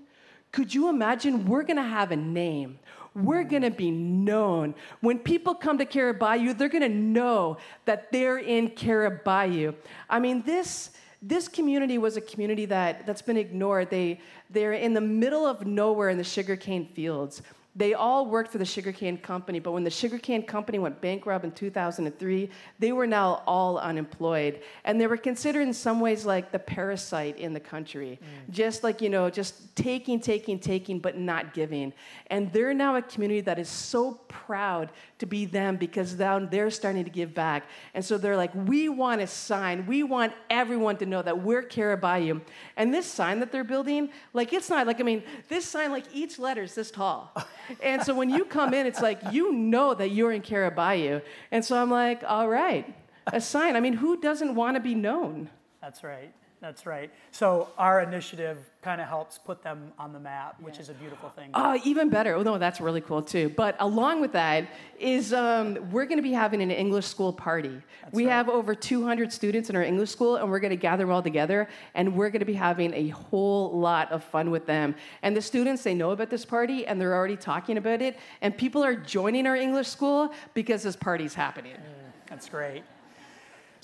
Could 0.53 0.73
you 0.73 0.89
imagine 0.89 1.47
we're 1.47 1.65
gonna 1.65 1.83
have 1.83 2.13
a 2.13 2.17
name? 2.17 2.79
We're 3.15 3.45
gonna 3.45 3.71
be 3.71 3.91
known. 3.91 4.75
When 5.01 5.19
people 5.19 5.55
come 5.55 5.79
to 5.79 5.85
Caraballo, 5.85 6.57
they're 6.57 6.69
gonna 6.69 6.89
know 6.89 7.59
that 7.85 8.11
they're 8.13 8.39
in 8.39 8.71
Cara 8.71 9.21
Bayou. 9.25 9.75
I 10.09 10.21
mean, 10.21 10.43
this 10.43 10.91
this 11.27 11.49
community 11.49 11.97
was 11.97 12.17
a 12.19 12.21
community 12.21 12.67
that, 12.67 13.07
that's 13.07 13.23
been 13.23 13.39
ignored. 13.39 13.89
They, 13.89 14.21
they're 14.51 14.75
in 14.75 14.93
the 14.93 15.01
middle 15.01 15.47
of 15.47 15.67
nowhere 15.67 16.11
in 16.11 16.19
the 16.19 16.25
sugarcane 16.25 16.87
fields. 16.87 17.41
They 17.77 17.95
all 17.95 18.27
worked 18.27 18.53
for 18.53 18.59
the 18.59 18.65
sugarcane 18.65 19.19
company, 19.19 19.59
but 19.59 19.73
when 19.73 19.83
the 19.83 19.91
sugarcane 19.91 20.45
company 20.45 20.79
went 20.79 21.01
bankrupt 21.01 21.45
in 21.45 21.51
2003, 21.51 22.49
they 22.79 22.93
were 22.93 23.07
now 23.07 23.43
all 23.47 23.79
unemployed. 23.79 24.61
And 24.85 25.01
they 25.01 25.09
were 25.09 25.17
considered 25.17 25.63
in 25.63 25.75
some 25.75 25.99
ways 25.99 26.25
like 26.25 26.53
the 26.53 26.59
parasite 26.61 27.37
in 27.37 27.53
the 27.53 27.59
country. 27.59 28.21
Mm. 28.23 28.53
Just 28.53 28.85
like, 28.85 29.03
you 29.03 29.11
know, 29.11 29.29
just 29.29 29.75
taking, 29.75 30.21
taking, 30.21 30.61
taking, 30.61 31.01
but 31.01 31.19
not 31.19 31.53
giving. 31.53 31.93
And 32.29 32.53
they're 32.53 32.75
now 32.75 32.95
a 32.95 33.03
community 33.03 33.41
that 33.41 33.59
is 33.59 33.69
so 33.69 34.21
proud 34.29 34.91
to 35.19 35.27
be 35.27 35.45
them 35.45 35.77
because 35.77 36.17
now 36.17 36.39
they're 36.39 36.71
starting 36.71 37.03
to 37.03 37.11
give 37.11 37.35
back. 37.35 37.65
And 37.95 38.05
so 38.05 38.19
they're 38.19 38.37
like, 38.37 38.55
we 38.55 38.89
want 38.89 39.21
a 39.21 39.27
sign. 39.27 39.87
We 39.87 40.05
want 40.05 40.33
everyone 40.49 40.97
to 40.99 41.07
know 41.07 41.23
that 41.23 41.43
we're 41.43 41.63
Caraballo. 41.63 42.41
And 42.77 42.95
this 42.95 43.07
sign 43.07 43.41
that 43.41 43.51
they're 43.51 43.65
building, 43.65 44.11
like, 44.33 44.53
it's 44.53 44.71
not 44.71 44.87
like, 44.87 45.01
I 45.01 45.03
mean, 45.03 45.25
this 45.49 45.65
sign, 45.65 45.91
like, 45.91 46.05
each 46.13 46.39
letter 46.39 46.63
is 46.63 46.77
this 46.77 46.93
tall. 46.93 47.35
and 47.83 48.03
so 48.03 48.15
when 48.15 48.31
you 48.31 48.45
come 48.45 48.75
in, 48.75 48.87
it's 48.87 49.01
like 49.01 49.21
you 49.33 49.53
know 49.53 49.95
that 49.95 50.11
you're 50.11 50.33
in 50.33 50.43
Caraballo. 50.43 51.23
And 51.51 51.65
so 51.65 51.81
I'm 51.81 51.91
like, 51.91 52.23
all 52.27 52.49
right, 52.49 52.93
a 53.27 53.41
sign. 53.41 53.77
I 53.77 53.81
mean, 53.81 53.95
who 53.95 54.21
doesn't 54.21 54.55
want 54.55 54.77
to 54.77 54.81
be 54.81 54.95
known? 54.95 55.51
That's 55.81 56.03
right. 56.03 56.33
That's 56.65 56.87
right. 56.87 57.11
So 57.31 57.69
our 57.77 58.01
initiative 58.01 58.57
kind 58.81 58.99
of 58.99 59.07
helps 59.07 59.37
put 59.37 59.63
them 59.63 59.93
on 59.99 60.15
the 60.15 60.19
map, 60.19 60.59
which 60.63 60.77
yeah. 60.77 60.81
is 60.81 60.89
a 60.89 60.95
beautiful 60.95 61.29
thing. 61.29 61.51
Oh, 61.53 61.79
even 61.85 62.09
better. 62.09 62.37
Oh, 62.37 62.43
no, 62.43 62.57
that's 62.57 62.81
really 62.81 63.03
cool 63.03 63.21
too. 63.21 63.51
But 63.55 63.77
along 63.81 64.23
with 64.23 64.33
that 64.33 64.69
is 64.99 65.35
um, 65.35 65.77
we're 65.91 66.07
going 66.07 66.17
to 66.17 66.23
be 66.23 66.33
having 66.33 66.63
an 66.63 66.71
English 66.71 67.05
school 67.05 67.35
party. 67.35 67.83
That's 68.01 68.15
we 68.15 68.25
right. 68.25 68.33
have 68.33 68.49
over 68.49 68.75
200 68.75 69.31
students 69.31 69.69
in 69.69 69.77
our 69.77 69.83
English 69.83 70.09
school, 70.09 70.37
and 70.37 70.51
we're 70.51 70.59
going 70.59 70.71
to 70.71 70.77
gather 70.77 71.05
them 71.05 71.13
all 71.13 71.23
together, 71.23 71.69
and 71.95 72.17
we're 72.17 72.31
going 72.31 72.41
to 72.41 72.47
be 72.47 72.55
having 72.55 72.95
a 72.95 73.09
whole 73.09 73.79
lot 73.79 74.11
of 74.11 74.25
fun 74.25 74.51
with 74.51 74.65
them. 74.65 74.95
And 75.21 75.37
the 75.37 75.43
students, 75.43 75.83
they 75.83 75.93
know 75.93 76.13
about 76.13 76.31
this 76.31 76.47
party, 76.47 76.87
and 76.87 76.99
they're 76.99 77.15
already 77.15 77.37
talking 77.37 77.77
about 77.77 78.01
it, 78.01 78.17
and 78.41 78.57
people 78.57 78.83
are 78.83 78.95
joining 78.95 79.47
our 79.47 79.57
English 79.57 79.89
school 79.89 80.33
because 80.55 80.83
this 80.83 80.97
party's 80.97 81.35
happening. 81.35 81.75
Mm, 81.75 82.29
that's 82.31 82.49
great. 82.49 82.85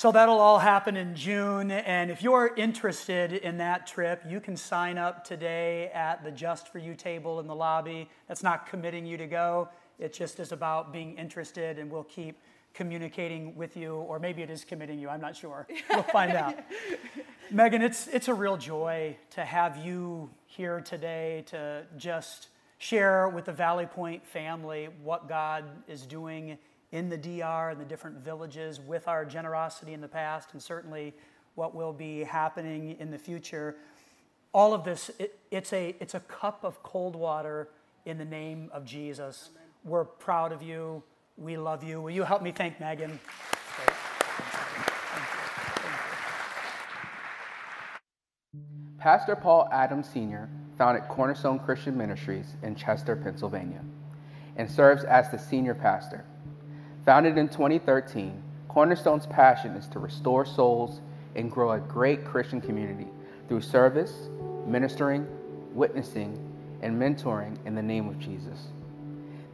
So 0.01 0.11
that'll 0.11 0.41
all 0.41 0.59
happen 0.59 0.97
in 0.97 1.15
June. 1.15 1.71
And 1.71 2.11
if 2.11 2.23
you're 2.23 2.55
interested 2.57 3.35
in 3.35 3.59
that 3.59 3.87
trip, 3.87 4.23
you 4.27 4.41
can 4.41 4.57
sign 4.57 4.97
up 4.97 5.25
today 5.25 5.91
at 5.93 6.25
the 6.25 6.31
Just 6.31 6.69
For 6.69 6.79
You 6.79 6.95
table 6.95 7.39
in 7.39 7.47
the 7.47 7.55
lobby. 7.55 8.09
That's 8.27 8.43
not 8.43 8.67
committing 8.67 9.05
you 9.05 9.19
to 9.19 9.27
go, 9.27 9.69
it 9.99 10.15
just 10.15 10.41
is 10.41 10.53
about 10.53 10.91
being 10.91 11.19
interested, 11.19 11.79
and 11.79 11.91
we'll 11.91 12.05
keep 12.05 12.41
communicating 12.73 13.55
with 13.57 13.77
you, 13.77 13.97
or 13.97 14.19
maybe 14.19 14.41
it 14.41 14.49
is 14.49 14.65
committing 14.65 14.99
you, 14.99 15.11
I'm 15.11 15.21
not 15.21 15.37
sure. 15.37 15.67
We'll 15.91 16.03
find 16.05 16.33
out. 16.33 16.55
Megan, 17.51 17.83
it's, 17.83 18.09
it's 18.09 18.29
a 18.29 18.35
real 18.35 18.57
joy 18.57 19.19
to 19.33 19.45
have 19.45 19.85
you 19.85 20.31
here 20.47 20.81
today 20.81 21.45
to 21.49 21.85
just 21.99 22.49
share 22.79 23.29
with 23.29 23.45
the 23.45 23.53
Valley 23.53 23.85
Point 23.85 24.27
family 24.27 24.89
what 25.03 25.29
God 25.29 25.67
is 25.87 26.07
doing 26.07 26.57
in 26.93 27.09
the 27.09 27.17
DR 27.17 27.71
and 27.71 27.81
the 27.81 27.85
different 27.85 28.19
villages 28.19 28.81
with 28.81 29.07
our 29.07 29.25
generosity 29.25 29.93
in 29.93 30.01
the 30.01 30.09
past, 30.09 30.51
and 30.53 30.63
certainly 30.63 31.15
what 31.55 31.75
will 31.75 31.93
be 31.93 32.25
happening 32.25 32.97
in 32.99 33.11
the 33.11 33.19
future. 33.19 33.77
All 34.53 34.75
of 34.75 34.85
this, 34.85 35.11
it, 35.19 35.39
it's, 35.51 35.73
a, 35.73 35.95
it's 36.01 36.15
a 36.15 36.21
cup 36.21 36.65
of 36.65 36.83
cold 36.83 37.15
water 37.15 37.69
in 38.07 38.19
the 38.19 38.25
name 38.25 38.71
of 38.73 38.85
Jesus. 38.85 39.51
Amen. 39.53 39.69
We're 39.85 40.05
proud 40.05 40.53
of 40.53 40.63
you. 40.63 41.03
We 41.37 41.57
love 41.57 41.85
you. 41.85 42.01
Will 42.01 42.11
you 42.11 42.25
help 42.25 42.43
me 42.43 42.51
thank 42.51 42.81
Megan? 42.81 43.21
Pastor 48.99 49.35
Paul 49.35 49.67
Adams 49.73 50.11
Sr. 50.13 50.51
founded 50.77 51.09
Cornerstone 51.09 51.59
Christian 51.59 51.97
Ministries 51.97 52.57
in 52.63 52.75
Chester, 52.75 53.17
Pennsylvania, 53.17 53.83
and 54.57 54.71
serves 54.71 55.05
as 55.05 55.31
the 55.31 55.39
senior 55.39 55.75
pastor. 55.75 56.27
Founded 57.07 57.39
in 57.39 57.49
2013, 57.49 58.43
Cornerstone's 58.69 59.27
passion 59.27 59.73
is 59.73 59.89
to 59.89 59.99
restore 59.99 60.45
souls 60.45 61.01
and 61.35 61.51
grow 61.51 61.73
a 61.73 61.79
great 61.79 62.25
Christian 62.27 62.61
community 62.61 63.07
through 63.49 63.63
service, 63.63 64.29
ministering, 64.67 65.27
witnessing, 65.73 66.39
and 66.83 67.01
mentoring 67.01 67.57
in 67.65 67.75
the 67.75 67.83
name 67.83 68.09
of 68.09 68.19
Jesus. 68.19 68.69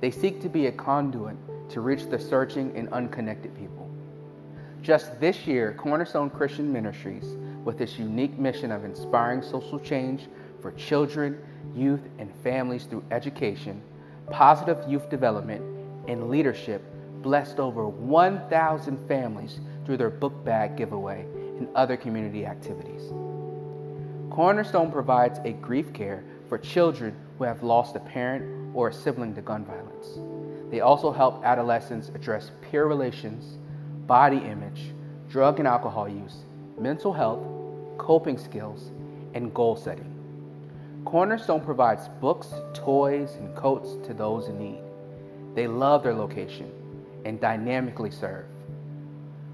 They 0.00 0.10
seek 0.10 0.40
to 0.42 0.48
be 0.48 0.66
a 0.66 0.72
conduit 0.72 1.36
to 1.70 1.80
reach 1.80 2.06
the 2.06 2.18
searching 2.18 2.76
and 2.76 2.88
unconnected 2.90 3.56
people. 3.56 3.88
Just 4.82 5.18
this 5.20 5.46
year, 5.46 5.72
Cornerstone 5.78 6.30
Christian 6.30 6.72
Ministries, 6.72 7.36
with 7.64 7.80
its 7.80 7.98
unique 7.98 8.38
mission 8.38 8.70
of 8.72 8.84
inspiring 8.84 9.42
social 9.42 9.78
change 9.78 10.28
for 10.60 10.72
children, 10.72 11.38
youth, 11.74 12.02
and 12.18 12.32
families 12.42 12.84
through 12.84 13.04
education, 13.10 13.80
positive 14.30 14.78
youth 14.88 15.08
development, 15.08 15.62
and 16.08 16.28
leadership, 16.28 16.82
blessed 17.26 17.58
over 17.58 17.88
1,000 17.88 19.08
families 19.08 19.58
through 19.84 19.96
their 19.96 20.10
book 20.10 20.44
bag 20.44 20.76
giveaway 20.76 21.22
and 21.58 21.66
other 21.74 21.96
community 21.96 22.46
activities. 22.46 23.02
Cornerstone 24.30 24.92
provides 24.92 25.40
a 25.44 25.50
grief 25.54 25.92
care 25.92 26.22
for 26.48 26.56
children 26.56 27.16
who 27.36 27.42
have 27.42 27.64
lost 27.64 27.96
a 27.96 27.98
parent 27.98 28.76
or 28.76 28.90
a 28.90 28.94
sibling 28.94 29.34
to 29.34 29.42
gun 29.42 29.64
violence. 29.64 30.20
They 30.70 30.82
also 30.82 31.10
help 31.10 31.44
adolescents 31.44 32.10
address 32.10 32.52
peer 32.62 32.86
relations, 32.86 33.58
body 34.06 34.38
image, 34.38 34.94
drug 35.28 35.58
and 35.58 35.66
alcohol 35.66 36.08
use, 36.08 36.44
mental 36.78 37.12
health, 37.12 37.42
coping 37.98 38.38
skills, 38.38 38.92
and 39.34 39.52
goal 39.52 39.74
setting. 39.74 40.12
Cornerstone 41.04 41.64
provides 41.64 42.08
books, 42.20 42.54
toys, 42.72 43.34
and 43.40 43.52
coats 43.56 43.96
to 44.06 44.14
those 44.14 44.46
in 44.46 44.58
need. 44.60 44.78
They 45.56 45.66
love 45.66 46.04
their 46.04 46.14
location 46.14 46.70
and 47.26 47.40
dynamically 47.40 48.10
serve. 48.10 48.46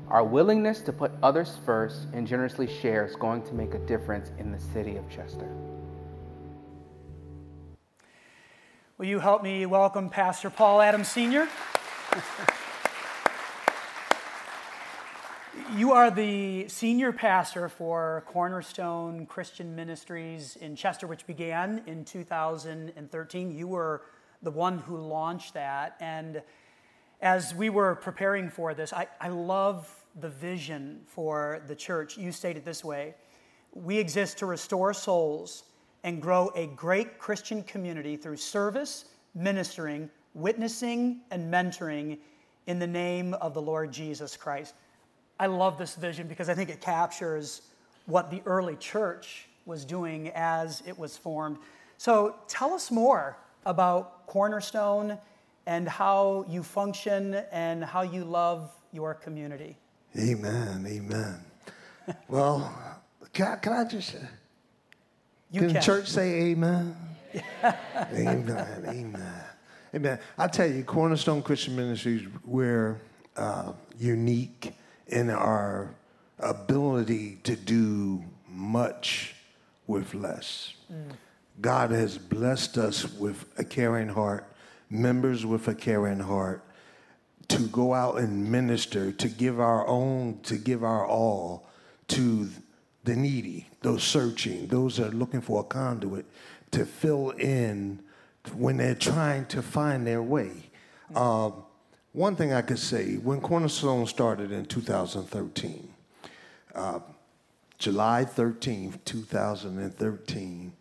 Our 0.09 0.23
willingness 0.23 0.83
to 0.83 0.93
put 0.93 1.11
others 1.23 1.57
first 1.65 2.07
and 2.13 2.27
generously 2.27 2.67
share 2.67 3.07
is 3.07 3.17
going 3.17 3.43
to 3.45 3.55
make 3.55 3.73
a 3.73 3.79
difference 3.79 4.31
in 4.39 4.53
the 4.53 4.61
city 4.61 4.97
of 4.97 5.09
Chester. 5.09 5.49
Will 8.99 9.07
you 9.07 9.19
help 9.19 9.43
me 9.43 9.65
welcome 9.65 10.11
Pastor 10.11 10.51
Paul 10.51 10.83
Adams 10.83 11.09
Sr.? 11.09 11.49
you 15.75 15.93
are 15.93 16.11
the 16.11 16.69
senior 16.69 17.11
pastor 17.11 17.71
for 17.71 18.23
Cornerstone 18.27 19.25
Christian 19.25 19.75
Ministries 19.75 20.57
in 20.57 20.77
Chester, 20.77 21.07
which 21.07 21.27
began 21.27 21.83
in 21.87 22.05
2013. 22.05 23.51
You 23.51 23.67
were 23.67 24.03
the 24.43 24.51
one 24.51 24.77
who 24.77 24.99
launched 24.99 25.55
that. 25.55 25.97
And 26.01 26.43
as 27.23 27.55
we 27.55 27.71
were 27.71 27.95
preparing 27.95 28.51
for 28.51 28.75
this, 28.75 28.93
I, 28.93 29.07
I 29.21 29.29
love 29.29 29.89
the 30.21 30.29
vision 30.29 31.01
for 31.07 31.63
the 31.69 31.75
church. 31.75 32.19
You 32.19 32.33
stated 32.33 32.65
this 32.65 32.85
way 32.85 33.15
We 33.73 33.97
exist 33.97 34.39
to 34.39 34.47
restore 34.47 34.93
souls 34.93 35.65
and 36.05 36.21
grow 36.21 36.51
a 36.57 36.67
great 36.67 37.19
Christian 37.19 37.63
community 37.63 38.17
through 38.17 38.37
service, 38.37 39.07
ministering, 39.35 40.11
witnessing, 40.35 41.21
and 41.31 41.53
mentoring 41.53 42.19
in 42.67 42.79
the 42.81 42.87
name 42.87 43.35
of 43.35 43.55
the 43.55 43.63
Lord 43.63 43.93
Jesus 43.93 44.37
Christ. 44.37 44.75
I 45.39 45.47
love 45.47 45.79
this 45.79 45.95
vision 45.95 46.27
because 46.27 46.49
I 46.49 46.55
think 46.55 46.71
it 46.71 46.81
captures 46.81 47.63
what 48.07 48.31
the 48.31 48.43
early 48.47 48.77
church 48.77 49.49
was 49.65 49.85
doing 49.85 50.31
as 50.35 50.83
it 50.87 50.99
was 50.99 51.17
formed. 51.17 51.59
So 51.99 52.35
tell 52.49 52.75
us 52.75 52.91
more 52.91 53.39
about 53.65 54.27
Cornerstone 54.27 55.19
and 55.67 55.89
how 55.89 56.45
you 56.49 56.63
function 56.63 57.35
and 57.53 57.85
how 57.85 58.03
you 58.03 58.25
love 58.25 58.71
your 58.93 59.15
community. 59.15 59.77
Amen, 60.19 60.85
amen. 60.87 61.45
well, 62.29 62.73
can 63.33 63.47
I, 63.47 63.57
can 63.57 63.73
I 63.73 63.85
just 63.85 64.17
you 65.51 65.61
can, 65.61 65.73
can. 65.73 65.83
church 65.83 66.09
say 66.09 66.51
amen? 66.51 66.97
amen, 68.13 68.85
amen. 68.87 69.45
Amen. 69.95 70.19
I 70.39 70.47
tell 70.49 70.67
you, 70.67 70.85
Cornerstone 70.85 71.43
Christian 71.43 71.77
Ministries, 71.77 72.27
we're 72.47 72.99
uh, 73.37 73.73
unique 73.99 74.73
in 75.09 75.29
our 75.29 75.95
ability 76.39 77.39
to 77.45 77.57
do 77.57 78.25
much 78.49 79.35
with 79.87 80.15
less. 80.15 80.75
Mm. 80.91 81.13
God 81.61 81.91
has 81.91 82.17
blessed 82.17 82.79
us 82.79 83.13
with 83.15 83.45
a 83.59 83.65
caring 83.65 84.09
heart, 84.09 84.51
members 84.93 85.45
with 85.47 85.67
a 85.69 85.75
caring 85.75 86.21
heart, 86.21 86.65
to 87.49 87.63
go 87.69 87.93
out 87.93 88.19
and 88.19 88.51
minister, 88.51 89.13
to 89.13 89.29
give 89.29 89.61
our 89.61 89.87
own, 89.87 90.41
to 90.43 90.57
give 90.57 90.85
our 90.85 91.07
all 91.07 91.67
to 92.09 92.49
the 93.05 93.17
needy, 93.17 93.69
those 93.81 94.03
searching, 94.03 94.67
those 94.69 94.97
that 94.97 95.09
are 95.09 95.17
looking 95.17 95.41
for 95.41 95.61
a 95.61 95.65
conduit 95.65 96.27
to 96.71 96.87
fill 96.87 97.31
in 97.31 98.01
when 98.55 98.77
they're 98.77 98.95
trying 98.95 99.47
to 99.47 99.63
find 99.63 100.07
their 100.07 100.23
way. 100.23 100.71
Um, 101.15 101.65
one 102.13 102.37
thing 102.37 102.53
I 102.53 102.63
could 102.63 102.79
say 102.79 103.17
when 103.17 103.41
Cornerstone 103.41 104.07
started 104.07 104.53
in 104.53 104.67
2013, 104.67 105.89
uh, 106.75 107.01
July 107.79 108.25
13, 108.25 109.01
2013, 109.05 110.73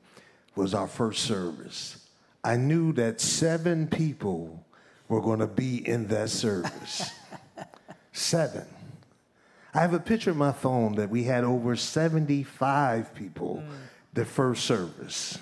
was 0.55 0.73
our 0.73 0.87
first 0.87 1.23
service. 1.23 2.00
I 2.43 2.57
knew 2.57 2.91
that 2.93 3.21
seven 3.21 3.87
people 3.87 4.65
were 5.07 5.21
going 5.21 5.39
to 5.39 5.47
be 5.47 5.87
in 5.87 6.07
that 6.07 6.29
service. 6.29 7.11
seven. 8.11 8.65
I 9.73 9.81
have 9.81 9.93
a 9.93 9.99
picture 9.99 10.31
of 10.31 10.37
my 10.37 10.51
phone 10.51 10.95
that 10.95 11.09
we 11.09 11.23
had 11.23 11.43
over 11.43 11.75
75 11.75 13.13
people 13.13 13.63
mm. 13.65 13.71
the 14.13 14.25
first 14.25 14.65
service. 14.65 15.37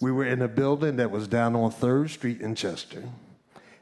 We 0.00 0.10
were 0.10 0.26
in 0.26 0.42
a 0.42 0.48
building 0.48 0.96
that 0.96 1.10
was 1.10 1.28
down 1.28 1.54
on 1.54 1.70
3rd 1.70 2.10
Street 2.10 2.40
in 2.40 2.54
Chester. 2.54 3.04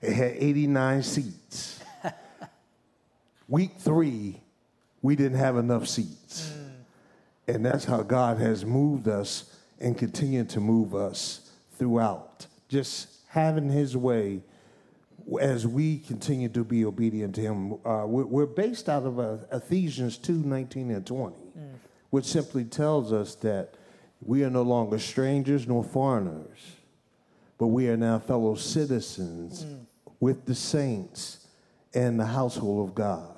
It 0.03 0.12
had 0.12 0.35
89 0.37 1.03
seats. 1.03 1.81
Week 3.49 3.73
three, 3.79 4.40
we 5.03 5.16
didn't 5.16 5.38
have 5.38 5.57
enough 5.57 5.88
seats. 5.88 6.53
Mm. 6.53 7.55
And 7.55 7.66
that's 7.66 7.85
how 7.85 8.03
God 8.03 8.38
has 8.38 8.64
moved 8.64 9.09
us 9.09 9.57
and 9.81 9.96
continued 9.96 10.51
to 10.51 10.61
move 10.61 10.94
us 10.94 11.49
throughout. 11.81 12.47
Just 12.69 13.09
having 13.29 13.71
His 13.71 13.97
way 13.97 14.43
as 15.40 15.66
we 15.66 15.99
continue 15.99 16.51
to 16.51 16.62
be 16.62 16.85
obedient 16.85 17.35
to 17.37 17.40
Him. 17.40 17.73
Uh, 17.85 18.05
we're, 18.07 18.27
we're, 18.27 18.47
based 18.47 18.88
out 18.88 19.05
of 19.05 19.19
uh, 19.19 19.38
Ephesians 19.51 20.19
2 20.19 20.35
19 20.35 20.90
and 20.90 21.07
20, 21.07 21.37
mm. 21.37 21.75
which 22.11 22.27
simply 22.27 22.64
tells 22.64 23.12
us 23.12 23.35
that 23.37 23.75
we 24.21 24.45
are 24.45 24.51
no 24.51 24.62
longer 24.62 24.99
strangers 24.99 25.66
nor 25.66 25.83
foreigners, 25.83 26.77
but 27.57 27.69
we 27.69 27.88
are 27.88 27.97
now 27.97 28.19
fellow 28.19 28.55
citizens 28.55 29.64
mm. 29.64 29.81
with 30.21 30.45
the 30.45 30.55
saints 30.55 31.49
and 31.95 32.21
the 32.21 32.27
household 32.27 32.90
of 32.90 32.95
God. 32.95 33.35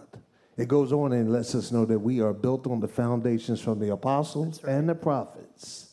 It 0.57 0.67
goes 0.67 0.93
on 0.93 1.13
and 1.13 1.33
lets 1.33 1.55
us 1.55 1.71
know 1.71 1.85
that 1.85 1.99
we 1.99 2.21
are 2.21 2.33
built 2.33 2.67
on 2.67 2.81
the 2.81 2.89
foundations 2.89 3.61
from 3.61 3.79
the 3.79 3.93
apostles 3.93 4.63
right. 4.65 4.75
and 4.75 4.89
the 4.89 4.95
prophets, 4.97 5.92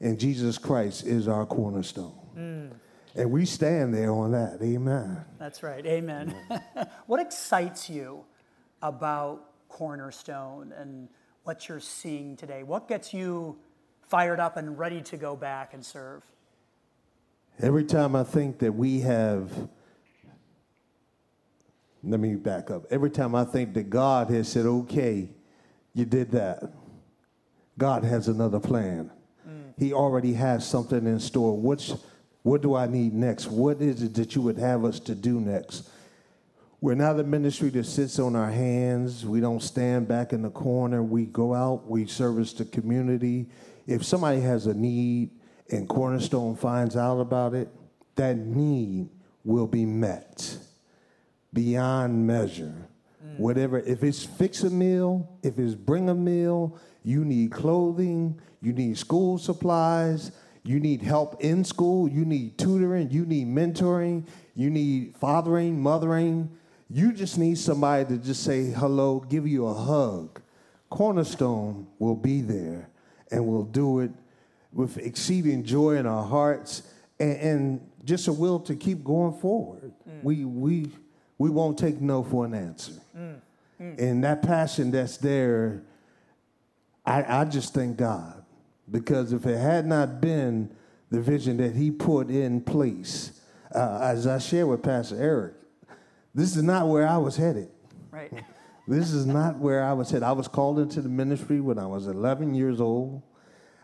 and 0.00 0.18
Jesus 0.18 0.58
Christ 0.58 1.06
is 1.06 1.28
our 1.28 1.44
cornerstone. 1.46 2.14
Mm. 2.36 2.70
And 3.14 3.30
we 3.32 3.44
stand 3.46 3.92
there 3.92 4.12
on 4.12 4.32
that. 4.32 4.58
Amen. 4.62 5.24
That's 5.38 5.62
right. 5.62 5.84
Amen. 5.84 6.34
what 7.06 7.20
excites 7.20 7.90
you 7.90 8.24
about 8.80 9.44
Cornerstone 9.68 10.72
and 10.72 11.08
what 11.42 11.68
you're 11.68 11.80
seeing 11.80 12.36
today? 12.36 12.62
What 12.62 12.86
gets 12.86 13.12
you 13.12 13.58
fired 14.06 14.38
up 14.38 14.56
and 14.56 14.78
ready 14.78 15.02
to 15.02 15.16
go 15.16 15.34
back 15.34 15.74
and 15.74 15.84
serve? 15.84 16.22
Every 17.60 17.84
time 17.84 18.14
I 18.14 18.22
think 18.22 18.60
that 18.60 18.72
we 18.72 19.00
have, 19.00 19.50
let 22.04 22.20
me 22.20 22.36
back 22.36 22.70
up. 22.70 22.84
Every 22.90 23.10
time 23.10 23.34
I 23.34 23.44
think 23.44 23.74
that 23.74 23.90
God 23.90 24.30
has 24.30 24.48
said, 24.48 24.64
okay, 24.64 25.28
you 25.92 26.04
did 26.04 26.30
that, 26.30 26.72
God 27.76 28.04
has 28.04 28.28
another 28.28 28.60
plan. 28.60 29.10
He 29.78 29.92
already 29.92 30.32
has 30.34 30.66
something 30.66 31.06
in 31.06 31.20
store. 31.20 31.56
What's 31.56 31.94
what 32.42 32.62
do 32.62 32.74
I 32.74 32.86
need 32.86 33.12
next? 33.12 33.48
What 33.48 33.80
is 33.82 34.02
it 34.02 34.14
that 34.14 34.34
you 34.34 34.42
would 34.42 34.58
have 34.58 34.84
us 34.84 35.00
to 35.00 35.14
do 35.14 35.40
next? 35.40 35.90
We're 36.80 36.94
not 36.94 37.18
a 37.18 37.24
ministry 37.24 37.70
that 37.70 37.84
sits 37.84 38.18
on 38.18 38.36
our 38.36 38.50
hands. 38.50 39.26
We 39.26 39.40
don't 39.40 39.62
stand 39.62 40.06
back 40.06 40.32
in 40.32 40.42
the 40.42 40.50
corner. 40.50 41.02
We 41.02 41.26
go 41.26 41.52
out, 41.52 41.88
we 41.88 42.06
service 42.06 42.52
the 42.52 42.64
community. 42.64 43.46
If 43.86 44.04
somebody 44.04 44.40
has 44.40 44.66
a 44.66 44.74
need 44.74 45.30
and 45.70 45.88
Cornerstone 45.88 46.56
finds 46.56 46.96
out 46.96 47.20
about 47.20 47.54
it, 47.54 47.68
that 48.14 48.36
need 48.36 49.08
will 49.44 49.66
be 49.66 49.84
met 49.84 50.56
beyond 51.52 52.26
measure. 52.26 52.88
Mm. 53.26 53.38
Whatever, 53.38 53.80
if 53.80 54.04
it's 54.04 54.24
fix 54.24 54.62
a 54.62 54.70
meal, 54.70 55.28
if 55.42 55.58
it's 55.58 55.74
bring 55.74 56.08
a 56.08 56.14
meal, 56.14 56.78
you 57.02 57.24
need 57.24 57.50
clothing, 57.50 58.40
you 58.60 58.72
need 58.72 58.98
school 58.98 59.38
supplies, 59.38 60.32
you 60.64 60.80
need 60.80 61.02
help 61.02 61.40
in 61.40 61.64
school, 61.64 62.08
you 62.08 62.24
need 62.24 62.58
tutoring, 62.58 63.10
you 63.10 63.24
need 63.24 63.46
mentoring, 63.46 64.26
you 64.54 64.70
need 64.70 65.16
fathering, 65.16 65.80
mothering. 65.80 66.50
You 66.90 67.12
just 67.12 67.38
need 67.38 67.58
somebody 67.58 68.04
to 68.06 68.18
just 68.18 68.42
say 68.42 68.66
hello, 68.66 69.20
give 69.20 69.46
you 69.46 69.66
a 69.66 69.74
hug. 69.74 70.40
Cornerstone 70.90 71.86
will 71.98 72.16
be 72.16 72.40
there 72.40 72.88
and 73.30 73.46
we'll 73.46 73.64
do 73.64 74.00
it 74.00 74.10
with 74.72 74.98
exceeding 74.98 75.64
joy 75.64 75.96
in 75.96 76.06
our 76.06 76.24
hearts 76.24 76.82
and, 77.20 77.36
and 77.36 77.90
just 78.04 78.28
a 78.28 78.32
will 78.32 78.58
to 78.60 78.74
keep 78.74 79.04
going 79.04 79.34
forward. 79.34 79.92
Mm. 80.08 80.22
We, 80.22 80.44
we, 80.44 80.90
we 81.36 81.50
won't 81.50 81.78
take 81.78 82.00
no 82.00 82.22
for 82.24 82.46
an 82.46 82.54
answer. 82.54 82.92
Mm. 83.16 83.36
Mm. 83.80 83.98
And 83.98 84.24
that 84.24 84.42
passion 84.42 84.90
that's 84.90 85.18
there, 85.18 85.82
I, 87.04 87.40
I 87.40 87.44
just 87.44 87.74
thank 87.74 87.96
God. 87.96 88.37
Because 88.90 89.32
if 89.32 89.46
it 89.46 89.58
had 89.58 89.86
not 89.86 90.20
been 90.20 90.74
the 91.10 91.20
vision 91.20 91.56
that 91.58 91.74
He 91.74 91.90
put 91.90 92.30
in 92.30 92.60
place, 92.60 93.40
uh, 93.74 94.00
as 94.02 94.26
I 94.26 94.38
shared 94.38 94.68
with 94.68 94.82
Pastor 94.82 95.20
Eric, 95.20 95.54
this 96.34 96.56
is 96.56 96.62
not 96.62 96.88
where 96.88 97.06
I 97.06 97.18
was 97.18 97.36
headed. 97.36 97.70
Right. 98.10 98.32
This 98.88 99.12
is 99.12 99.26
not 99.26 99.58
where 99.58 99.84
I 99.84 99.92
was 99.92 100.10
headed. 100.10 100.22
I 100.22 100.32
was 100.32 100.48
called 100.48 100.78
into 100.78 101.02
the 101.02 101.10
ministry 101.10 101.60
when 101.60 101.78
I 101.78 101.84
was 101.84 102.06
11 102.06 102.54
years 102.54 102.80
old. 102.80 103.20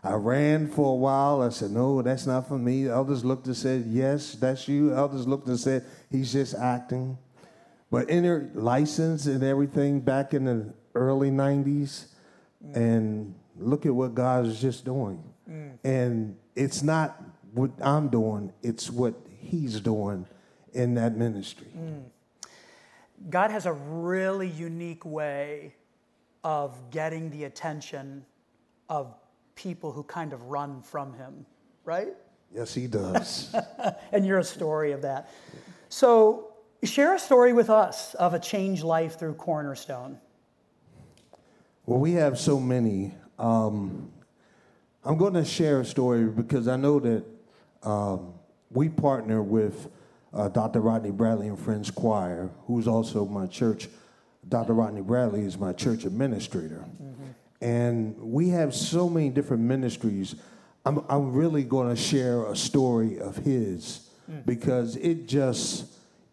I 0.03 0.13
ran 0.13 0.67
for 0.67 0.93
a 0.93 0.95
while. 0.95 1.43
I 1.43 1.49
said, 1.49 1.69
no, 1.69 2.01
that's 2.01 2.25
not 2.25 2.47
for 2.47 2.57
me. 2.57 2.89
Others 2.89 3.23
looked 3.23 3.45
and 3.45 3.55
said, 3.55 3.85
yes, 3.87 4.33
that's 4.33 4.67
you. 4.67 4.93
Others 4.93 5.27
looked 5.27 5.47
and 5.47 5.59
said, 5.59 5.85
he's 6.09 6.31
just 6.33 6.55
acting. 6.55 7.19
But 7.91 8.09
enter 8.09 8.49
license 8.55 9.27
and 9.27 9.43
everything 9.43 9.99
back 9.99 10.33
in 10.33 10.45
the 10.45 10.73
early 10.95 11.29
90s, 11.29 12.05
mm. 12.65 12.75
and 12.75 13.35
look 13.57 13.85
at 13.85 13.93
what 13.93 14.15
God 14.15 14.45
is 14.45 14.59
just 14.59 14.85
doing. 14.85 15.23
Mm. 15.49 15.77
And 15.83 16.37
it's 16.55 16.83
not 16.83 17.21
what 17.53 17.71
I'm 17.81 18.09
doing, 18.09 18.51
it's 18.61 18.89
what 18.89 19.13
he's 19.39 19.79
doing 19.79 20.25
in 20.73 20.95
that 20.95 21.15
ministry. 21.15 21.67
Mm. 21.77 22.03
God 23.29 23.51
has 23.51 23.65
a 23.65 23.73
really 23.73 24.47
unique 24.47 25.05
way 25.05 25.73
of 26.43 26.91
getting 26.91 27.29
the 27.31 27.45
attention 27.45 28.25
of 28.89 29.15
people 29.55 29.91
who 29.91 30.03
kind 30.03 30.33
of 30.33 30.41
run 30.43 30.81
from 30.81 31.13
him, 31.13 31.45
right? 31.85 32.09
Yes, 32.53 32.73
he 32.73 32.87
does. 32.87 33.55
and 34.11 34.25
you're 34.25 34.39
a 34.39 34.43
story 34.43 34.91
of 34.91 35.01
that. 35.01 35.29
So, 35.89 36.53
share 36.83 37.15
a 37.15 37.19
story 37.19 37.53
with 37.53 37.69
us 37.69 38.13
of 38.15 38.33
a 38.33 38.39
changed 38.39 38.83
life 38.83 39.17
through 39.17 39.35
Cornerstone. 39.35 40.19
Well, 41.85 41.99
we 41.99 42.13
have 42.13 42.37
so 42.37 42.59
many. 42.59 43.13
Um, 43.37 44.11
I'm 45.03 45.17
going 45.17 45.33
to 45.33 45.45
share 45.45 45.81
a 45.81 45.85
story 45.85 46.25
because 46.25 46.67
I 46.67 46.77
know 46.77 46.99
that 46.99 47.23
um, 47.83 48.33
we 48.71 48.89
partner 48.89 49.41
with 49.41 49.87
uh, 50.33 50.49
Dr. 50.49 50.81
Rodney 50.81 51.11
Bradley 51.11 51.47
and 51.47 51.59
Friends 51.59 51.91
Choir, 51.91 52.49
who's 52.67 52.87
also 52.87 53.25
my 53.25 53.45
church. 53.45 53.87
Dr. 54.47 54.73
Rodney 54.73 55.01
Bradley 55.01 55.41
is 55.41 55.57
my 55.57 55.73
church 55.73 56.05
administrator. 56.05 56.85
Mm-hmm. 57.01 57.23
And 57.61 58.15
we 58.19 58.49
have 58.49 58.75
so 58.75 59.09
many 59.09 59.29
different 59.29 59.63
ministries. 59.63 60.35
I'm, 60.85 61.03
I'm 61.09 61.33
really 61.33 61.63
going 61.63 61.89
to 61.89 61.99
share 61.99 62.45
a 62.45 62.55
story 62.55 63.19
of 63.19 63.37
his 63.37 64.09
mm. 64.29 64.45
because 64.45 64.97
it 64.97 65.27
just 65.27 65.85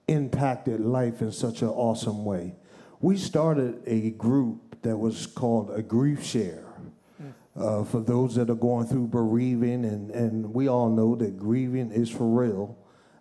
impacted 0.08 0.80
life 0.80 1.22
in 1.22 1.32
such 1.32 1.62
an 1.62 1.68
awesome 1.68 2.24
way. 2.24 2.54
We 3.00 3.16
started 3.16 3.82
a 3.86 4.10
group 4.10 4.82
that 4.82 4.96
was 4.96 5.26
called 5.26 5.70
a 5.70 5.82
grief 5.82 6.24
share. 6.24 6.64
Uh, 7.54 7.84
for 7.84 8.00
those 8.00 8.34
that 8.34 8.48
are 8.48 8.54
going 8.54 8.86
through 8.86 9.06
bereaving, 9.06 9.84
and, 9.84 10.10
and 10.10 10.54
we 10.54 10.68
all 10.68 10.88
know 10.88 11.14
that 11.14 11.38
grieving 11.38 11.90
is 11.92 12.08
for 12.08 12.26
real 12.26 12.78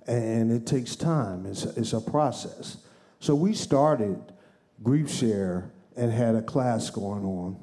and 0.07 0.51
it 0.51 0.65
takes 0.65 0.95
time, 0.95 1.45
it's, 1.45 1.63
it's 1.63 1.93
a 1.93 2.01
process. 2.01 2.77
So 3.19 3.35
we 3.35 3.53
started 3.53 4.19
Grief 4.81 5.09
Share 5.09 5.71
and 5.95 6.11
had 6.11 6.35
a 6.35 6.41
class 6.41 6.89
going 6.89 7.23
on. 7.23 7.57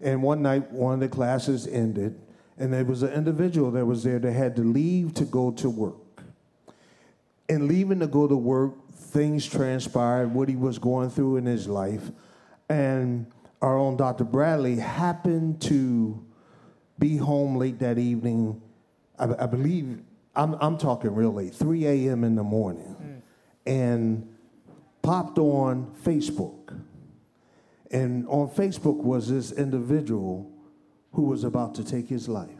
And 0.00 0.22
one 0.22 0.42
night, 0.42 0.70
one 0.70 0.94
of 0.94 1.00
the 1.00 1.08
classes 1.08 1.66
ended, 1.66 2.18
and 2.56 2.72
there 2.72 2.84
was 2.84 3.02
an 3.02 3.12
individual 3.12 3.70
that 3.72 3.84
was 3.84 4.04
there 4.04 4.18
that 4.18 4.32
had 4.32 4.56
to 4.56 4.62
leave 4.62 5.14
to 5.14 5.24
go 5.24 5.50
to 5.52 5.68
work. 5.68 6.22
And 7.48 7.66
leaving 7.66 7.98
to 8.00 8.06
go 8.06 8.28
to 8.28 8.36
work, 8.36 8.74
things 8.92 9.46
transpired, 9.46 10.32
what 10.32 10.48
he 10.48 10.56
was 10.56 10.78
going 10.78 11.10
through 11.10 11.36
in 11.36 11.46
his 11.46 11.66
life. 11.66 12.10
And 12.68 13.26
our 13.62 13.76
own 13.76 13.96
Dr. 13.96 14.24
Bradley 14.24 14.76
happened 14.76 15.60
to 15.62 16.24
be 16.98 17.16
home 17.16 17.56
late 17.56 17.78
that 17.80 17.98
evening. 17.98 18.60
I, 19.18 19.24
I 19.38 19.46
believe, 19.46 20.00
I'm, 20.34 20.54
I'm 20.60 20.78
talking 20.78 21.14
real 21.14 21.32
late, 21.32 21.54
3 21.54 21.86
a.m. 21.86 22.24
in 22.24 22.34
the 22.34 22.42
morning, 22.42 22.96
mm. 23.00 23.22
and 23.70 24.36
popped 25.02 25.38
on 25.38 25.92
Facebook 26.04 26.60
and 27.90 28.26
on 28.28 28.48
Facebook 28.48 28.96
was 28.96 29.28
this 29.28 29.52
individual 29.52 30.50
who 31.12 31.22
was 31.22 31.42
about 31.42 31.74
to 31.74 31.84
take 31.84 32.08
his 32.08 32.28
life. 32.28 32.50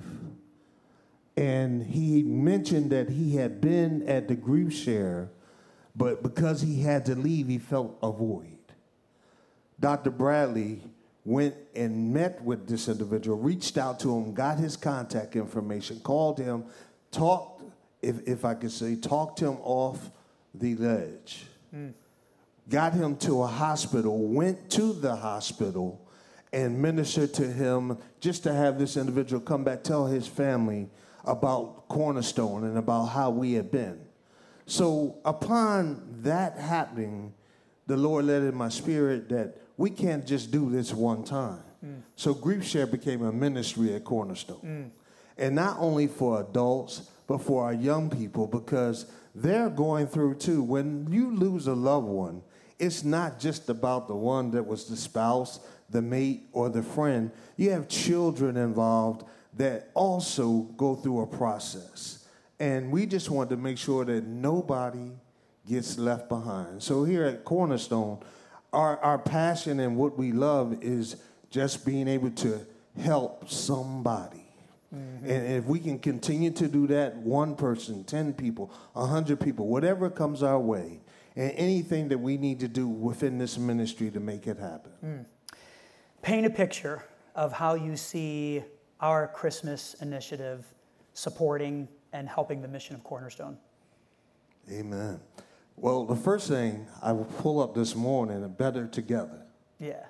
And 1.36 1.82
he 1.84 2.22
mentioned 2.22 2.90
that 2.90 3.08
he 3.08 3.36
had 3.36 3.60
been 3.60 4.06
at 4.08 4.28
the 4.28 4.34
grief 4.34 4.72
share, 4.72 5.30
but 5.94 6.22
because 6.22 6.60
he 6.60 6.82
had 6.82 7.06
to 7.06 7.14
leave, 7.14 7.46
he 7.46 7.58
felt 7.58 7.96
a 8.02 8.10
void. 8.10 8.58
Dr. 9.80 10.10
Bradley 10.10 10.82
went 11.24 11.54
and 11.74 12.12
met 12.12 12.42
with 12.42 12.68
this 12.68 12.88
individual, 12.88 13.38
reached 13.38 13.78
out 13.78 14.00
to 14.00 14.16
him, 14.16 14.34
got 14.34 14.58
his 14.58 14.76
contact 14.76 15.36
information, 15.36 16.00
called 16.00 16.38
him, 16.38 16.64
talked, 17.10 17.62
if, 18.02 18.26
if 18.28 18.44
I 18.44 18.54
could 18.54 18.72
say, 18.72 18.94
talked 18.96 19.40
him 19.40 19.56
off 19.62 20.10
the 20.54 20.74
ledge. 20.76 21.46
Mm 21.74 21.94
got 22.70 22.94
him 22.94 23.16
to 23.16 23.42
a 23.42 23.46
hospital, 23.46 24.16
went 24.28 24.70
to 24.70 24.92
the 24.92 25.16
hospital, 25.16 26.00
and 26.52 26.80
ministered 26.80 27.34
to 27.34 27.46
him 27.46 27.98
just 28.20 28.44
to 28.44 28.52
have 28.52 28.78
this 28.78 28.96
individual 28.96 29.40
come 29.40 29.64
back, 29.64 29.82
tell 29.82 30.06
his 30.06 30.26
family 30.26 30.88
about 31.24 31.88
Cornerstone 31.88 32.64
and 32.64 32.78
about 32.78 33.06
how 33.06 33.30
we 33.30 33.52
had 33.52 33.70
been. 33.70 34.00
So, 34.66 35.16
upon 35.24 36.20
that 36.22 36.58
happening, 36.58 37.34
the 37.86 37.96
Lord 37.96 38.26
led 38.26 38.42
in 38.42 38.54
my 38.54 38.68
spirit 38.68 39.28
that 39.30 39.56
we 39.80 39.88
can't 39.88 40.26
just 40.26 40.50
do 40.50 40.68
this 40.68 40.92
one 40.92 41.24
time. 41.24 41.62
Mm. 41.82 42.02
So, 42.14 42.34
Grief 42.34 42.66
Share 42.66 42.86
became 42.86 43.22
a 43.22 43.32
ministry 43.32 43.94
at 43.94 44.04
Cornerstone. 44.04 44.60
Mm. 44.62 44.90
And 45.38 45.54
not 45.54 45.78
only 45.78 46.06
for 46.06 46.38
adults, 46.42 47.08
but 47.26 47.38
for 47.38 47.64
our 47.64 47.72
young 47.72 48.10
people, 48.10 48.46
because 48.46 49.06
they're 49.34 49.70
going 49.70 50.06
through 50.06 50.34
too. 50.34 50.62
When 50.62 51.10
you 51.10 51.34
lose 51.34 51.66
a 51.66 51.72
loved 51.72 52.08
one, 52.08 52.42
it's 52.78 53.04
not 53.04 53.40
just 53.40 53.70
about 53.70 54.06
the 54.06 54.14
one 54.14 54.50
that 54.50 54.66
was 54.66 54.84
the 54.84 54.98
spouse, 54.98 55.60
the 55.88 56.02
mate, 56.02 56.42
or 56.52 56.68
the 56.68 56.82
friend. 56.82 57.30
You 57.56 57.70
have 57.70 57.88
children 57.88 58.58
involved 58.58 59.24
that 59.54 59.92
also 59.94 60.68
go 60.76 60.94
through 60.94 61.22
a 61.22 61.26
process. 61.26 62.26
And 62.58 62.92
we 62.92 63.06
just 63.06 63.30
want 63.30 63.48
to 63.48 63.56
make 63.56 63.78
sure 63.78 64.04
that 64.04 64.26
nobody 64.26 65.12
gets 65.66 65.96
left 65.96 66.28
behind. 66.28 66.82
So 66.82 67.04
here 67.04 67.24
at 67.24 67.46
Cornerstone, 67.46 68.18
our, 68.72 68.98
our 68.98 69.18
passion 69.18 69.80
and 69.80 69.96
what 69.96 70.16
we 70.16 70.32
love 70.32 70.82
is 70.82 71.16
just 71.50 71.84
being 71.84 72.08
able 72.08 72.30
to 72.30 72.66
help 72.98 73.48
somebody. 73.48 74.44
Mm-hmm. 74.94 75.30
And 75.30 75.46
if 75.54 75.64
we 75.64 75.78
can 75.78 75.98
continue 75.98 76.50
to 76.52 76.68
do 76.68 76.86
that, 76.88 77.16
one 77.16 77.54
person, 77.54 78.04
10 78.04 78.34
people, 78.34 78.72
100 78.94 79.40
people, 79.40 79.66
whatever 79.66 80.10
comes 80.10 80.42
our 80.42 80.58
way, 80.58 81.00
and 81.36 81.52
anything 81.52 82.08
that 82.08 82.18
we 82.18 82.36
need 82.36 82.60
to 82.60 82.68
do 82.68 82.88
within 82.88 83.38
this 83.38 83.56
ministry 83.56 84.10
to 84.10 84.20
make 84.20 84.46
it 84.46 84.58
happen. 84.58 84.92
Mm. 85.04 85.24
Paint 86.22 86.46
a 86.46 86.50
picture 86.50 87.04
of 87.34 87.52
how 87.52 87.74
you 87.74 87.96
see 87.96 88.62
our 89.00 89.28
Christmas 89.28 89.94
initiative 90.00 90.66
supporting 91.14 91.88
and 92.12 92.28
helping 92.28 92.60
the 92.60 92.68
mission 92.68 92.94
of 92.94 93.04
Cornerstone. 93.04 93.56
Amen. 94.70 95.20
Well, 95.80 96.04
the 96.04 96.16
first 96.16 96.46
thing 96.46 96.86
I 97.02 97.12
will 97.12 97.24
pull 97.24 97.58
up 97.60 97.74
this 97.74 97.96
morning, 97.96 98.46
better 98.58 98.86
together. 98.86 99.46
Yeah. 99.78 100.04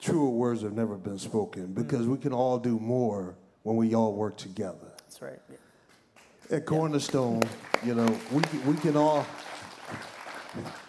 Truer 0.00 0.30
words 0.30 0.62
have 0.62 0.72
never 0.72 0.96
been 0.96 1.18
spoken 1.18 1.74
because 1.74 2.06
mm 2.06 2.08
we 2.08 2.18
can 2.18 2.32
all 2.32 2.58
do 2.58 2.78
more 2.78 3.36
when 3.62 3.76
we 3.76 3.94
all 3.94 4.14
work 4.14 4.38
together. 4.38 4.92
That's 4.96 5.20
right. 5.20 5.38
Yeah. 5.50 6.56
At 6.56 6.64
Cornerstone, 6.64 7.42
yeah. 7.42 7.86
you 7.86 7.94
know, 7.94 8.18
we, 8.32 8.42
we 8.72 8.76
can 8.78 8.96
all 8.96 9.26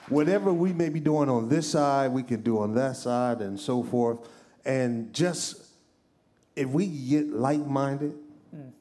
whatever 0.07 0.53
we 0.53 0.71
may 0.71 0.89
be 0.89 0.99
doing 1.01 1.29
on 1.29 1.49
this 1.49 1.69
side, 1.69 2.11
we 2.11 2.23
can 2.23 2.41
do 2.41 2.59
on 2.59 2.73
that 2.75 2.95
side, 2.95 3.41
and 3.41 3.59
so 3.59 3.83
forth. 3.83 4.19
And 4.63 5.13
just 5.13 5.65
if 6.55 6.69
we 6.69 6.87
get 6.87 7.27
like 7.27 7.65
minded, 7.65 8.15
mm. 8.55 8.71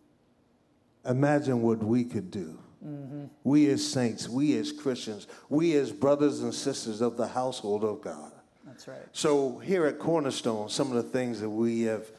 imagine 1.04 1.62
what 1.62 1.82
we 1.82 2.04
could 2.04 2.30
do. 2.30 2.61
Mm-hmm. 2.84 3.24
We 3.44 3.70
as 3.70 3.86
saints, 3.86 4.28
we 4.28 4.56
as 4.56 4.72
Christians, 4.72 5.26
we 5.48 5.74
as 5.76 5.92
brothers 5.92 6.40
and 6.40 6.52
sisters 6.54 7.00
of 7.00 7.16
the 7.16 7.28
household 7.28 7.84
of 7.84 8.00
God. 8.02 8.32
That's 8.66 8.88
right. 8.88 8.98
So, 9.12 9.58
here 9.58 9.86
at 9.86 9.98
Cornerstone, 9.98 10.68
some 10.68 10.88
of 10.88 10.94
the 10.94 11.02
things 11.10 11.40
that 11.40 11.50
we 11.50 11.82
have 11.82 12.10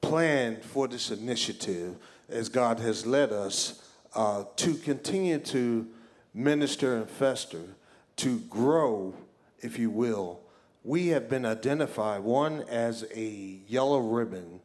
planned 0.00 0.62
for 0.62 0.88
this 0.88 1.10
initiative, 1.10 1.96
as 2.28 2.48
God 2.48 2.80
has 2.80 3.06
led 3.06 3.32
us 3.32 3.88
uh, 4.14 4.44
to 4.56 4.74
continue 4.74 5.38
to 5.38 5.86
minister 6.34 6.96
and 6.96 7.08
fester, 7.08 7.62
to 8.16 8.40
grow, 8.40 9.14
if 9.60 9.78
you 9.78 9.90
will, 9.90 10.40
we 10.84 11.08
have 11.08 11.28
been 11.28 11.44
identified, 11.44 12.22
one, 12.22 12.62
as 12.68 13.04
a 13.14 13.58
yellow 13.68 14.00
ribbon 14.00 14.60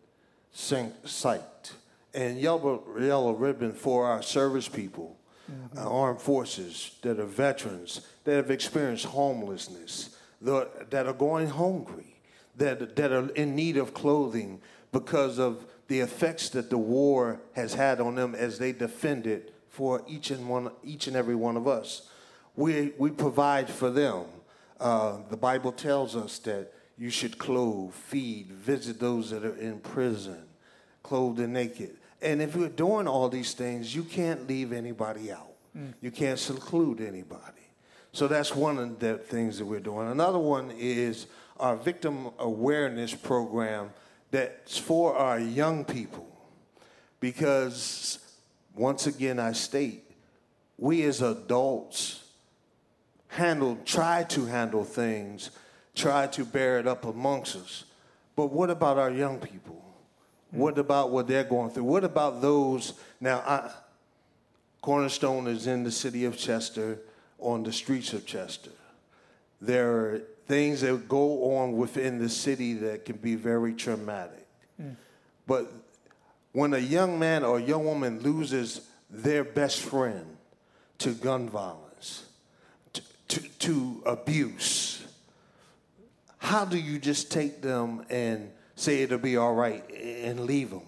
site, 0.51 1.73
and 2.13 2.39
yellow, 2.39 2.83
yellow 2.99 3.33
ribbon 3.33 3.73
for 3.73 4.05
our 4.05 4.21
service 4.21 4.69
people, 4.69 5.17
mm-hmm. 5.51 5.77
uh, 5.77 5.89
armed 5.89 6.21
forces 6.21 6.91
that 7.01 7.19
are 7.19 7.25
veterans, 7.25 8.01
that 8.23 8.35
have 8.35 8.51
experienced 8.51 9.05
homelessness, 9.05 10.15
that 10.41 11.05
are 11.07 11.13
going 11.13 11.49
hungry, 11.49 12.15
that, 12.57 12.95
that 12.95 13.11
are 13.11 13.29
in 13.29 13.55
need 13.55 13.77
of 13.77 13.93
clothing 13.93 14.61
because 14.91 15.39
of 15.39 15.65
the 15.87 15.99
effects 15.99 16.49
that 16.49 16.69
the 16.69 16.77
war 16.77 17.41
has 17.53 17.73
had 17.73 17.99
on 17.99 18.15
them 18.15 18.33
as 18.35 18.57
they 18.57 18.71
defended 18.71 19.51
for 19.69 20.01
each 20.07 20.31
and 20.31 20.47
one, 20.47 20.71
each 20.83 21.07
and 21.07 21.15
every 21.15 21.35
one 21.35 21.57
of 21.57 21.67
us. 21.67 22.09
We, 22.55 22.93
we 22.97 23.11
provide 23.11 23.69
for 23.69 23.89
them. 23.89 24.23
Uh, 24.79 25.17
the 25.29 25.37
Bible 25.37 25.71
tells 25.71 26.15
us 26.15 26.39
that 26.39 26.71
you 26.97 27.09
should 27.09 27.37
clothe, 27.37 27.93
feed, 27.93 28.51
visit 28.51 28.99
those 28.99 29.29
that 29.31 29.43
are 29.43 29.57
in 29.57 29.79
prison, 29.79 30.43
clothed 31.03 31.39
and 31.39 31.53
naked. 31.53 31.97
And 32.25 32.41
if 32.41 32.55
you're 32.55 32.69
doing 32.69 33.07
all 33.07 33.29
these 33.29 33.53
things, 33.53 33.95
you 33.95 34.03
can't 34.03 34.47
leave 34.47 34.73
anybody 34.73 35.31
out. 35.31 35.53
Mm. 35.77 35.93
You 36.01 36.09
can't 36.09 36.39
seclude 36.39 36.99
anybody. 36.99 37.61
So 38.13 38.27
that's 38.27 38.55
one 38.55 38.79
of 38.79 38.99
the 38.99 39.19
things 39.19 39.59
that 39.59 39.65
we're 39.65 39.79
doing. 39.79 40.09
Another 40.09 40.39
one 40.39 40.71
is 40.71 41.27
our 41.59 41.75
victim 41.75 42.31
awareness 42.39 43.13
program 43.13 43.91
that's 44.31 44.75
for 44.75 45.15
our 45.15 45.39
young 45.39 45.85
people. 45.85 46.27
Because, 47.19 48.17
once 48.75 49.05
again, 49.05 49.37
I 49.39 49.51
state, 49.51 50.09
we 50.79 51.03
as 51.03 51.21
adults 51.21 52.23
handle, 53.27 53.77
try 53.85 54.23
to 54.23 54.45
handle 54.45 54.83
things, 54.83 55.51
try 55.93 56.25
to 56.27 56.43
bear 56.43 56.79
it 56.79 56.87
up 56.87 57.05
amongst 57.05 57.55
us. 57.55 57.83
But 58.35 58.51
what 58.51 58.71
about 58.71 58.97
our 58.97 59.11
young 59.11 59.39
people? 59.39 59.84
What 60.51 60.77
about 60.77 61.11
what 61.11 61.27
they're 61.27 61.43
going 61.43 61.71
through? 61.71 61.83
What 61.83 62.03
about 62.03 62.41
those? 62.41 62.93
Now, 63.19 63.39
I, 63.39 63.71
Cornerstone 64.81 65.47
is 65.47 65.67
in 65.67 65.83
the 65.83 65.91
city 65.91 66.25
of 66.25 66.37
Chester, 66.37 66.99
on 67.39 67.63
the 67.63 67.73
streets 67.73 68.13
of 68.13 68.25
Chester. 68.25 68.71
There 69.59 69.91
are 69.91 70.21
things 70.47 70.81
that 70.81 71.09
go 71.09 71.55
on 71.57 71.75
within 71.75 72.19
the 72.19 72.29
city 72.29 72.73
that 72.73 73.05
can 73.05 73.17
be 73.17 73.35
very 73.35 73.73
traumatic. 73.73 74.45
Mm. 74.81 74.95
But 75.47 75.71
when 76.51 76.73
a 76.73 76.79
young 76.79 77.17
man 77.19 77.43
or 77.43 77.57
a 77.57 77.61
young 77.61 77.83
woman 77.83 78.19
loses 78.19 78.81
their 79.09 79.43
best 79.43 79.81
friend 79.81 80.37
to 80.99 81.13
gun 81.13 81.49
violence, 81.49 82.25
to, 82.93 83.01
to, 83.27 83.41
to 83.59 84.03
abuse, 84.05 85.03
how 86.37 86.63
do 86.63 86.77
you 86.77 86.99
just 86.99 87.31
take 87.31 87.61
them 87.61 88.05
and 88.09 88.51
say 88.75 89.01
it'll 89.01 89.17
be 89.17 89.37
all 89.37 89.53
right 89.53 89.83
and 89.91 90.41
leave 90.41 90.69
them? 90.69 90.83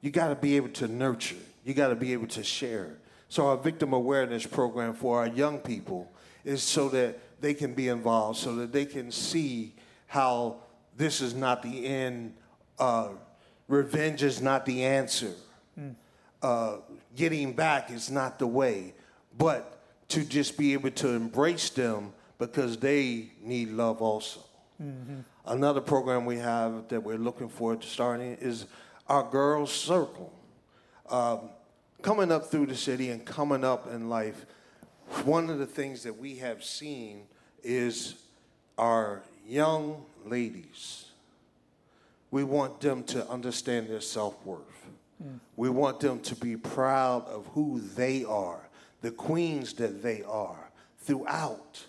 You 0.00 0.10
got 0.10 0.28
to 0.28 0.34
be 0.34 0.56
able 0.56 0.70
to 0.70 0.88
nurture. 0.88 1.36
You 1.64 1.74
got 1.74 1.88
to 1.88 1.94
be 1.94 2.12
able 2.12 2.26
to 2.28 2.42
share. 2.42 2.98
So 3.28 3.46
our 3.46 3.56
victim 3.56 3.92
awareness 3.92 4.46
program 4.46 4.94
for 4.94 5.20
our 5.20 5.28
young 5.28 5.58
people 5.58 6.10
is 6.44 6.62
so 6.62 6.88
that 6.90 7.18
they 7.40 7.54
can 7.54 7.74
be 7.74 7.88
involved, 7.88 8.38
so 8.38 8.56
that 8.56 8.72
they 8.72 8.84
can 8.84 9.10
see 9.10 9.74
how 10.06 10.56
this 10.96 11.20
is 11.20 11.34
not 11.34 11.62
the 11.62 11.86
end. 11.86 12.34
Uh, 12.78 13.08
revenge 13.68 14.22
is 14.22 14.42
not 14.42 14.66
the 14.66 14.84
answer. 14.84 15.32
Mm. 15.78 15.94
Uh, 16.42 16.76
getting 17.16 17.52
back 17.52 17.90
is 17.90 18.10
not 18.10 18.38
the 18.38 18.46
way. 18.46 18.94
But 19.38 19.80
to 20.08 20.24
just 20.24 20.58
be 20.58 20.74
able 20.74 20.90
to 20.90 21.08
embrace 21.08 21.70
them 21.70 22.12
because 22.38 22.76
they 22.76 23.30
need 23.40 23.70
love 23.70 24.02
also. 24.02 24.40
Mm-hmm. 24.82 25.20
Another 25.44 25.80
program 25.80 26.24
we 26.24 26.38
have 26.38 26.88
that 26.88 27.02
we're 27.02 27.18
looking 27.18 27.48
forward 27.48 27.82
to 27.82 27.88
starting 27.88 28.34
is 28.40 28.66
our 29.08 29.28
Girls 29.28 29.72
Circle. 29.72 30.32
Um, 31.10 31.50
coming 32.00 32.30
up 32.30 32.46
through 32.46 32.66
the 32.66 32.76
city 32.76 33.10
and 33.10 33.24
coming 33.24 33.64
up 33.64 33.92
in 33.92 34.08
life, 34.08 34.46
one 35.24 35.50
of 35.50 35.58
the 35.58 35.66
things 35.66 36.04
that 36.04 36.16
we 36.16 36.36
have 36.36 36.62
seen 36.62 37.24
is 37.62 38.14
our 38.78 39.22
young 39.46 40.04
ladies. 40.24 41.06
We 42.30 42.44
want 42.44 42.80
them 42.80 43.02
to 43.04 43.28
understand 43.28 43.88
their 43.88 44.00
self 44.00 44.34
worth. 44.46 44.60
Mm. 45.22 45.40
We 45.56 45.70
want 45.70 46.00
them 46.00 46.20
to 46.20 46.36
be 46.36 46.56
proud 46.56 47.26
of 47.26 47.46
who 47.48 47.80
they 47.80 48.24
are, 48.24 48.68
the 49.02 49.10
queens 49.10 49.74
that 49.74 50.02
they 50.02 50.22
are 50.22 50.70
throughout. 51.00 51.84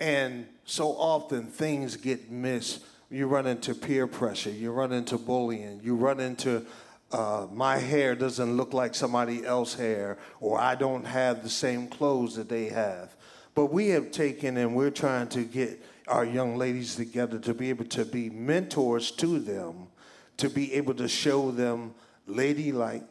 And 0.00 0.46
so 0.64 0.88
often 0.92 1.46
things 1.46 1.96
get 1.96 2.30
missed. 2.30 2.82
You 3.12 3.26
run 3.26 3.46
into 3.46 3.74
peer 3.74 4.06
pressure, 4.06 4.50
you 4.50 4.72
run 4.72 4.90
into 4.92 5.18
bullying, 5.18 5.80
you 5.84 5.94
run 5.94 6.18
into 6.18 6.64
uh, 7.12 7.46
my 7.52 7.76
hair 7.76 8.14
doesn't 8.14 8.56
look 8.56 8.72
like 8.72 8.94
somebody 8.94 9.44
else's 9.44 9.78
hair, 9.78 10.18
or 10.40 10.58
I 10.58 10.74
don't 10.74 11.04
have 11.04 11.42
the 11.42 11.50
same 11.50 11.88
clothes 11.88 12.36
that 12.36 12.48
they 12.48 12.70
have. 12.70 13.14
But 13.54 13.66
we 13.66 13.88
have 13.88 14.12
taken 14.12 14.56
and 14.56 14.74
we're 14.74 14.90
trying 14.90 15.28
to 15.28 15.44
get 15.44 15.84
our 16.08 16.24
young 16.24 16.56
ladies 16.56 16.96
together 16.96 17.38
to 17.40 17.52
be 17.52 17.68
able 17.68 17.84
to 17.86 18.06
be 18.06 18.30
mentors 18.30 19.10
to 19.12 19.38
them, 19.38 19.88
to 20.38 20.48
be 20.48 20.72
able 20.72 20.94
to 20.94 21.06
show 21.06 21.50
them 21.50 21.94
ladylike, 22.26 23.04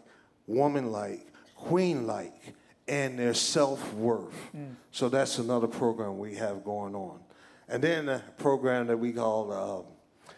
womanlike, 0.48 1.28
queen-like, 1.56 2.56
and 2.88 3.20
their 3.20 3.36
self 3.36 3.94
worth. 3.94 4.34
Mm. 4.56 4.74
So 4.92 5.10
that's 5.10 5.38
another 5.38 5.68
program 5.68 6.18
we 6.18 6.36
have 6.36 6.64
going 6.64 6.96
on. 6.96 7.20
And 7.68 7.84
then 7.84 8.10
a 8.10 8.24
program 8.38 8.88
that 8.88 8.98
we 8.98 9.14
call 9.14 9.52
uh, 9.52 10.34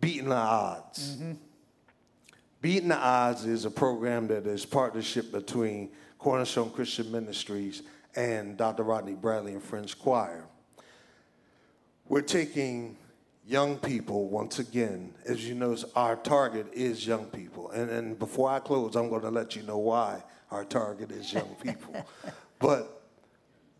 Beating 0.00 0.28
the 0.28 0.36
Odds. 0.36 1.16
Mm-hmm. 1.16 1.32
Beating 2.60 2.88
the 2.88 2.96
Odds 2.96 3.44
is 3.44 3.64
a 3.64 3.70
program 3.70 4.26
that 4.28 4.46
is 4.46 4.64
partnership 4.64 5.30
between 5.30 5.90
Cornerstone 6.18 6.70
Christian 6.70 7.12
Ministries 7.12 7.82
and 8.16 8.56
Dr. 8.56 8.82
Rodney 8.82 9.14
Bradley 9.14 9.52
and 9.52 9.62
Friends 9.62 9.92
Choir. 9.94 10.46
We're 12.08 12.22
taking 12.22 12.96
young 13.46 13.76
people 13.78 14.28
once 14.28 14.58
again. 14.58 15.14
As 15.26 15.46
you 15.46 15.54
know, 15.54 15.76
our 15.94 16.16
target 16.16 16.66
is 16.72 17.06
young 17.06 17.26
people. 17.26 17.70
And, 17.70 17.90
and 17.90 18.18
before 18.18 18.50
I 18.50 18.60
close, 18.60 18.96
I'm 18.96 19.08
going 19.08 19.22
to 19.22 19.30
let 19.30 19.56
you 19.56 19.62
know 19.62 19.78
why 19.78 20.22
our 20.50 20.64
target 20.64 21.10
is 21.10 21.32
young 21.32 21.54
people. 21.62 22.06
but 22.58 23.03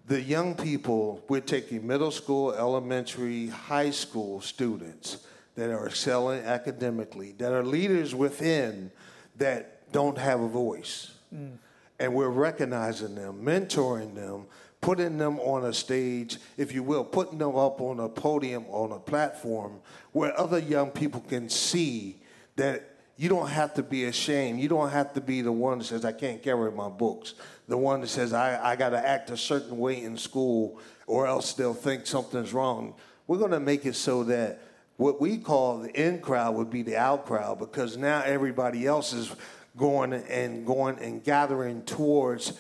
the 0.07 0.21
young 0.21 0.55
people, 0.55 1.23
we're 1.29 1.41
taking 1.41 1.87
middle 1.87 2.11
school, 2.11 2.53
elementary, 2.53 3.49
high 3.49 3.91
school 3.91 4.41
students 4.41 5.19
that 5.55 5.71
are 5.71 5.87
excelling 5.87 6.45
academically, 6.45 7.33
that 7.39 7.53
are 7.53 7.65
leaders 7.65 8.15
within 8.15 8.91
that 9.37 9.91
don't 9.93 10.19
have 10.19 10.41
a 10.41 10.49
voice. 10.49 11.13
Mm. 11.35 11.53
And 11.99 12.15
we're 12.15 12.29
recognizing 12.29 13.15
them, 13.15 13.41
mentoring 13.45 14.15
them, 14.15 14.47
putting 14.81 15.17
them 15.17 15.39
on 15.41 15.65
a 15.65 15.73
stage, 15.73 16.37
if 16.59 16.75
you 16.75 16.83
will, 16.83 17.05
putting 17.05 17.39
them 17.39 17.57
up 17.57 17.81
on 17.81 18.01
a 18.01 18.09
podium, 18.09 18.67
on 18.69 18.93
a 18.93 18.99
platform 18.99 19.81
where 20.13 20.39
other 20.39 20.59
young 20.59 20.91
people 20.91 21.21
can 21.23 21.49
see 21.49 22.17
that 22.57 22.91
you 23.17 23.29
don't 23.29 23.49
have 23.49 23.75
to 23.75 23.83
be 23.83 24.05
ashamed. 24.05 24.61
You 24.61 24.69
don't 24.69 24.91
have 24.91 25.13
to 25.15 25.21
be 25.21 25.41
the 25.41 25.53
one 25.53 25.79
that 25.79 25.85
says, 25.85 26.05
I 26.05 26.13
can't 26.13 26.43
carry 26.43 26.71
my 26.73 26.89
books. 26.89 27.35
The 27.69 27.79
one 27.79 28.01
that 28.03 28.09
says, 28.09 28.33
I, 28.33 28.73
I 28.73 28.77
got 28.77 28.91
to 28.91 29.07
act 29.09 29.31
a 29.31 29.37
certain 29.37 29.79
way 29.79 30.03
in 30.03 30.17
school 30.17 30.79
or 31.07 31.27
else 31.27 31.53
they'll 31.55 31.75
think 31.75 32.07
something's 32.07 32.53
wrong. 32.53 32.95
We're 33.27 33.39
going 33.39 33.53
to 33.53 33.61
make 33.61 33.87
it 33.87 33.95
so 33.95 34.25
that 34.25 34.61
what 34.97 35.21
we 35.21 35.39
call 35.39 35.79
the 35.79 35.91
in 36.01 36.21
crowd 36.21 36.55
would 36.55 36.71
be 36.71 36.83
the 36.83 36.97
out 36.97 37.27
crowd 37.27 37.59
because 37.59 37.97
now 37.97 38.23
everybody 38.25 38.87
else 38.87 39.13
is 39.13 39.35
going 39.77 40.13
and 40.13 40.67
going 40.67 40.99
and 40.99 41.25
gathering 41.25 41.83
towards 41.83 42.53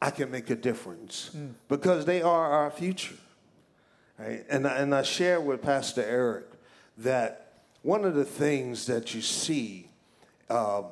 I 0.00 0.10
can 0.10 0.30
make 0.30 0.50
a 0.50 0.54
difference 0.54 1.30
mm. 1.34 1.52
because 1.68 2.04
they 2.04 2.22
are 2.22 2.52
our 2.52 2.70
future. 2.70 3.16
Right? 4.18 4.44
And, 4.48 4.66
and 4.66 4.94
I 4.94 5.02
share 5.02 5.40
with 5.40 5.62
Pastor 5.62 6.02
Eric 6.02 6.44
that 6.98 7.52
one 7.82 8.04
of 8.04 8.14
the 8.14 8.24
things 8.24 8.86
that 8.86 9.14
you 9.14 9.22
see 9.22 9.88
uh, 10.48 10.82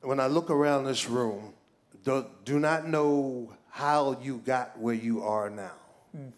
when 0.00 0.18
I 0.18 0.26
look 0.26 0.50
around 0.50 0.84
this 0.84 1.08
room, 1.08 1.52
do, 2.04 2.26
do 2.44 2.58
not 2.58 2.86
know 2.86 3.52
how 3.70 4.18
you 4.20 4.38
got 4.38 4.78
where 4.78 4.94
you 4.94 5.22
are 5.22 5.48
now. 5.48 5.72
Mm. 6.16 6.32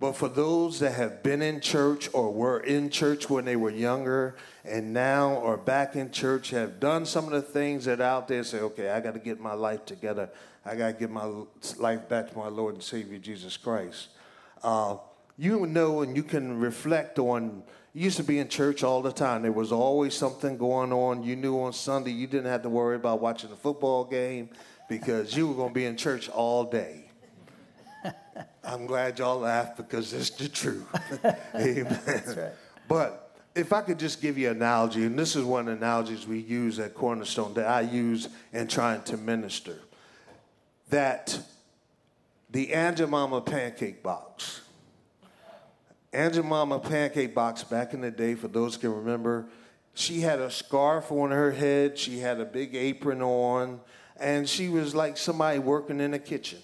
But 0.00 0.12
for 0.16 0.28
those 0.28 0.80
that 0.80 0.92
have 0.92 1.22
been 1.22 1.40
in 1.40 1.60
church 1.60 2.10
or 2.12 2.32
were 2.32 2.60
in 2.60 2.90
church 2.90 3.30
when 3.30 3.44
they 3.44 3.56
were 3.56 3.70
younger 3.70 4.36
and 4.64 4.92
now 4.92 5.38
are 5.42 5.56
back 5.56 5.96
in 5.96 6.10
church, 6.10 6.50
have 6.50 6.80
done 6.80 7.06
some 7.06 7.26
of 7.26 7.30
the 7.30 7.42
things 7.42 7.84
that 7.84 8.00
out 8.00 8.28
there 8.28 8.44
say, 8.44 8.58
okay, 8.58 8.90
I 8.90 9.00
got 9.00 9.14
to 9.14 9.20
get 9.20 9.40
my 9.40 9.54
life 9.54 9.84
together. 9.86 10.30
I 10.66 10.74
got 10.74 10.86
to 10.88 10.92
get 10.94 11.10
my 11.10 11.30
life 11.78 12.08
back 12.08 12.30
to 12.30 12.38
my 12.38 12.48
Lord 12.48 12.74
and 12.74 12.82
Savior 12.82 13.18
Jesus 13.18 13.56
Christ. 13.56 14.08
Uh, 14.62 14.96
you 15.36 15.66
know 15.66 16.02
and 16.02 16.16
you 16.16 16.22
can 16.22 16.58
reflect 16.58 17.18
on 17.18 17.62
you 17.92 18.04
used 18.04 18.16
to 18.16 18.24
be 18.24 18.38
in 18.38 18.48
church 18.48 18.84
all 18.84 19.02
the 19.02 19.12
time 19.12 19.42
there 19.42 19.52
was 19.52 19.72
always 19.72 20.14
something 20.14 20.56
going 20.56 20.92
on 20.92 21.22
you 21.22 21.34
knew 21.34 21.60
on 21.60 21.72
sunday 21.72 22.12
you 22.12 22.26
didn't 22.26 22.50
have 22.50 22.62
to 22.62 22.68
worry 22.68 22.96
about 22.96 23.20
watching 23.20 23.50
the 23.50 23.56
football 23.56 24.04
game 24.04 24.48
because 24.88 25.36
you 25.36 25.48
were 25.48 25.54
going 25.54 25.70
to 25.70 25.74
be 25.74 25.84
in 25.84 25.96
church 25.96 26.28
all 26.28 26.64
day. 26.64 27.04
I'm 28.64 28.86
glad 28.86 29.18
y'all 29.18 29.38
laughed 29.38 29.76
because 29.76 30.12
it's 30.12 30.30
the 30.30 30.48
truth. 30.48 30.86
Amen. 31.54 32.00
Right. 32.06 32.52
but 32.88 33.20
if 33.54 33.72
i 33.72 33.80
could 33.80 34.00
just 34.00 34.20
give 34.20 34.36
you 34.36 34.50
an 34.50 34.56
analogy 34.56 35.04
and 35.04 35.16
this 35.16 35.36
is 35.36 35.44
one 35.44 35.60
of 35.60 35.66
the 35.66 35.72
analogies 35.72 36.26
we 36.26 36.40
use 36.40 36.80
at 36.80 36.92
cornerstone 36.92 37.54
that 37.54 37.68
i 37.68 37.82
use 37.82 38.28
in 38.52 38.66
trying 38.66 39.00
to 39.02 39.16
minister 39.16 39.78
that 40.90 41.38
the 42.50 42.74
Aunt 42.74 42.96
Jemima 42.96 43.40
pancake 43.40 44.02
box 44.02 44.62
Aunt 46.14 46.34
Jemima 46.34 46.78
pancake 46.78 47.34
box 47.34 47.64
back 47.64 47.92
in 47.92 48.00
the 48.00 48.10
day, 48.10 48.36
for 48.36 48.46
those 48.46 48.76
can 48.76 48.94
remember, 48.94 49.46
she 49.94 50.20
had 50.20 50.38
a 50.38 50.48
scarf 50.48 51.10
on 51.10 51.32
her 51.32 51.50
head, 51.50 51.98
she 51.98 52.20
had 52.20 52.38
a 52.38 52.44
big 52.44 52.76
apron 52.76 53.20
on, 53.20 53.80
and 54.18 54.48
she 54.48 54.68
was 54.68 54.94
like 54.94 55.16
somebody 55.16 55.58
working 55.58 56.00
in 56.00 56.14
a 56.14 56.18
kitchen. 56.18 56.60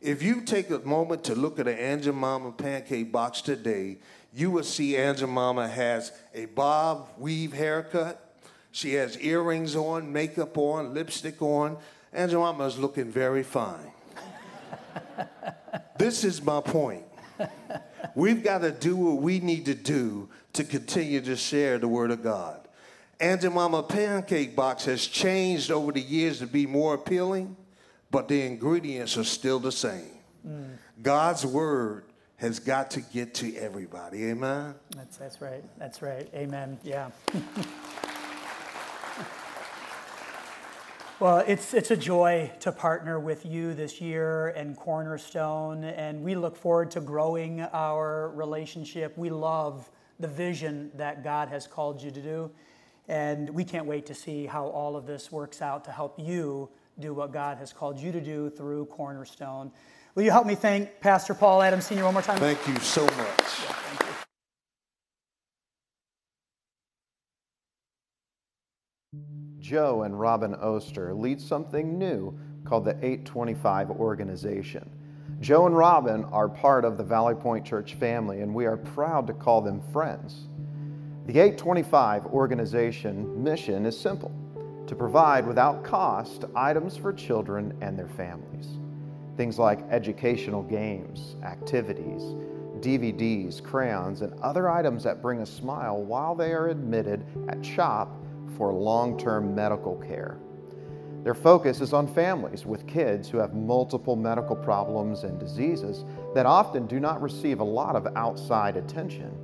If 0.00 0.22
you 0.22 0.42
take 0.42 0.70
a 0.70 0.78
moment 0.80 1.24
to 1.24 1.34
look 1.34 1.58
at 1.58 1.66
an 1.66 1.78
Aunt 1.78 2.04
Jemima 2.04 2.52
pancake 2.52 3.10
box 3.10 3.40
today, 3.40 3.98
you 4.32 4.50
will 4.50 4.62
see 4.62 4.96
Aunt 4.96 5.18
Jemima 5.18 5.68
has 5.68 6.12
a 6.34 6.46
bob 6.46 7.08
weave 7.18 7.52
haircut. 7.52 8.22
She 8.70 8.94
has 8.94 9.18
earrings 9.18 9.74
on, 9.74 10.12
makeup 10.12 10.58
on, 10.58 10.92
lipstick 10.92 11.40
on. 11.40 11.78
Aunt 12.12 12.30
Jemima 12.30 12.64
is 12.64 12.78
looking 12.78 13.10
very 13.10 13.42
fine. 13.42 13.90
this 15.98 16.24
is 16.24 16.42
my 16.42 16.60
point. 16.60 17.04
We've 18.14 18.42
got 18.42 18.58
to 18.58 18.70
do 18.70 18.96
what 18.96 19.22
we 19.22 19.40
need 19.40 19.64
to 19.66 19.74
do 19.74 20.28
to 20.52 20.64
continue 20.64 21.20
to 21.22 21.36
share 21.36 21.78
the 21.78 21.88
Word 21.88 22.10
of 22.10 22.22
God. 22.22 22.65
Aunt 23.18 23.40
Jemima 23.40 23.82
Pancake 23.82 24.54
Box 24.54 24.84
has 24.84 25.06
changed 25.06 25.70
over 25.70 25.92
the 25.92 26.00
years 26.00 26.40
to 26.40 26.46
be 26.46 26.66
more 26.66 26.94
appealing, 26.94 27.56
but 28.10 28.28
the 28.28 28.42
ingredients 28.42 29.16
are 29.16 29.24
still 29.24 29.58
the 29.58 29.72
same. 29.72 30.18
Mm. 30.46 30.76
God's 31.02 31.46
Word 31.46 32.04
has 32.36 32.58
got 32.58 32.90
to 32.92 33.00
get 33.00 33.34
to 33.34 33.56
everybody. 33.56 34.26
Amen? 34.26 34.74
That's, 34.94 35.16
that's 35.16 35.40
right. 35.40 35.64
That's 35.78 36.02
right. 36.02 36.28
Amen. 36.34 36.78
Yeah. 36.82 37.10
Well, 41.18 41.38
it's, 41.46 41.72
it's 41.72 41.90
a 41.90 41.96
joy 41.96 42.52
to 42.60 42.70
partner 42.70 43.18
with 43.18 43.46
you 43.46 43.72
this 43.72 44.02
year 44.02 44.48
and 44.48 44.76
Cornerstone, 44.76 45.82
and 45.82 46.22
we 46.22 46.34
look 46.34 46.54
forward 46.54 46.90
to 46.90 47.00
growing 47.00 47.62
our 47.62 48.28
relationship. 48.34 49.16
We 49.16 49.30
love 49.30 49.90
the 50.20 50.28
vision 50.28 50.90
that 50.96 51.24
God 51.24 51.48
has 51.48 51.66
called 51.66 52.02
you 52.02 52.10
to 52.10 52.20
do, 52.20 52.50
and 53.08 53.48
we 53.50 53.64
can't 53.64 53.86
wait 53.86 54.06
to 54.06 54.14
see 54.14 54.46
how 54.46 54.66
all 54.66 54.96
of 54.96 55.06
this 55.06 55.30
works 55.30 55.62
out 55.62 55.84
to 55.84 55.92
help 55.92 56.18
you 56.18 56.68
do 56.98 57.14
what 57.14 57.32
God 57.32 57.58
has 57.58 57.72
called 57.72 57.98
you 57.98 58.10
to 58.12 58.20
do 58.20 58.50
through 58.50 58.86
Cornerstone. 58.86 59.70
Will 60.14 60.22
you 60.22 60.30
help 60.30 60.46
me 60.46 60.54
thank 60.54 61.00
Pastor 61.00 61.34
Paul 61.34 61.62
Adams 61.62 61.86
Sr. 61.86 62.04
one 62.04 62.14
more 62.14 62.22
time? 62.22 62.38
Thank 62.38 62.66
you 62.66 62.76
so 62.78 63.04
much. 63.04 63.76
Joe 69.58 70.02
and 70.04 70.18
Robin 70.18 70.54
Oster 70.54 71.12
lead 71.12 71.40
something 71.40 71.98
new 71.98 72.38
called 72.64 72.84
the 72.84 72.92
825 72.92 73.90
organization. 73.90 74.88
Joe 75.40 75.66
and 75.66 75.76
Robin 75.76 76.24
are 76.26 76.48
part 76.48 76.84
of 76.84 76.96
the 76.96 77.02
Valley 77.02 77.34
Point 77.34 77.66
Church 77.66 77.94
family, 77.94 78.40
and 78.40 78.54
we 78.54 78.64
are 78.64 78.76
proud 78.76 79.26
to 79.26 79.32
call 79.32 79.60
them 79.60 79.82
friends. 79.92 80.45
The 81.26 81.40
825 81.40 82.26
organization 82.26 83.42
mission 83.42 83.84
is 83.84 83.98
simple 83.98 84.30
to 84.86 84.94
provide 84.94 85.44
without 85.44 85.82
cost 85.82 86.44
items 86.54 86.96
for 86.96 87.12
children 87.12 87.76
and 87.80 87.98
their 87.98 88.06
families. 88.06 88.78
Things 89.36 89.58
like 89.58 89.82
educational 89.90 90.62
games, 90.62 91.34
activities, 91.42 92.22
DVDs, 92.78 93.60
crayons, 93.60 94.22
and 94.22 94.38
other 94.40 94.70
items 94.70 95.02
that 95.02 95.20
bring 95.20 95.40
a 95.40 95.46
smile 95.46 96.00
while 96.00 96.36
they 96.36 96.52
are 96.52 96.68
admitted 96.68 97.24
at 97.48 97.60
CHOP 97.60 98.08
for 98.56 98.72
long 98.72 99.18
term 99.18 99.52
medical 99.52 99.96
care. 99.96 100.38
Their 101.24 101.34
focus 101.34 101.80
is 101.80 101.92
on 101.92 102.06
families 102.06 102.64
with 102.64 102.86
kids 102.86 103.28
who 103.28 103.38
have 103.38 103.52
multiple 103.52 104.14
medical 104.14 104.54
problems 104.54 105.24
and 105.24 105.40
diseases 105.40 106.04
that 106.36 106.46
often 106.46 106.86
do 106.86 107.00
not 107.00 107.20
receive 107.20 107.58
a 107.58 107.64
lot 107.64 107.96
of 107.96 108.06
outside 108.14 108.76
attention. 108.76 109.36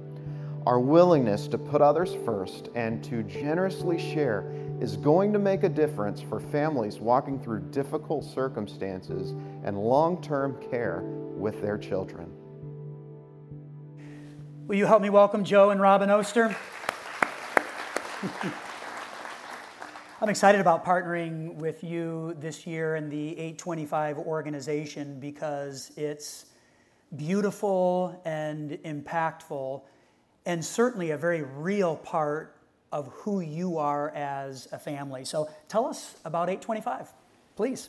Our 0.65 0.79
willingness 0.79 1.49
to 1.49 1.59
put 1.59 1.83
others 1.83 2.15
first 2.25 2.69
and 2.77 3.03
to 3.05 3.25
generously 3.25 3.99
share 3.99 4.53
is 4.81 4.97
going 4.97 5.33
to 5.33 5.41
make 5.41 5.65
a 5.65 5.69
difference 5.69 6.21
for 6.21 6.39
families 6.39 7.01
walking 7.01 7.41
through 7.41 7.63
difficult 7.71 8.25
circumstances 8.25 9.33
and 9.65 9.77
long 9.77 10.23
term 10.23 10.57
care 10.71 11.01
with 11.03 11.61
their 11.61 11.77
children. 11.77 12.31
Will 14.69 14.77
you 14.77 14.87
help 14.87 15.03
me 15.03 15.11
welcome 15.11 15.43
Joe 15.43 15.71
and 15.71 15.81
Robin 15.81 16.11
Oster? 16.11 16.55
I'm 20.21 20.29
excited 20.29 20.61
about 20.61 20.85
partnering 20.85 21.57
with 21.57 21.83
you 21.83 22.37
this 22.39 22.69
year 22.69 22.95
in 22.95 23.09
the 23.09 23.31
825 23.31 24.19
organization 24.19 25.19
because 25.19 25.91
it's 25.97 26.47
beautiful 27.17 28.23
and 28.25 28.79
impactful 28.85 29.83
and 30.47 30.65
certainly 30.65 31.11
a 31.11 31.17
very 31.17 31.43
real 31.43 31.97
part 31.97 32.57
of 32.91 33.09
who 33.09 33.41
you 33.41 33.79
are 33.79 34.11
as 34.11 34.69
a 34.73 34.79
family. 34.79 35.25
So 35.25 35.49
tell 35.69 35.87
us 35.87 36.17
about 36.25 36.49
825, 36.49 37.09
please. 37.57 37.89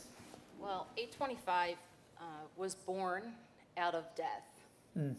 Well, 0.60 0.86
825 0.96 1.76
uh, 2.18 2.22
was 2.56 2.74
born 2.74 3.32
out 3.76 3.94
of 3.94 4.04
death. 4.14 4.46
Mm. 4.96 5.14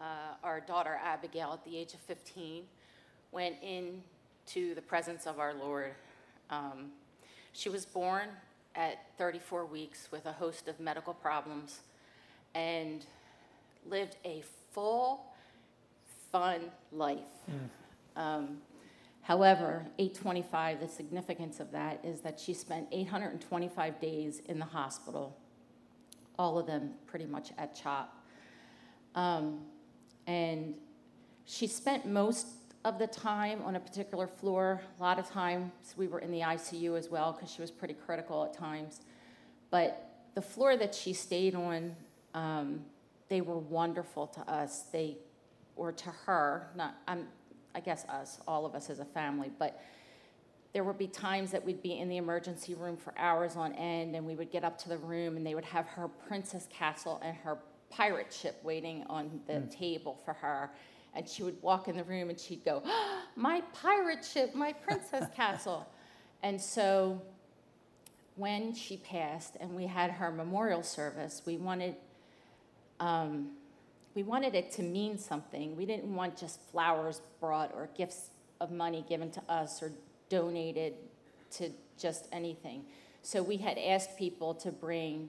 Uh, 0.00 0.04
our 0.44 0.60
daughter 0.60 0.98
Abigail, 1.02 1.52
at 1.54 1.64
the 1.64 1.76
age 1.76 1.94
of 1.94 2.00
15, 2.00 2.64
went 3.32 3.56
into 3.62 4.74
the 4.74 4.82
presence 4.82 5.26
of 5.26 5.38
our 5.38 5.54
Lord 5.54 5.94
um, 6.50 6.92
she 7.52 7.68
was 7.68 7.84
born 7.84 8.28
at 8.74 9.04
34 9.18 9.66
weeks 9.66 10.08
with 10.10 10.26
a 10.26 10.32
host 10.32 10.68
of 10.68 10.80
medical 10.80 11.12
problems 11.12 11.80
and 12.54 13.04
lived 13.86 14.16
a 14.24 14.42
full, 14.72 15.24
fun 16.30 16.60
life. 16.92 17.18
Mm. 17.50 18.20
Um, 18.20 18.58
however, 19.22 19.86
825, 19.98 20.80
the 20.80 20.88
significance 20.88 21.60
of 21.60 21.70
that 21.72 22.04
is 22.04 22.20
that 22.20 22.38
she 22.38 22.54
spent 22.54 22.88
825 22.92 24.00
days 24.00 24.42
in 24.46 24.58
the 24.58 24.64
hospital, 24.64 25.36
all 26.38 26.58
of 26.58 26.66
them 26.66 26.94
pretty 27.06 27.26
much 27.26 27.50
at 27.58 27.74
CHOP. 27.74 28.14
Um, 29.14 29.60
and 30.26 30.74
she 31.44 31.66
spent 31.66 32.06
most 32.06 32.46
of 32.84 32.98
the 32.98 33.06
time 33.06 33.62
on 33.64 33.76
a 33.76 33.80
particular 33.80 34.26
floor. 34.26 34.80
A 34.98 35.02
lot 35.02 35.18
of 35.18 35.28
times 35.28 35.72
we 35.96 36.06
were 36.06 36.20
in 36.20 36.30
the 36.30 36.40
ICU 36.40 36.96
as 36.96 37.08
well 37.08 37.32
because 37.32 37.50
she 37.50 37.60
was 37.60 37.70
pretty 37.70 37.94
critical 37.94 38.44
at 38.44 38.54
times. 38.54 39.00
But 39.70 40.08
the 40.34 40.42
floor 40.42 40.76
that 40.76 40.94
she 40.94 41.12
stayed 41.12 41.54
on, 41.54 41.96
um, 42.34 42.84
they 43.28 43.40
were 43.40 43.58
wonderful 43.58 44.26
to 44.28 44.40
us. 44.42 44.84
They, 44.92 45.18
or 45.78 45.92
to 45.92 46.10
her, 46.26 46.70
not 46.76 46.96
I'm, 47.06 47.26
I 47.74 47.80
guess 47.80 48.04
us, 48.06 48.40
all 48.46 48.66
of 48.66 48.74
us 48.74 48.90
as 48.90 48.98
a 48.98 49.04
family, 49.04 49.50
but 49.58 49.82
there 50.74 50.84
would 50.84 50.98
be 50.98 51.06
times 51.06 51.50
that 51.52 51.64
we'd 51.64 51.82
be 51.82 51.98
in 51.98 52.08
the 52.08 52.18
emergency 52.18 52.74
room 52.74 52.96
for 52.96 53.14
hours 53.16 53.56
on 53.56 53.72
end, 53.72 54.14
and 54.14 54.26
we 54.26 54.34
would 54.34 54.50
get 54.50 54.64
up 54.64 54.76
to 54.78 54.90
the 54.90 54.98
room, 54.98 55.36
and 55.36 55.46
they 55.46 55.54
would 55.54 55.64
have 55.64 55.86
her 55.86 56.08
princess 56.08 56.68
castle 56.70 57.20
and 57.24 57.34
her 57.38 57.58
pirate 57.88 58.30
ship 58.30 58.60
waiting 58.62 59.02
on 59.08 59.40
the 59.46 59.54
mm. 59.54 59.70
table 59.70 60.20
for 60.24 60.34
her 60.34 60.70
and 61.14 61.28
she 61.28 61.42
would 61.42 61.60
walk 61.62 61.88
in 61.88 61.96
the 61.96 62.04
room 62.04 62.30
and 62.30 62.38
she'd 62.38 62.64
go, 62.64 62.82
oh, 62.84 63.22
My 63.36 63.62
pirate 63.72 64.24
ship, 64.24 64.54
my 64.54 64.72
princess 64.72 65.26
castle. 65.36 65.88
And 66.42 66.60
so 66.60 67.20
when 68.36 68.72
she 68.72 68.96
passed 68.98 69.56
and 69.60 69.74
we 69.74 69.86
had 69.86 70.12
her 70.12 70.30
memorial 70.30 70.82
service, 70.82 71.42
we 71.44 71.56
wanted, 71.56 71.96
um, 73.00 73.50
we 74.18 74.24
wanted 74.24 74.56
it 74.56 74.72
to 74.72 74.82
mean 74.82 75.16
something. 75.16 75.76
We 75.76 75.86
didn't 75.86 76.12
want 76.12 76.36
just 76.36 76.60
flowers 76.72 77.22
brought 77.38 77.72
or 77.72 77.88
gifts 77.96 78.30
of 78.60 78.72
money 78.72 79.04
given 79.08 79.30
to 79.30 79.42
us 79.48 79.80
or 79.80 79.92
donated 80.28 80.94
to 81.52 81.70
just 81.96 82.26
anything. 82.32 82.82
So 83.22 83.44
we 83.44 83.58
had 83.58 83.78
asked 83.78 84.18
people 84.18 84.54
to 84.54 84.72
bring 84.72 85.28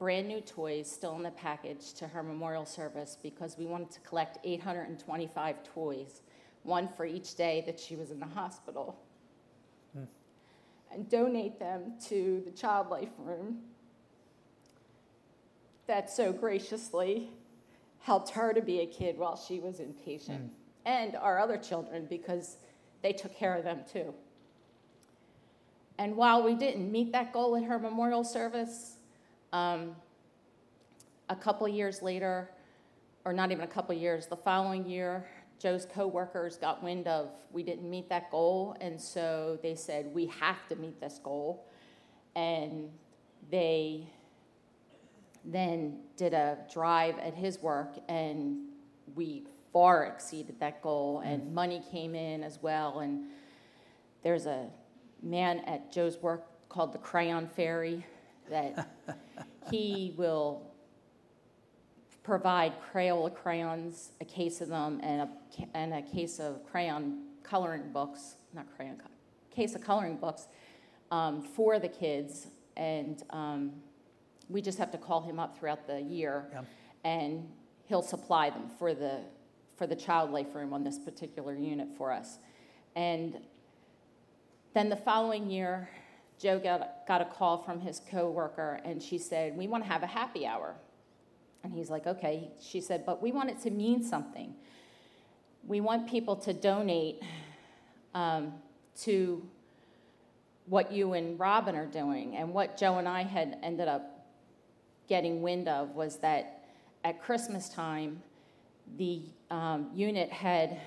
brand 0.00 0.26
new 0.26 0.40
toys 0.40 0.90
still 0.90 1.14
in 1.14 1.22
the 1.22 1.30
package 1.30 1.92
to 1.92 2.08
her 2.08 2.24
memorial 2.24 2.66
service 2.66 3.16
because 3.22 3.56
we 3.56 3.66
wanted 3.66 3.92
to 3.92 4.00
collect 4.00 4.38
825 4.42 5.62
toys, 5.72 6.22
one 6.64 6.88
for 6.96 7.06
each 7.06 7.36
day 7.36 7.62
that 7.66 7.78
she 7.78 7.94
was 7.94 8.10
in 8.10 8.18
the 8.18 8.26
hospital, 8.26 8.98
hmm. 9.96 10.06
and 10.90 11.08
donate 11.08 11.60
them 11.60 11.92
to 12.08 12.42
the 12.44 12.50
Child 12.50 12.88
Life 12.88 13.12
Room 13.16 13.58
that 15.86 16.10
so 16.10 16.32
graciously 16.32 17.30
helped 18.04 18.28
her 18.28 18.52
to 18.52 18.60
be 18.60 18.80
a 18.80 18.86
kid 18.86 19.16
while 19.16 19.34
she 19.34 19.60
was 19.60 19.80
inpatient, 19.80 20.50
and 20.84 21.16
our 21.16 21.38
other 21.38 21.56
children 21.56 22.06
because 22.10 22.58
they 23.00 23.14
took 23.14 23.34
care 23.34 23.54
of 23.54 23.64
them 23.64 23.80
too. 23.90 24.12
And 25.96 26.14
while 26.14 26.42
we 26.42 26.54
didn't 26.54 26.92
meet 26.92 27.12
that 27.12 27.32
goal 27.32 27.56
at 27.56 27.64
her 27.64 27.78
memorial 27.78 28.22
service, 28.22 28.96
um, 29.54 29.96
a 31.30 31.36
couple 31.36 31.66
years 31.66 32.02
later, 32.02 32.50
or 33.24 33.32
not 33.32 33.50
even 33.50 33.64
a 33.64 33.72
couple 33.76 33.94
years, 33.94 34.26
the 34.26 34.36
following 34.36 34.86
year, 34.86 35.26
Joe's 35.58 35.86
coworkers 35.86 36.58
got 36.58 36.82
wind 36.82 37.08
of 37.08 37.30
we 37.52 37.62
didn't 37.62 37.88
meet 37.88 38.10
that 38.10 38.30
goal, 38.30 38.76
and 38.82 39.00
so 39.00 39.58
they 39.62 39.74
said 39.74 40.12
we 40.12 40.26
have 40.26 40.68
to 40.68 40.76
meet 40.76 41.00
this 41.00 41.18
goal, 41.24 41.64
and 42.36 42.90
they 43.50 44.06
then 45.44 45.98
did 46.16 46.34
a 46.34 46.58
drive 46.72 47.18
at 47.18 47.34
his 47.34 47.60
work, 47.60 47.96
and 48.08 48.58
we 49.14 49.44
far 49.72 50.04
exceeded 50.04 50.58
that 50.60 50.82
goal, 50.82 51.22
and 51.24 51.54
money 51.54 51.82
came 51.90 52.14
in 52.14 52.42
as 52.42 52.58
well, 52.62 53.00
and 53.00 53.24
there's 54.22 54.46
a 54.46 54.68
man 55.22 55.60
at 55.60 55.92
Joe's 55.92 56.18
work 56.18 56.44
called 56.68 56.92
the 56.92 56.98
Crayon 56.98 57.48
Fairy 57.48 58.04
that 58.48 58.88
he 59.70 60.14
will 60.16 60.62
provide 62.22 62.72
Crayola 62.92 63.34
crayons, 63.34 64.12
a 64.20 64.24
case 64.24 64.60
of 64.60 64.68
them, 64.68 64.98
and 65.02 65.22
a, 65.22 65.28
and 65.74 65.92
a 65.92 66.02
case 66.02 66.40
of 66.40 66.64
crayon 66.66 67.18
coloring 67.42 67.92
books, 67.92 68.36
not 68.54 68.66
crayon, 68.76 69.00
case 69.54 69.74
of 69.74 69.82
coloring 69.82 70.16
books 70.16 70.48
um, 71.10 71.42
for 71.42 71.78
the 71.78 71.88
kids. 71.88 72.48
And 72.76 73.22
um, 73.30 73.72
we 74.48 74.60
just 74.62 74.78
have 74.78 74.90
to 74.92 74.98
call 74.98 75.22
him 75.22 75.38
up 75.38 75.58
throughout 75.58 75.86
the 75.86 76.00
year, 76.00 76.46
Yeah. 76.52 76.62
and 77.04 77.48
he'll 77.86 78.02
supply 78.02 78.50
them 78.50 78.68
for 78.78 78.94
the, 78.94 79.20
for 79.76 79.86
the 79.86 79.96
child 79.96 80.30
life 80.30 80.54
room 80.54 80.72
on 80.72 80.84
this 80.84 80.98
particular 80.98 81.54
unit 81.54 81.88
for 81.96 82.12
us. 82.12 82.38
And 82.96 83.38
then 84.74 84.88
the 84.88 84.96
following 84.96 85.50
year, 85.50 85.88
Joe 86.38 86.58
got, 86.58 87.06
got 87.06 87.20
a 87.20 87.26
call 87.26 87.62
from 87.62 87.80
his 87.80 88.00
coworker, 88.10 88.80
and 88.84 89.02
she 89.02 89.18
said, 89.18 89.56
"We 89.56 89.68
want 89.68 89.84
to 89.84 89.90
have 89.90 90.02
a 90.02 90.06
happy 90.06 90.46
hour." 90.46 90.74
And 91.62 91.72
he's 91.72 91.90
like, 91.90 92.06
"Okay." 92.06 92.50
She 92.60 92.80
said, 92.80 93.06
"But 93.06 93.22
we 93.22 93.30
want 93.30 93.50
it 93.50 93.60
to 93.62 93.70
mean 93.70 94.02
something. 94.02 94.54
We 95.66 95.80
want 95.80 96.08
people 96.10 96.36
to 96.36 96.52
donate 96.52 97.22
um, 98.14 98.54
to 99.02 99.48
what 100.66 100.90
you 100.92 101.12
and 101.12 101.38
Robin 101.38 101.76
are 101.76 101.86
doing." 101.86 102.36
And 102.36 102.52
what 102.52 102.76
Joe 102.76 102.98
and 102.98 103.08
I 103.08 103.22
had 103.22 103.58
ended 103.62 103.86
up 103.86 104.13
getting 105.08 105.42
wind 105.42 105.68
of 105.68 105.90
was 105.90 106.16
that 106.18 106.64
at 107.04 107.22
Christmas 107.22 107.68
time, 107.68 108.22
the 108.96 109.22
um, 109.50 109.90
unit 109.94 110.30
had 110.30 110.80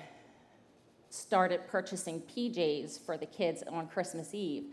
started 1.10 1.66
purchasing 1.68 2.22
PJs 2.22 3.00
for 3.04 3.16
the 3.16 3.26
kids 3.26 3.62
on 3.70 3.86
Christmas 3.88 4.34
Eve. 4.34 4.64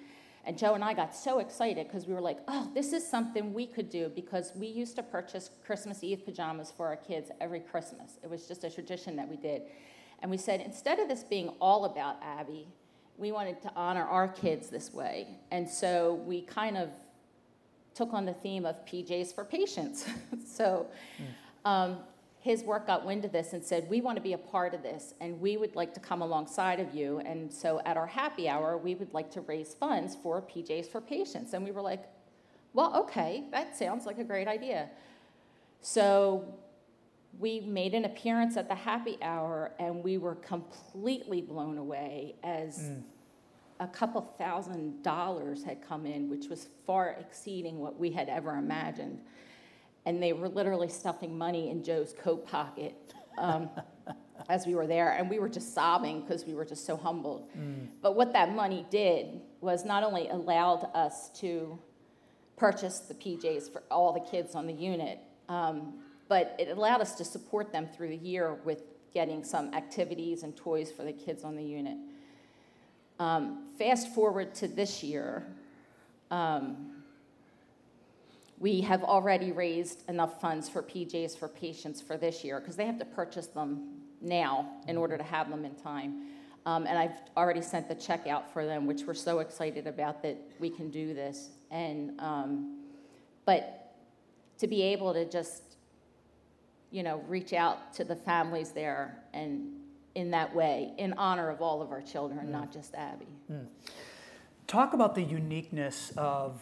And 0.43 0.57
Joe 0.57 0.75
and 0.75 0.83
I 0.83 0.93
got 0.93 1.15
so 1.15 1.39
excited 1.39 1.87
because 1.87 2.05
we 2.05 2.13
were 2.13 2.21
like, 2.21 2.37
oh, 2.47 2.69
this 2.75 2.93
is 2.93 3.07
something 3.07 3.53
we 3.53 3.65
could 3.65 3.89
do 3.89 4.11
because 4.13 4.51
we 4.55 4.67
used 4.67 4.95
to 4.97 5.03
purchase 5.03 5.49
Christmas 5.65 6.03
Eve 6.03 6.23
pajamas 6.23 6.71
for 6.75 6.85
our 6.85 6.97
kids 6.97 7.31
every 7.41 7.61
Christmas. 7.61 8.19
It 8.23 8.29
was 8.29 8.47
just 8.47 8.63
a 8.63 8.69
tradition 8.69 9.15
that 9.15 9.27
we 9.27 9.37
did. 9.37 9.63
And 10.21 10.29
we 10.29 10.37
said, 10.37 10.61
instead 10.61 10.99
of 10.99 11.07
this 11.07 11.23
being 11.23 11.49
all 11.59 11.85
about 11.85 12.17
Abby, 12.21 12.67
we 13.17 13.31
wanted 13.31 13.61
to 13.63 13.71
honor 13.75 14.03
our 14.03 14.27
kids 14.27 14.69
this 14.69 14.93
way. 14.93 15.27
And 15.51 15.67
so 15.67 16.15
we 16.25 16.41
kind 16.41 16.77
of 16.77 16.89
took 17.95 18.13
on 18.13 18.25
the 18.25 18.33
theme 18.33 18.65
of 18.65 18.85
PJs 18.85 19.33
for 19.33 19.43
patients. 19.43 20.05
so 20.47 20.85
um, 21.63 21.97
his 22.39 22.61
work 22.61 22.85
got 22.85 23.05
wind 23.05 23.25
of 23.25 23.31
this 23.31 23.53
and 23.53 23.63
said, 23.63 23.89
We 23.89 24.01
want 24.01 24.17
to 24.17 24.21
be 24.21 24.33
a 24.33 24.37
part 24.37 24.75
of 24.75 24.83
this 24.83 25.15
and 25.19 25.39
we 25.39 25.57
would 25.57 25.75
like 25.75 25.93
to 25.95 25.99
come 25.99 26.21
alongside 26.21 26.79
of 26.79 26.93
you. 26.93 27.19
And 27.19 27.51
so 27.51 27.81
at 27.85 27.97
our 27.97 28.05
happy 28.05 28.47
hour, 28.47 28.77
we 28.77 28.93
would 28.93 29.13
like 29.13 29.31
to 29.31 29.41
raise 29.41 29.73
funds 29.73 30.15
for 30.21 30.41
PJs 30.41 30.91
for 30.91 31.01
patients. 31.01 31.53
And 31.53 31.63
we 31.63 31.71
were 31.71 31.81
like, 31.81 32.03
Well, 32.73 32.95
okay, 32.97 33.45
that 33.51 33.75
sounds 33.75 34.05
like 34.05 34.19
a 34.19 34.23
great 34.23 34.47
idea. 34.47 34.89
So 35.81 36.53
we 37.39 37.61
made 37.61 37.93
an 37.93 38.05
appearance 38.05 38.57
at 38.57 38.67
the 38.67 38.75
happy 38.75 39.17
hour 39.21 39.73
and 39.79 40.03
we 40.03 40.17
were 40.17 40.35
completely 40.35 41.41
blown 41.41 41.77
away 41.77 42.35
as 42.43 42.91
a 43.79 43.87
couple 43.87 44.21
thousand 44.37 45.03
dollars 45.03 45.63
had 45.63 45.81
come 45.81 46.05
in, 46.05 46.29
which 46.29 46.47
was 46.47 46.69
far 46.85 47.09
exceeding 47.19 47.79
what 47.79 47.99
we 47.99 48.11
had 48.11 48.29
ever 48.29 48.55
imagined. 48.55 49.19
And 50.05 50.21
they 50.21 50.33
were 50.33 50.47
literally 50.47 50.87
stuffing 50.87 51.37
money 51.37 51.69
in 51.71 51.83
Joe's 51.83 52.13
coat 52.13 52.47
pocket 52.47 52.95
um, 53.37 53.69
as 54.49 54.65
we 54.65 54.75
were 54.75 54.87
there. 54.87 55.11
And 55.11 55.29
we 55.29 55.39
were 55.39 55.49
just 55.49 55.73
sobbing 55.73 56.21
because 56.21 56.45
we 56.45 56.53
were 56.53 56.65
just 56.65 56.85
so 56.85 56.95
humbled. 56.95 57.49
But 58.01 58.15
what 58.15 58.31
that 58.33 58.53
money 58.53 58.85
did 58.89 59.41
was 59.61 59.83
not 59.83 60.03
only 60.03 60.29
allowed 60.29 60.89
us 60.93 61.29
to 61.39 61.77
purchase 62.55 62.99
the 62.99 63.15
PJs 63.15 63.71
for 63.71 63.83
all 63.91 64.13
the 64.13 64.19
kids 64.21 64.55
on 64.55 64.67
the 64.67 64.73
unit, 64.73 65.19
um, 65.49 65.95
but 66.29 66.55
it 66.57 66.69
allowed 66.69 67.01
us 67.01 67.15
to 67.15 67.25
support 67.25 67.71
them 67.71 67.87
through 67.87 68.09
the 68.09 68.17
year 68.17 68.53
with 68.63 68.83
getting 69.13 69.43
some 69.43 69.73
activities 69.73 70.43
and 70.43 70.55
toys 70.55 70.91
for 70.91 71.03
the 71.03 71.13
kids 71.13 71.43
on 71.43 71.55
the 71.55 71.63
unit. 71.63 71.97
Um, 73.19 73.69
fast 73.77 74.13
forward 74.13 74.53
to 74.55 74.67
this 74.67 75.03
year, 75.03 75.45
um, 76.31 76.91
we 78.59 78.81
have 78.81 79.03
already 79.03 79.51
raised 79.51 80.07
enough 80.09 80.39
funds 80.41 80.69
for 80.69 80.81
PJs 80.81 81.37
for 81.37 81.47
patients 81.47 82.01
for 82.01 82.17
this 82.17 82.43
year 82.43 82.59
because 82.59 82.75
they 82.75 82.85
have 82.85 82.99
to 82.99 83.05
purchase 83.05 83.47
them 83.47 84.01
now 84.21 84.69
in 84.87 84.97
order 84.97 85.17
to 85.17 85.23
have 85.23 85.49
them 85.49 85.65
in 85.65 85.75
time. 85.75 86.29
Um, 86.65 86.87
and 86.87 86.97
I've 86.97 87.19
already 87.37 87.61
sent 87.61 87.87
the 87.87 87.95
check 87.95 88.27
out 88.27 88.51
for 88.51 88.65
them, 88.65 88.87
which 88.87 89.03
we're 89.03 89.13
so 89.13 89.39
excited 89.39 89.87
about 89.87 90.23
that 90.23 90.37
we 90.59 90.69
can 90.69 90.89
do 90.89 91.13
this. 91.13 91.49
And 91.69 92.19
um, 92.19 92.79
but 93.45 93.93
to 94.57 94.67
be 94.67 94.81
able 94.81 95.13
to 95.13 95.29
just 95.29 95.61
you 96.91 97.03
know 97.03 97.21
reach 97.27 97.53
out 97.53 97.93
to 97.93 98.03
the 98.03 98.15
families 98.15 98.71
there 98.71 99.23
and 99.33 99.73
in 100.15 100.31
that 100.31 100.55
way 100.55 100.93
in 100.97 101.13
honor 101.13 101.49
of 101.49 101.61
all 101.61 101.81
of 101.81 101.91
our 101.91 102.01
children, 102.01 102.51
not 102.51 102.71
just 102.71 102.95
Abby. 102.95 103.27
Talk 104.67 104.93
about 104.93 105.13
the 105.13 105.21
uniqueness 105.21 106.11
of 106.17 106.61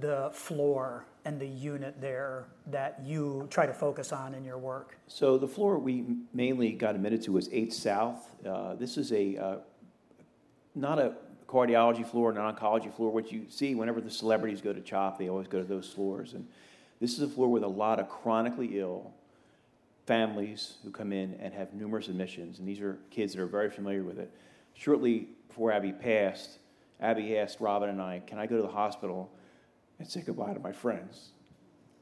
the 0.00 0.30
floor 0.32 1.04
and 1.24 1.38
the 1.38 1.46
unit 1.46 2.00
there 2.00 2.46
that 2.66 3.00
you 3.04 3.46
try 3.50 3.66
to 3.66 3.74
focus 3.74 4.12
on 4.12 4.34
in 4.34 4.44
your 4.44 4.58
work. 4.58 4.96
So 5.06 5.36
the 5.36 5.46
floor 5.46 5.78
we 5.78 6.04
mainly 6.32 6.72
got 6.72 6.94
admitted 6.94 7.22
to 7.22 7.32
was 7.32 7.48
8 7.52 7.72
South. 7.72 8.34
Uh, 8.44 8.74
this 8.74 8.96
is 8.96 9.12
a 9.12 9.36
uh, 9.36 9.56
not 10.74 10.98
a 10.98 11.14
cardiology 11.46 12.06
floor, 12.06 12.32
not 12.32 12.56
oncology 12.56 12.94
floor. 12.94 13.10
What 13.10 13.30
you 13.30 13.46
see 13.50 13.74
whenever 13.74 14.00
the 14.00 14.10
celebrities 14.10 14.60
go 14.60 14.72
to 14.72 14.80
CHOP, 14.80 15.18
they 15.18 15.28
always 15.28 15.48
go 15.48 15.58
to 15.58 15.64
those 15.64 15.88
floors. 15.88 16.32
And 16.32 16.46
this 17.00 17.14
is 17.14 17.22
a 17.22 17.28
floor 17.28 17.48
with 17.48 17.64
a 17.64 17.68
lot 17.68 17.98
of 17.98 18.08
chronically 18.08 18.78
ill 18.78 19.12
families 20.10 20.78
who 20.82 20.90
come 20.90 21.12
in 21.12 21.38
and 21.40 21.54
have 21.54 21.72
numerous 21.72 22.08
admissions. 22.08 22.58
And 22.58 22.66
these 22.66 22.80
are 22.80 22.98
kids 23.12 23.32
that 23.32 23.40
are 23.40 23.46
very 23.46 23.70
familiar 23.70 24.02
with 24.02 24.18
it. 24.18 24.34
Shortly 24.74 25.28
before 25.46 25.70
Abby 25.70 25.92
passed, 25.92 26.58
Abby 26.98 27.38
asked 27.38 27.60
Robin 27.60 27.88
and 27.88 28.02
I, 28.02 28.20
Can 28.26 28.36
I 28.36 28.46
go 28.46 28.56
to 28.56 28.62
the 28.62 28.68
hospital 28.68 29.30
and 30.00 30.08
say 30.08 30.22
goodbye 30.26 30.52
to 30.52 30.58
my 30.58 30.72
friends? 30.72 31.28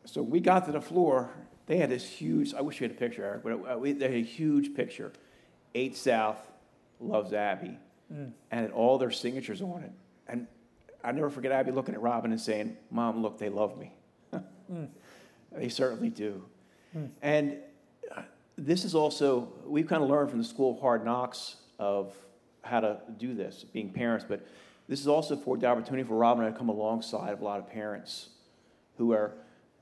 So 0.07 0.23
we 0.23 0.41
got 0.41 0.65
to 0.65 0.73
the 0.73 0.81
floor. 0.81 1.29
They 1.67 1.77
had 1.77 1.91
this 1.91 2.09
huge, 2.09 2.55
I 2.55 2.63
wish 2.63 2.81
you 2.81 2.89
had 2.89 2.97
a 2.97 2.99
picture, 2.99 3.23
Eric, 3.23 3.43
but 3.43 3.75
uh, 3.75 3.77
we, 3.77 3.93
they 3.93 4.07
had 4.07 4.15
a 4.15 4.23
huge 4.23 4.75
picture. 4.75 5.13
8 5.75 5.95
South 5.95 6.39
loves 7.01 7.35
Abby. 7.35 7.79
And 8.51 8.61
had 8.63 8.71
all 8.71 8.97
their 8.97 9.11
signatures 9.11 9.61
on 9.61 9.83
it. 9.83 9.93
And 10.27 10.47
I 11.05 11.13
never 11.13 11.29
forget 11.29 11.53
Abby 11.53 11.73
looking 11.73 11.95
at 11.95 12.01
Robin 12.01 12.33
and 12.33 12.41
saying, 12.41 12.79
Mom, 12.91 13.21
look, 13.21 13.39
they 13.39 13.51
love 13.51 13.77
me. 13.77 13.93
They 15.51 15.69
certainly 15.71 16.11
do. 16.11 16.45
And 17.23 17.53
uh, 17.53 17.57
this 18.59 18.85
is 18.85 18.95
also, 18.95 19.49
we've 19.65 19.87
kind 19.87 20.03
of 20.03 20.11
learned 20.11 20.31
from 20.31 20.41
the 20.41 20.45
School 20.45 20.75
of 20.75 20.81
Hard 20.81 21.05
Knocks 21.05 21.57
of 21.79 22.13
how 22.63 22.81
to 22.81 22.99
do 23.17 23.33
this, 23.33 23.65
being 23.73 23.91
parents, 23.91 24.27
but 24.29 24.45
this 24.89 25.01
is 25.01 25.07
also 25.07 25.37
for 25.37 25.57
the 25.57 25.67
opportunity 25.67 26.03
for 26.03 26.17
Robin 26.17 26.45
and 26.45 26.53
I 26.53 26.53
to 26.53 26.59
come 26.59 26.69
alongside 26.69 27.33
of 27.33 27.41
a 27.41 27.45
lot 27.45 27.61
of 27.61 27.71
parents 27.71 28.31
who 28.97 29.13
are, 29.13 29.33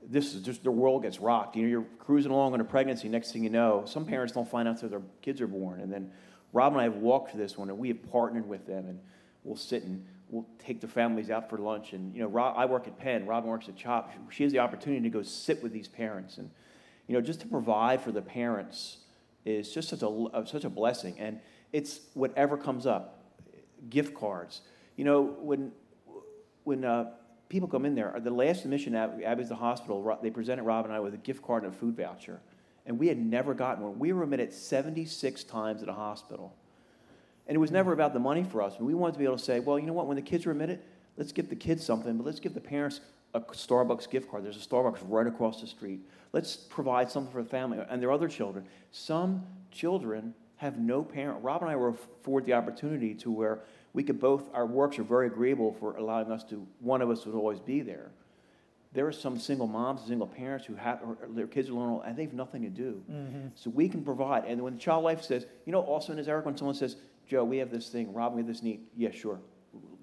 this 0.07 0.35
is 0.35 0.43
just 0.43 0.61
their 0.61 0.71
world 0.71 1.01
gets 1.01 1.19
rocked. 1.19 1.55
You 1.55 1.63
know, 1.63 1.69
you're 1.69 1.85
cruising 1.97 2.31
along 2.31 2.53
on 2.53 2.61
a 2.61 2.63
pregnancy, 2.63 3.09
next 3.09 3.31
thing 3.31 3.43
you 3.43 3.49
know, 3.49 3.83
some 3.87 4.05
parents 4.05 4.33
don't 4.33 4.47
find 4.47 4.67
out 4.67 4.75
until 4.75 4.89
their 4.89 5.01
kids 5.23 5.41
are 5.41 5.47
born. 5.47 5.81
And 5.81 5.91
then 5.91 6.11
Rob 6.53 6.73
and 6.73 6.79
I 6.79 6.83
have 6.83 6.97
walked 6.97 7.31
through 7.31 7.41
this 7.41 7.57
one 7.57 7.69
and 7.69 7.79
we 7.79 7.87
have 7.87 8.11
partnered 8.11 8.47
with 8.47 8.67
them 8.67 8.85
and 8.87 8.99
we'll 9.43 9.57
sit 9.57 9.83
and 9.83 10.05
we'll 10.29 10.45
take 10.59 10.81
the 10.81 10.87
families 10.87 11.31
out 11.31 11.49
for 11.49 11.57
lunch. 11.57 11.93
And, 11.93 12.13
you 12.13 12.21
know, 12.21 12.27
Rob, 12.27 12.55
I 12.55 12.65
work 12.65 12.87
at 12.87 12.99
Penn, 12.99 13.25
Robin 13.25 13.49
works 13.49 13.67
at 13.69 13.75
CHOP. 13.75 14.11
She 14.29 14.43
has 14.43 14.51
the 14.51 14.59
opportunity 14.59 15.01
to 15.01 15.09
go 15.09 15.23
sit 15.23 15.63
with 15.63 15.71
these 15.71 15.87
parents. 15.87 16.37
And, 16.37 16.51
you 17.07 17.13
know, 17.13 17.21
just 17.21 17.39
to 17.41 17.47
provide 17.47 18.01
for 18.01 18.11
the 18.11 18.21
parents 18.21 18.97
is 19.45 19.73
just 19.73 19.89
such 19.89 20.01
a, 20.01 20.07
uh, 20.07 20.45
such 20.45 20.65
a 20.65 20.69
blessing. 20.69 21.15
And 21.19 21.39
it's 21.71 22.01
whatever 22.13 22.57
comes 22.57 22.85
up, 22.85 23.23
gift 23.89 24.13
cards. 24.13 24.61
You 24.95 25.05
know, 25.05 25.21
when, 25.21 25.71
when 26.63 26.83
uh, 26.83 27.11
people 27.49 27.67
come 27.67 27.85
in 27.85 27.95
there, 27.95 28.13
the 28.19 28.29
last 28.29 28.65
admission 28.65 28.93
at 28.95 29.21
Abby's 29.23 29.49
the 29.49 29.55
hospital, 29.55 30.17
they 30.21 30.29
presented 30.29 30.63
Rob 30.63 30.85
and 30.85 30.93
I 30.93 30.99
with 30.99 31.13
a 31.13 31.17
gift 31.17 31.41
card 31.41 31.63
and 31.63 31.73
a 31.73 31.75
food 31.75 31.95
voucher. 31.95 32.41
And 32.85 32.99
we 32.99 33.07
had 33.07 33.17
never 33.17 33.53
gotten 33.53 33.83
one. 33.83 33.99
We 33.99 34.13
were 34.13 34.23
admitted 34.23 34.53
76 34.53 35.43
times 35.45 35.83
at 35.83 35.89
a 35.89 35.93
hospital. 35.93 36.55
And 37.47 37.55
it 37.55 37.59
was 37.59 37.71
never 37.71 37.93
about 37.93 38.13
the 38.13 38.19
money 38.19 38.43
for 38.43 38.61
us. 38.61 38.79
We 38.79 38.93
wanted 38.93 39.13
to 39.13 39.19
be 39.19 39.25
able 39.25 39.37
to 39.37 39.43
say, 39.43 39.59
well, 39.59 39.79
you 39.79 39.85
know 39.85 39.93
what, 39.93 40.07
when 40.07 40.15
the 40.15 40.21
kids 40.21 40.45
are 40.45 40.51
admitted, 40.51 40.81
let's 41.15 41.31
give 41.31 41.49
the 41.49 41.55
kids 41.55 41.85
something, 41.85 42.17
but 42.17 42.25
let's 42.25 42.39
give 42.39 42.53
the 42.53 42.61
parents 42.61 42.99
a 43.33 43.41
Starbucks 43.41 44.09
gift 44.09 44.29
card. 44.29 44.43
There's 44.43 44.57
a 44.57 44.67
Starbucks 44.67 44.99
right 45.07 45.27
across 45.27 45.61
the 45.61 45.67
street. 45.67 46.01
Let's 46.33 46.55
provide 46.55 47.11
something 47.11 47.31
for 47.31 47.43
the 47.43 47.49
family 47.49 47.79
and 47.89 48.01
their 48.01 48.11
other 48.11 48.27
children. 48.27 48.65
Some 48.91 49.45
children 49.71 50.33
have 50.57 50.79
no 50.79 51.03
parent. 51.03 51.43
Rob 51.43 51.61
and 51.61 51.69
I 51.69 51.75
were 51.75 51.89
afforded 51.89 52.47
the 52.47 52.53
opportunity 52.53 53.13
to 53.15 53.31
where 53.31 53.59
we 53.93 54.03
could 54.03 54.19
both, 54.19 54.49
our 54.53 54.65
works 54.65 54.99
are 54.99 55.03
very 55.03 55.27
agreeable 55.27 55.73
for 55.79 55.95
allowing 55.97 56.31
us 56.31 56.43
to, 56.45 56.65
one 56.79 57.01
of 57.01 57.09
us 57.09 57.25
would 57.25 57.35
always 57.35 57.59
be 57.59 57.81
there. 57.81 58.11
There 58.93 59.05
are 59.05 59.11
some 59.11 59.37
single 59.39 59.67
moms, 59.67 60.01
single 60.07 60.27
parents 60.27 60.65
who 60.65 60.75
have 60.75 61.01
their 61.29 61.47
kids 61.47 61.69
are 61.69 61.73
alone 61.73 62.01
and 62.05 62.17
they 62.17 62.23
have 62.23 62.33
nothing 62.33 62.63
to 62.63 62.69
do. 62.69 63.03
Mm-hmm. 63.11 63.47
So 63.55 63.69
we 63.69 63.87
can 63.89 64.03
provide. 64.03 64.45
And 64.45 64.61
when 64.61 64.79
Child 64.79 65.03
Life 65.03 65.23
says, 65.23 65.45
you 65.65 65.71
know, 65.71 65.81
also 65.81 66.11
in 66.11 66.17
his 66.17 66.27
Eric, 66.27 66.45
when 66.45 66.57
someone 66.57 66.75
says, 66.75 66.95
Joe, 67.27 67.43
we 67.43 67.57
have 67.57 67.69
this 67.69 67.89
thing, 67.89 68.13
Rob, 68.13 68.33
we 68.33 68.41
have 68.41 68.47
this 68.47 68.63
need, 68.63 68.81
yeah, 68.95 69.11
sure, 69.11 69.39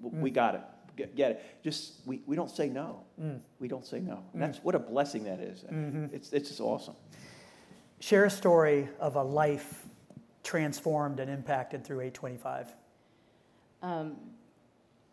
we 0.01 0.29
mm. 0.29 0.33
got 0.33 0.55
it. 0.55 0.61
Get, 0.95 1.15
get, 1.15 1.31
it. 1.31 1.45
Just 1.63 2.01
we, 2.05 2.21
we 2.25 2.35
don't 2.35 2.49
say 2.49 2.69
no. 2.69 3.01
Mm. 3.21 3.39
We 3.59 3.67
don't 3.67 3.85
say 3.85 3.99
no. 3.99 4.23
Mm. 4.35 4.39
That's 4.39 4.59
what 4.59 4.75
a 4.75 4.79
blessing 4.79 5.23
that 5.25 5.39
is. 5.39 5.63
Mm-hmm. 5.63 6.15
It's 6.15 6.31
it's 6.31 6.49
just 6.49 6.61
awesome. 6.61 6.95
Share 7.99 8.25
a 8.25 8.29
story 8.29 8.89
of 8.99 9.15
a 9.15 9.23
life 9.23 9.85
transformed 10.43 11.19
and 11.19 11.29
impacted 11.29 11.83
through 11.83 12.01
825. 12.01 12.75
Um, 13.81 14.15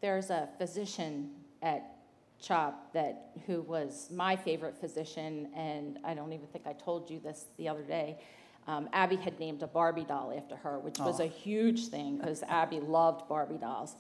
there's 0.01 0.31
a 0.31 0.49
physician 0.59 1.31
at 1.63 1.97
CHOP 2.41 2.93
that 2.93 3.31
who 3.47 3.63
was 3.63 4.09
my 4.11 4.37
favorite 4.37 4.77
physician, 4.77 5.49
and 5.57 5.99
I 6.05 6.15
don't 6.15 6.33
even 6.33 6.47
think 6.49 6.67
I 6.67 6.73
told 6.73 7.09
you 7.09 7.21
this 7.21 7.47
the 7.57 7.69
other 7.69 7.83
day. 7.83 8.19
Um, 8.67 8.89
Abby 8.93 9.17
had 9.17 9.41
named 9.41 9.63
a 9.63 9.67
Barbie 9.67 10.05
doll 10.05 10.33
after 10.37 10.57
her, 10.57 10.79
which 10.79 10.99
was 10.99 11.19
a 11.19 11.27
huge 11.27 11.89
thing 11.89 12.19
because 12.19 12.43
Abby 12.45 12.79
loved 12.79 13.29
Barbie 13.29 13.59
dolls. 13.59 13.97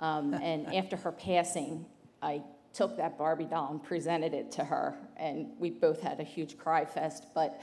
Um, 0.00 0.34
and 0.34 0.74
after 0.74 0.96
her 0.96 1.12
passing, 1.12 1.86
I 2.22 2.42
took 2.72 2.96
that 2.96 3.16
Barbie 3.16 3.44
doll 3.44 3.70
and 3.70 3.82
presented 3.82 4.34
it 4.34 4.50
to 4.52 4.64
her, 4.64 4.96
and 5.16 5.52
we 5.58 5.70
both 5.70 6.00
had 6.00 6.20
a 6.20 6.24
huge 6.24 6.58
cry 6.58 6.84
fest. 6.84 7.26
But 7.34 7.60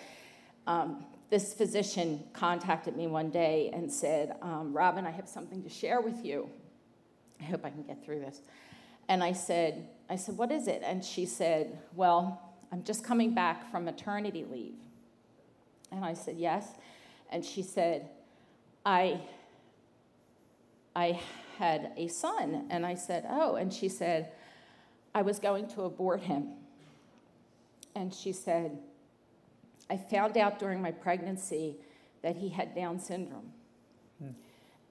um, 0.65 1.05
this 1.29 1.53
physician 1.53 2.23
contacted 2.33 2.95
me 2.95 3.07
one 3.07 3.29
day 3.29 3.69
and 3.73 3.91
said, 3.91 4.35
um, 4.41 4.73
Robin, 4.73 5.05
I 5.05 5.11
have 5.11 5.27
something 5.27 5.61
to 5.63 5.69
share 5.69 6.01
with 6.01 6.23
you. 6.23 6.49
I 7.39 7.43
hope 7.43 7.65
I 7.65 7.69
can 7.69 7.83
get 7.83 8.03
through 8.05 8.19
this. 8.19 8.41
And 9.09 9.23
I 9.23 9.33
said, 9.33 9.87
I 10.09 10.15
said, 10.15 10.37
what 10.37 10.51
is 10.51 10.67
it? 10.67 10.81
And 10.85 11.03
she 11.03 11.25
said, 11.25 11.77
well, 11.95 12.53
I'm 12.71 12.83
just 12.83 13.03
coming 13.03 13.33
back 13.33 13.69
from 13.71 13.83
maternity 13.85 14.45
leave. 14.49 14.75
And 15.91 16.05
I 16.05 16.13
said, 16.13 16.37
yes. 16.37 16.67
And 17.29 17.43
she 17.43 17.63
said, 17.63 18.09
I, 18.85 19.19
I 20.95 21.19
had 21.61 21.91
a 21.95 22.07
son. 22.07 22.65
And 22.71 22.83
I 22.83 22.95
said, 22.95 23.23
oh. 23.29 23.55
And 23.55 23.71
she 23.71 23.87
said, 23.87 24.31
I 25.13 25.21
was 25.21 25.37
going 25.37 25.67
to 25.69 25.83
abort 25.83 26.21
him. 26.21 26.53
And 27.95 28.11
she 28.11 28.33
said, 28.33 28.79
I 29.87 29.97
found 29.97 30.37
out 30.37 30.57
during 30.57 30.81
my 30.81 30.89
pregnancy 30.89 31.75
that 32.23 32.35
he 32.35 32.49
had 32.49 32.73
Down 32.73 32.97
syndrome. 32.97 33.51
Hmm. 34.19 34.31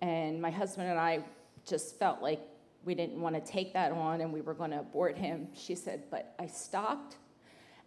And 0.01 0.41
my 0.41 0.51
husband 0.51 0.89
and 0.89 0.99
I 0.99 1.25
just 1.67 1.99
felt 1.99 2.23
like 2.23 2.41
we 2.85 2.95
didn't 2.95 3.21
want 3.21 3.35
to 3.35 3.53
take 3.53 3.73
that 3.73 3.91
on 3.91 4.21
and 4.21 4.33
we 4.33 4.41
were 4.41 4.55
going 4.55 4.71
to 4.71 4.79
abort 4.79 5.19
him. 5.19 5.49
She 5.55 5.75
said, 5.75 6.05
But 6.09 6.35
I 6.39 6.47
stopped 6.47 7.17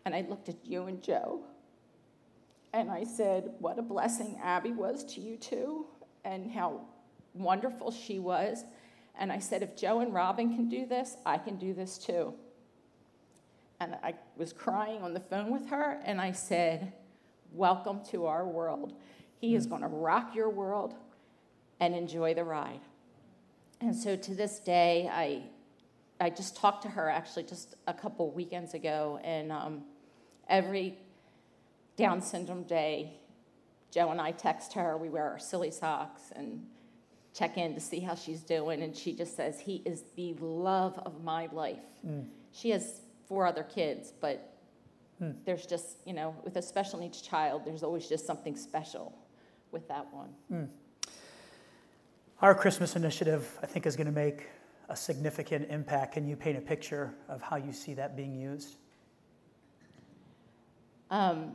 and 0.04 0.14
I 0.14 0.26
looked 0.28 0.50
at 0.50 0.58
you 0.66 0.88
and 0.88 1.02
Joe 1.02 1.42
and 2.74 2.92
I 2.92 3.06
said, 3.06 3.52
What 3.60 3.80
a 3.80 3.82
blessing 3.82 4.38
Abby 4.44 4.72
was 4.72 5.06
to 5.14 5.22
you 5.22 5.38
two, 5.38 5.86
and 6.26 6.52
how 6.52 6.82
wonderful 7.34 7.92
she 7.92 8.20
was. 8.20 8.64
And 9.16 9.32
I 9.32 9.40
said, 9.40 9.62
If 9.64 9.76
Joe 9.76 10.00
and 10.00 10.14
Robin 10.14 10.56
can 10.56 10.70
do 10.70 10.86
this, 10.86 11.16
I 11.26 11.38
can 11.38 11.58
do 11.58 11.74
this 11.74 11.98
too. 11.98 12.34
And 13.80 13.96
I 14.04 14.16
was 14.38 14.54
crying 14.54 15.02
on 15.02 15.14
the 15.14 15.20
phone 15.20 15.52
with 15.52 15.68
her, 15.68 16.00
and 16.06 16.22
I 16.22 16.32
said, 16.32 16.94
Welcome 17.52 18.02
to 18.12 18.26
our 18.26 18.48
world. 18.48 18.94
He 19.40 19.56
is 19.56 19.66
going 19.66 19.82
to 19.82 19.88
rock 19.88 20.34
your 20.36 20.50
world 20.50 20.96
and 21.80 21.94
enjoy 21.94 22.34
the 22.34 22.44
ride. 22.44 22.80
And 23.82 23.96
so 23.96 24.16
to 24.16 24.34
this 24.34 24.60
day, 24.60 25.10
I, 25.12 25.44
I 26.20 26.30
just 26.30 26.56
talked 26.56 26.84
to 26.84 26.90
her 26.90 27.10
actually 27.10 27.44
just 27.44 27.76
a 27.86 27.94
couple 27.94 28.32
weekends 28.32 28.74
ago, 28.74 29.20
and 29.24 29.52
um, 29.52 29.84
every 30.48 30.98
down 31.98 32.22
syndrome 32.22 32.64
day, 32.64 33.20
Joe 33.92 34.10
and 34.10 34.20
I 34.20 34.32
text 34.32 34.74
her. 34.74 34.98
We 34.98 35.10
wear 35.10 35.30
our 35.30 35.40
silly 35.40 35.70
socks 35.70 36.32
and 36.36 36.66
check 37.34 37.58
in 37.58 37.74
to 37.74 37.80
see 37.80 38.00
how 38.00 38.16
she's 38.16 38.42
doing. 38.42 38.82
And 38.82 38.96
she 38.96 39.14
just 39.14 39.36
says, 39.36 39.60
He 39.60 39.82
is 39.86 40.04
the 40.16 40.34
love 40.40 41.00
of 41.06 41.24
my 41.24 41.48
life. 41.52 41.84
Mm. 42.08 42.26
She 42.52 42.70
has 42.70 43.02
four 43.28 43.46
other 43.46 43.64
kids, 43.64 44.14
but 44.20 44.56
mm. 45.22 45.36
there's 45.46 45.66
just, 45.66 45.98
you 46.06 46.14
know, 46.14 46.36
with 46.44 46.56
a 46.58 46.62
special 46.62 47.00
needs 47.00 47.22
child, 47.22 47.64
there's 47.66 47.84
always 47.84 48.08
just 48.08 48.26
something 48.26 48.56
special 48.56 49.18
with 49.72 49.88
that 49.88 50.08
one. 50.14 50.30
Mm. 50.52 50.68
Our 52.42 52.54
Christmas 52.54 52.96
initiative, 52.96 53.58
I 53.64 53.66
think, 53.66 53.86
is 53.86 53.96
going 53.96 54.08
to 54.08 54.14
make 54.14 54.48
a 54.90 54.96
significant 54.96 55.70
impact. 55.70 56.14
Can 56.14 56.28
you 56.28 56.36
paint 56.36 56.58
a 56.58 56.62
picture 56.62 57.14
of 57.30 57.42
how 57.42 57.56
you 57.56 57.72
see 57.72 57.94
that 57.94 58.18
being 58.18 58.36
used? 58.36 58.76
Um, 61.10 61.54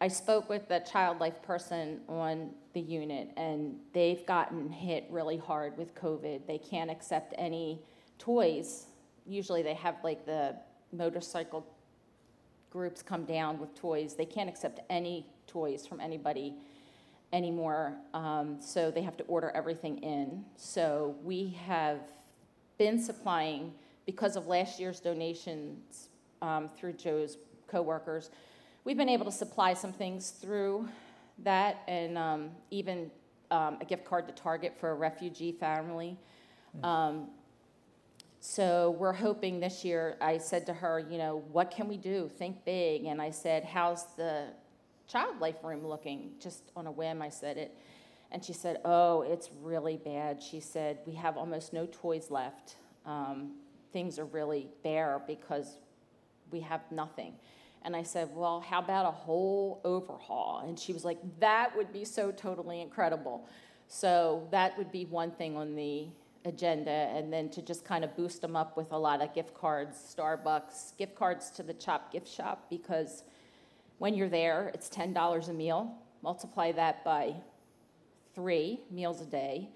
I 0.00 0.08
spoke 0.08 0.48
with 0.50 0.68
the 0.68 0.80
child 0.80 1.20
life 1.20 1.40
person 1.42 2.00
on 2.08 2.50
the 2.74 2.80
unit, 2.80 3.30
and 3.36 3.76
they've 3.94 4.26
gotten 4.26 4.68
hit 4.70 5.06
really 5.10 5.38
hard 5.38 5.78
with 5.78 5.94
COVID. 5.94 6.46
They 6.46 6.58
can't 6.58 6.90
accept 6.90 7.34
any 7.38 7.80
toys. 8.18 8.86
Usually, 9.26 9.62
they 9.62 9.74
have 9.74 9.96
like 10.04 10.26
the 10.26 10.56
motorcycle 10.92 11.66
groups 12.70 13.02
come 13.02 13.24
down 13.24 13.58
with 13.58 13.74
toys. 13.74 14.14
They 14.14 14.26
can't 14.26 14.50
accept 14.50 14.80
any 14.90 15.26
toys 15.46 15.86
from 15.86 16.00
anybody 16.00 16.56
anymore, 17.32 17.94
um, 18.12 18.58
so 18.60 18.90
they 18.90 19.02
have 19.02 19.16
to 19.16 19.24
order 19.24 19.50
everything 19.54 19.98
in. 19.98 20.44
So 20.56 21.16
we 21.24 21.56
have 21.66 22.00
been 22.76 23.00
supplying, 23.00 23.72
because 24.04 24.36
of 24.36 24.46
last 24.46 24.78
year's 24.78 25.00
donations 25.00 26.10
um, 26.42 26.68
through 26.76 26.92
Joe's 26.92 27.38
coworkers, 27.66 28.30
we've 28.86 28.96
been 28.96 29.08
able 29.08 29.24
to 29.24 29.32
supply 29.32 29.74
some 29.74 29.92
things 29.92 30.30
through 30.30 30.88
that 31.40 31.82
and 31.88 32.16
um, 32.16 32.50
even 32.70 33.10
um, 33.50 33.78
a 33.80 33.84
gift 33.84 34.04
card 34.04 34.28
to 34.28 34.32
Target 34.32 34.74
for 34.78 34.92
a 34.92 34.94
refugee 34.94 35.50
family. 35.50 36.16
Um, 36.84 37.30
so 38.38 38.94
we're 38.96 39.12
hoping 39.12 39.58
this 39.58 39.84
year, 39.84 40.16
I 40.20 40.38
said 40.38 40.66
to 40.66 40.72
her, 40.72 41.00
you 41.00 41.18
know, 41.18 41.42
what 41.50 41.72
can 41.72 41.88
we 41.88 41.96
do? 41.96 42.30
Think 42.38 42.64
big. 42.64 43.06
And 43.06 43.20
I 43.20 43.30
said, 43.30 43.64
how's 43.64 44.14
the 44.14 44.44
child 45.08 45.40
life 45.40 45.56
room 45.64 45.84
looking? 45.84 46.34
Just 46.40 46.70
on 46.76 46.86
a 46.86 46.92
whim, 46.92 47.20
I 47.22 47.28
said 47.28 47.56
it. 47.56 47.76
And 48.30 48.44
she 48.44 48.52
said, 48.52 48.78
oh, 48.84 49.22
it's 49.22 49.50
really 49.62 49.96
bad. 49.96 50.40
She 50.40 50.60
said, 50.60 50.98
we 51.06 51.14
have 51.14 51.36
almost 51.36 51.72
no 51.72 51.88
toys 51.90 52.30
left. 52.30 52.76
Um, 53.04 53.54
things 53.92 54.16
are 54.20 54.26
really 54.26 54.68
bare 54.84 55.20
because 55.26 55.78
we 56.52 56.60
have 56.60 56.82
nothing. 56.92 57.34
And 57.82 57.94
I 57.94 58.02
said, 58.02 58.30
Well, 58.34 58.60
how 58.60 58.80
about 58.80 59.06
a 59.06 59.10
whole 59.10 59.80
overhaul? 59.84 60.62
And 60.66 60.78
she 60.78 60.92
was 60.92 61.04
like, 61.04 61.18
That 61.40 61.76
would 61.76 61.92
be 61.92 62.04
so 62.04 62.32
totally 62.32 62.80
incredible. 62.80 63.46
So 63.88 64.48
that 64.50 64.76
would 64.76 64.90
be 64.90 65.04
one 65.04 65.30
thing 65.30 65.56
on 65.56 65.74
the 65.76 66.08
agenda. 66.44 66.90
And 66.90 67.32
then 67.32 67.48
to 67.50 67.62
just 67.62 67.84
kind 67.84 68.04
of 68.04 68.16
boost 68.16 68.40
them 68.40 68.56
up 68.56 68.76
with 68.76 68.92
a 68.92 68.98
lot 68.98 69.22
of 69.22 69.34
gift 69.34 69.54
cards, 69.54 70.14
Starbucks, 70.16 70.96
gift 70.96 71.14
cards 71.14 71.50
to 71.52 71.62
the 71.62 71.74
CHOP 71.74 72.12
gift 72.12 72.28
shop, 72.28 72.66
because 72.70 73.24
when 73.98 74.14
you're 74.14 74.28
there, 74.28 74.70
it's 74.74 74.88
$10 74.88 75.48
a 75.48 75.52
meal. 75.52 75.94
Multiply 76.22 76.72
that 76.72 77.04
by 77.04 77.34
three 78.34 78.80
meals 78.90 79.20
a 79.20 79.26
day. 79.26 79.68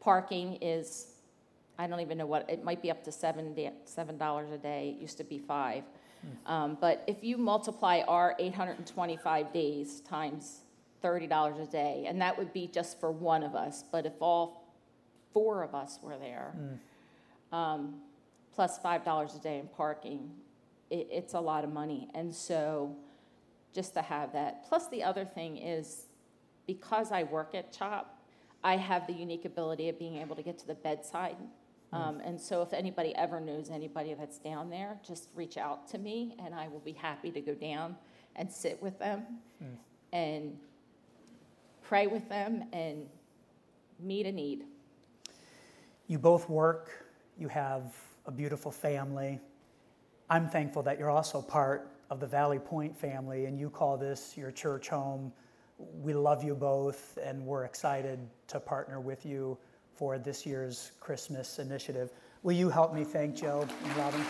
Parking 0.00 0.54
is, 0.60 1.14
I 1.78 1.86
don't 1.86 2.00
even 2.00 2.18
know 2.18 2.26
what, 2.26 2.48
it 2.50 2.64
might 2.64 2.82
be 2.82 2.90
up 2.90 3.04
to 3.04 3.10
$7, 3.10 3.54
$7 3.54 4.52
a 4.52 4.58
day. 4.58 4.94
It 4.96 5.00
used 5.00 5.18
to 5.18 5.24
be 5.24 5.38
five. 5.38 5.84
Um, 6.46 6.76
but 6.80 7.04
if 7.06 7.22
you 7.22 7.36
multiply 7.36 8.02
our 8.08 8.34
825 8.38 9.52
days 9.52 10.00
times 10.00 10.60
$30 11.02 11.60
a 11.62 11.66
day, 11.66 12.04
and 12.06 12.20
that 12.20 12.36
would 12.38 12.52
be 12.52 12.66
just 12.66 13.00
for 13.00 13.10
one 13.10 13.42
of 13.42 13.54
us, 13.54 13.84
but 13.90 14.06
if 14.06 14.12
all 14.20 14.68
four 15.32 15.62
of 15.62 15.74
us 15.74 15.98
were 16.02 16.16
there, 16.18 16.54
um, 17.52 17.94
plus 18.54 18.78
five 18.78 19.04
dollars 19.04 19.34
a 19.34 19.38
day 19.38 19.58
in 19.58 19.68
parking. 19.68 20.30
It, 20.90 21.08
it's 21.10 21.34
a 21.34 21.40
lot 21.40 21.64
of 21.64 21.72
money, 21.72 22.08
and 22.14 22.34
so 22.34 22.94
just 23.74 23.94
to 23.94 24.02
have 24.02 24.32
that. 24.34 24.68
Plus, 24.68 24.88
the 24.88 25.02
other 25.02 25.24
thing 25.24 25.56
is 25.56 26.06
because 26.66 27.10
I 27.12 27.22
work 27.22 27.54
at 27.54 27.72
CHOP, 27.72 28.18
I 28.62 28.76
have 28.76 29.06
the 29.06 29.12
unique 29.12 29.44
ability 29.44 29.88
of 29.88 29.98
being 29.98 30.16
able 30.18 30.36
to 30.36 30.42
get 30.42 30.58
to 30.58 30.66
the 30.66 30.74
bedside. 30.74 31.36
Um, 31.92 32.20
and 32.24 32.40
so, 32.40 32.62
if 32.62 32.72
anybody 32.72 33.14
ever 33.16 33.38
knows 33.38 33.70
anybody 33.70 34.14
that's 34.14 34.38
down 34.38 34.70
there, 34.70 34.98
just 35.06 35.28
reach 35.34 35.58
out 35.58 35.86
to 35.88 35.98
me, 35.98 36.34
and 36.42 36.54
I 36.54 36.68
will 36.68 36.80
be 36.80 36.92
happy 36.92 37.30
to 37.30 37.40
go 37.40 37.54
down 37.54 37.96
and 38.36 38.50
sit 38.50 38.82
with 38.82 38.98
them 38.98 39.24
and 40.12 40.56
pray 41.82 42.06
with 42.06 42.26
them 42.28 42.64
and 42.72 43.06
meet 44.00 44.26
a 44.26 44.32
need. 44.32 44.64
You 46.06 46.18
both 46.18 46.48
work, 46.48 46.90
you 47.38 47.48
have 47.48 47.94
a 48.26 48.30
beautiful 48.30 48.70
family. 48.70 49.40
I'm 50.30 50.48
thankful 50.48 50.82
that 50.84 50.98
you're 50.98 51.10
also 51.10 51.42
part 51.42 51.90
of 52.10 52.20
the 52.20 52.26
Valley 52.26 52.58
Point 52.58 52.96
family 52.96 53.46
and 53.46 53.58
you 53.58 53.70
call 53.70 53.96
this 53.96 54.36
your 54.36 54.50
church 54.50 54.88
home. 54.88 55.32
We 55.78 56.14
love 56.14 56.44
you 56.44 56.54
both 56.54 57.18
and 57.22 57.44
we're 57.44 57.64
excited 57.64 58.18
to 58.48 58.60
partner 58.60 59.00
with 59.00 59.26
you 59.26 59.58
for 59.94 60.18
this 60.18 60.44
year's 60.46 60.92
Christmas 61.00 61.58
initiative. 61.58 62.10
Will 62.42 62.52
you 62.52 62.68
help 62.68 62.94
me 62.94 63.04
thank 63.04 63.36
Joe 63.36 63.66
and 63.84 63.96
Robin? 63.96 64.24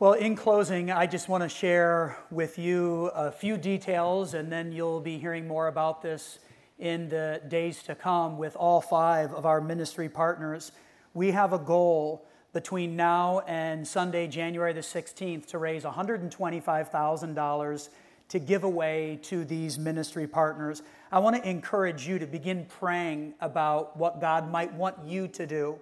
Well, 0.00 0.14
in 0.14 0.34
closing, 0.34 0.90
I 0.90 1.06
just 1.06 1.28
want 1.28 1.42
to 1.42 1.48
share 1.50 2.16
with 2.30 2.58
you 2.58 3.08
a 3.14 3.30
few 3.30 3.58
details, 3.58 4.32
and 4.32 4.50
then 4.50 4.72
you'll 4.72 5.00
be 5.00 5.18
hearing 5.18 5.46
more 5.46 5.68
about 5.68 6.00
this 6.00 6.38
in 6.78 7.10
the 7.10 7.42
days 7.48 7.82
to 7.82 7.94
come 7.94 8.38
with 8.38 8.56
all 8.56 8.80
five 8.80 9.34
of 9.34 9.44
our 9.44 9.60
ministry 9.60 10.08
partners. 10.08 10.72
We 11.12 11.32
have 11.32 11.52
a 11.52 11.58
goal 11.58 12.26
between 12.52 12.96
now 12.96 13.40
and 13.46 13.86
Sunday, 13.86 14.26
January 14.26 14.72
the 14.72 14.80
16th, 14.80 15.46
to 15.46 15.58
raise 15.58 15.84
$125,000 15.84 17.88
to 18.28 18.38
give 18.38 18.64
away 18.64 19.18
to 19.22 19.44
these 19.44 19.78
ministry 19.78 20.26
partners. 20.26 20.82
I 21.10 21.18
want 21.18 21.36
to 21.36 21.48
encourage 21.48 22.06
you 22.06 22.18
to 22.18 22.26
begin 22.26 22.66
praying 22.66 23.34
about 23.40 23.96
what 23.96 24.20
God 24.20 24.50
might 24.50 24.74
want 24.74 24.96
you 25.04 25.28
to 25.28 25.46
do 25.46 25.78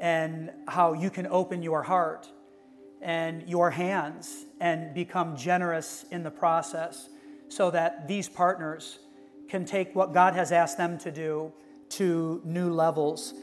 and 0.00 0.50
how 0.68 0.92
you 0.94 1.10
can 1.10 1.26
open 1.26 1.62
your 1.62 1.82
heart 1.82 2.28
and 3.02 3.46
your 3.48 3.70
hands 3.70 4.44
and 4.60 4.94
become 4.94 5.36
generous 5.36 6.04
in 6.10 6.22
the 6.22 6.30
process 6.30 7.08
so 7.48 7.70
that 7.70 8.08
these 8.08 8.28
partners 8.28 8.98
can 9.48 9.64
take 9.64 9.94
what 9.94 10.12
God 10.12 10.34
has 10.34 10.52
asked 10.52 10.78
them 10.78 10.98
to 10.98 11.12
do 11.12 11.52
to 11.90 12.40
new 12.44 12.70
levels. 12.70 13.34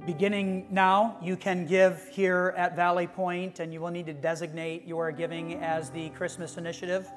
Beginning 0.00 0.66
now, 0.70 1.16
you 1.22 1.36
can 1.36 1.66
give 1.66 2.08
here 2.10 2.52
at 2.56 2.74
Valley 2.74 3.06
Point, 3.06 3.60
and 3.60 3.72
you 3.72 3.80
will 3.80 3.92
need 3.92 4.06
to 4.06 4.12
designate 4.12 4.84
your 4.84 5.12
giving 5.12 5.54
as 5.62 5.88
the 5.88 6.08
Christmas 6.10 6.58
initiative. 6.58 7.08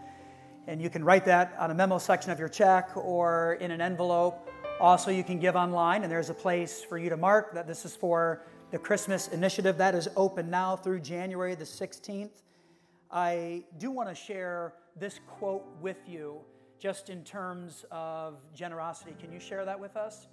And 0.68 0.80
you 0.80 0.88
can 0.88 1.04
write 1.04 1.26
that 1.26 1.56
on 1.58 1.72
a 1.72 1.74
memo 1.74 1.98
section 1.98 2.30
of 2.32 2.38
your 2.38 2.48
check 2.48 2.96
or 2.96 3.58
in 3.62 3.72
an 3.72 3.82
envelope. 3.82 4.48
Also, 4.80 5.10
you 5.10 5.24
can 5.24 5.40
give 5.40 5.56
online, 5.56 6.04
and 6.04 6.12
there's 6.12 6.30
a 6.30 6.36
place 6.36 6.84
for 6.84 7.00
you 7.00 7.10
to 7.10 7.18
mark 7.18 7.52
that 7.56 7.66
this 7.66 7.84
is 7.84 7.96
for 7.96 8.44
the 8.70 8.78
Christmas 8.78 9.28
initiative. 9.30 9.80
That 9.80 9.96
is 9.96 10.08
open 10.16 10.52
now 10.52 10.76
through 10.76 11.00
January 11.00 11.56
the 11.56 11.66
16th. 11.66 12.44
I 13.10 13.64
do 13.80 13.90
want 13.90 14.08
to 14.08 14.16
share 14.16 14.76
this 14.96 15.20
quote 15.28 15.66
with 15.82 15.98
you 16.08 16.42
just 16.80 17.10
in 17.10 17.24
terms 17.24 17.86
of 17.90 18.36
generosity. 18.54 19.16
Can 19.20 19.34
you 19.34 19.40
share 19.40 19.66
that 19.66 19.80
with 19.80 19.98
us? 19.98 20.28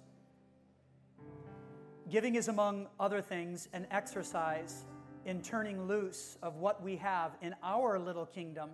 Giving 2.09 2.35
is, 2.35 2.49
among 2.49 2.87
other 2.99 3.19
things, 3.19 3.67
an 3.73 3.87
exercise 3.89 4.85
in 5.25 5.41
turning 5.41 5.87
loose 5.87 6.37
of 6.43 6.57
what 6.57 6.83
we 6.83 6.97
have 6.97 7.31
in 7.41 7.55
our 7.63 7.97
little 7.97 8.27
kingdom 8.27 8.69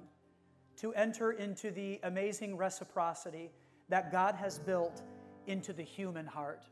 to 0.77 0.93
enter 0.93 1.31
into 1.31 1.71
the 1.71 1.99
amazing 2.03 2.57
reciprocity 2.57 3.49
that 3.87 4.11
God 4.11 4.35
has 4.35 4.59
built 4.59 5.01
into 5.47 5.71
the 5.71 5.83
human 5.83 6.25
heart. 6.25 6.63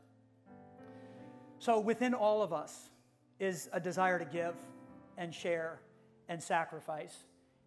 So, 1.60 1.80
within 1.80 2.12
all 2.12 2.42
of 2.42 2.52
us 2.52 2.90
is 3.38 3.70
a 3.72 3.80
desire 3.80 4.18
to 4.18 4.24
give 4.26 4.54
and 5.16 5.34
share 5.34 5.80
and 6.28 6.42
sacrifice. 6.42 7.24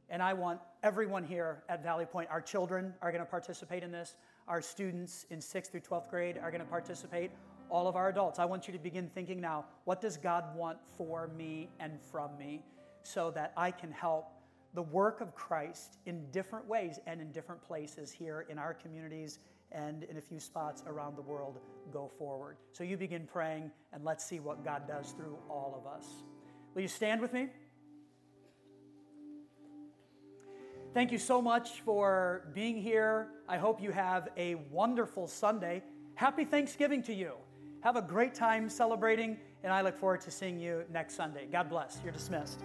And 0.10 0.22
I 0.22 0.34
want 0.34 0.60
everyone 0.84 1.24
here 1.24 1.64
at 1.68 1.82
Valley 1.82 2.06
Point, 2.06 2.30
our 2.30 2.42
children 2.42 2.94
are 3.02 3.12
going 3.12 3.24
to 3.24 3.30
participate 3.30 3.82
in 3.82 3.92
this, 3.92 4.16
our 4.48 4.62
students 4.62 5.26
in 5.32 5.40
6th 5.40 5.72
through 5.72 5.82
12th 5.82 6.10
grade 6.10 6.38
are 6.38 6.52
going 6.52 6.62
to 6.62 6.70
participate, 6.70 7.32
all 7.70 7.88
of 7.88 7.96
our 7.96 8.10
adults. 8.10 8.40
I 8.40 8.46
want 8.46 8.68
you 8.68 8.74
to 8.74 8.80
begin 8.80 9.08
thinking 9.08 9.40
now 9.42 9.66
what 9.86 10.02
does 10.02 10.18
God 10.18 10.56
want 10.56 10.78
for 10.98 11.30
me 11.38 11.70
and 11.80 12.00
from 12.12 12.38
me 12.38 12.62
so 13.04 13.32
that 13.32 13.54
I 13.58 13.72
can 13.72 13.92
help 13.92 14.28
the 14.74 14.82
work 14.82 15.22
of 15.22 15.36
Christ 15.36 15.98
in 16.06 16.26
different 16.32 16.68
ways 16.68 17.00
and 17.06 17.22
in 17.22 17.32
different 17.32 17.62
places 17.62 18.12
here 18.12 18.46
in 18.50 18.58
our 18.58 18.74
communities 18.74 19.40
and 19.72 20.04
in 20.04 20.18
a 20.18 20.22
few 20.22 20.40
spots 20.40 20.84
around 20.88 21.16
the 21.16 21.22
world 21.22 21.60
go 21.92 22.12
forward. 22.18 22.58
So 22.72 22.84
you 22.84 22.98
begin 22.98 23.28
praying, 23.32 23.72
and 23.92 24.04
let's 24.04 24.24
see 24.24 24.40
what 24.40 24.64
God 24.64 24.88
does 24.88 25.12
through 25.12 25.38
all 25.50 25.76
of 25.80 25.92
us. 25.92 26.08
Will 26.74 26.84
you 26.84 26.88
stand 26.88 27.22
with 27.22 27.34
me? 27.34 27.50
Thank 30.94 31.12
you 31.12 31.18
so 31.18 31.42
much 31.42 31.82
for 31.82 32.52
being 32.54 32.80
here. 32.80 33.30
I 33.50 33.58
hope 33.58 33.82
you 33.82 33.92
have 33.92 34.30
a 34.38 34.56
wonderful 34.70 35.28
Sunday. 35.28 35.82
Happy 36.14 36.46
Thanksgiving 36.46 37.02
to 37.04 37.14
you. 37.14 37.34
Have 37.84 37.98
a 37.98 38.02
great 38.02 38.34
time 38.34 38.70
celebrating, 38.70 39.36
and 39.62 39.74
I 39.74 39.82
look 39.82 39.98
forward 39.98 40.22
to 40.22 40.32
seeing 40.32 40.58
you 40.58 40.86
next 40.90 41.16
Sunday. 41.16 41.48
God 41.52 41.68
bless. 41.68 42.00
You're 42.02 42.14
dismissed. 42.14 42.62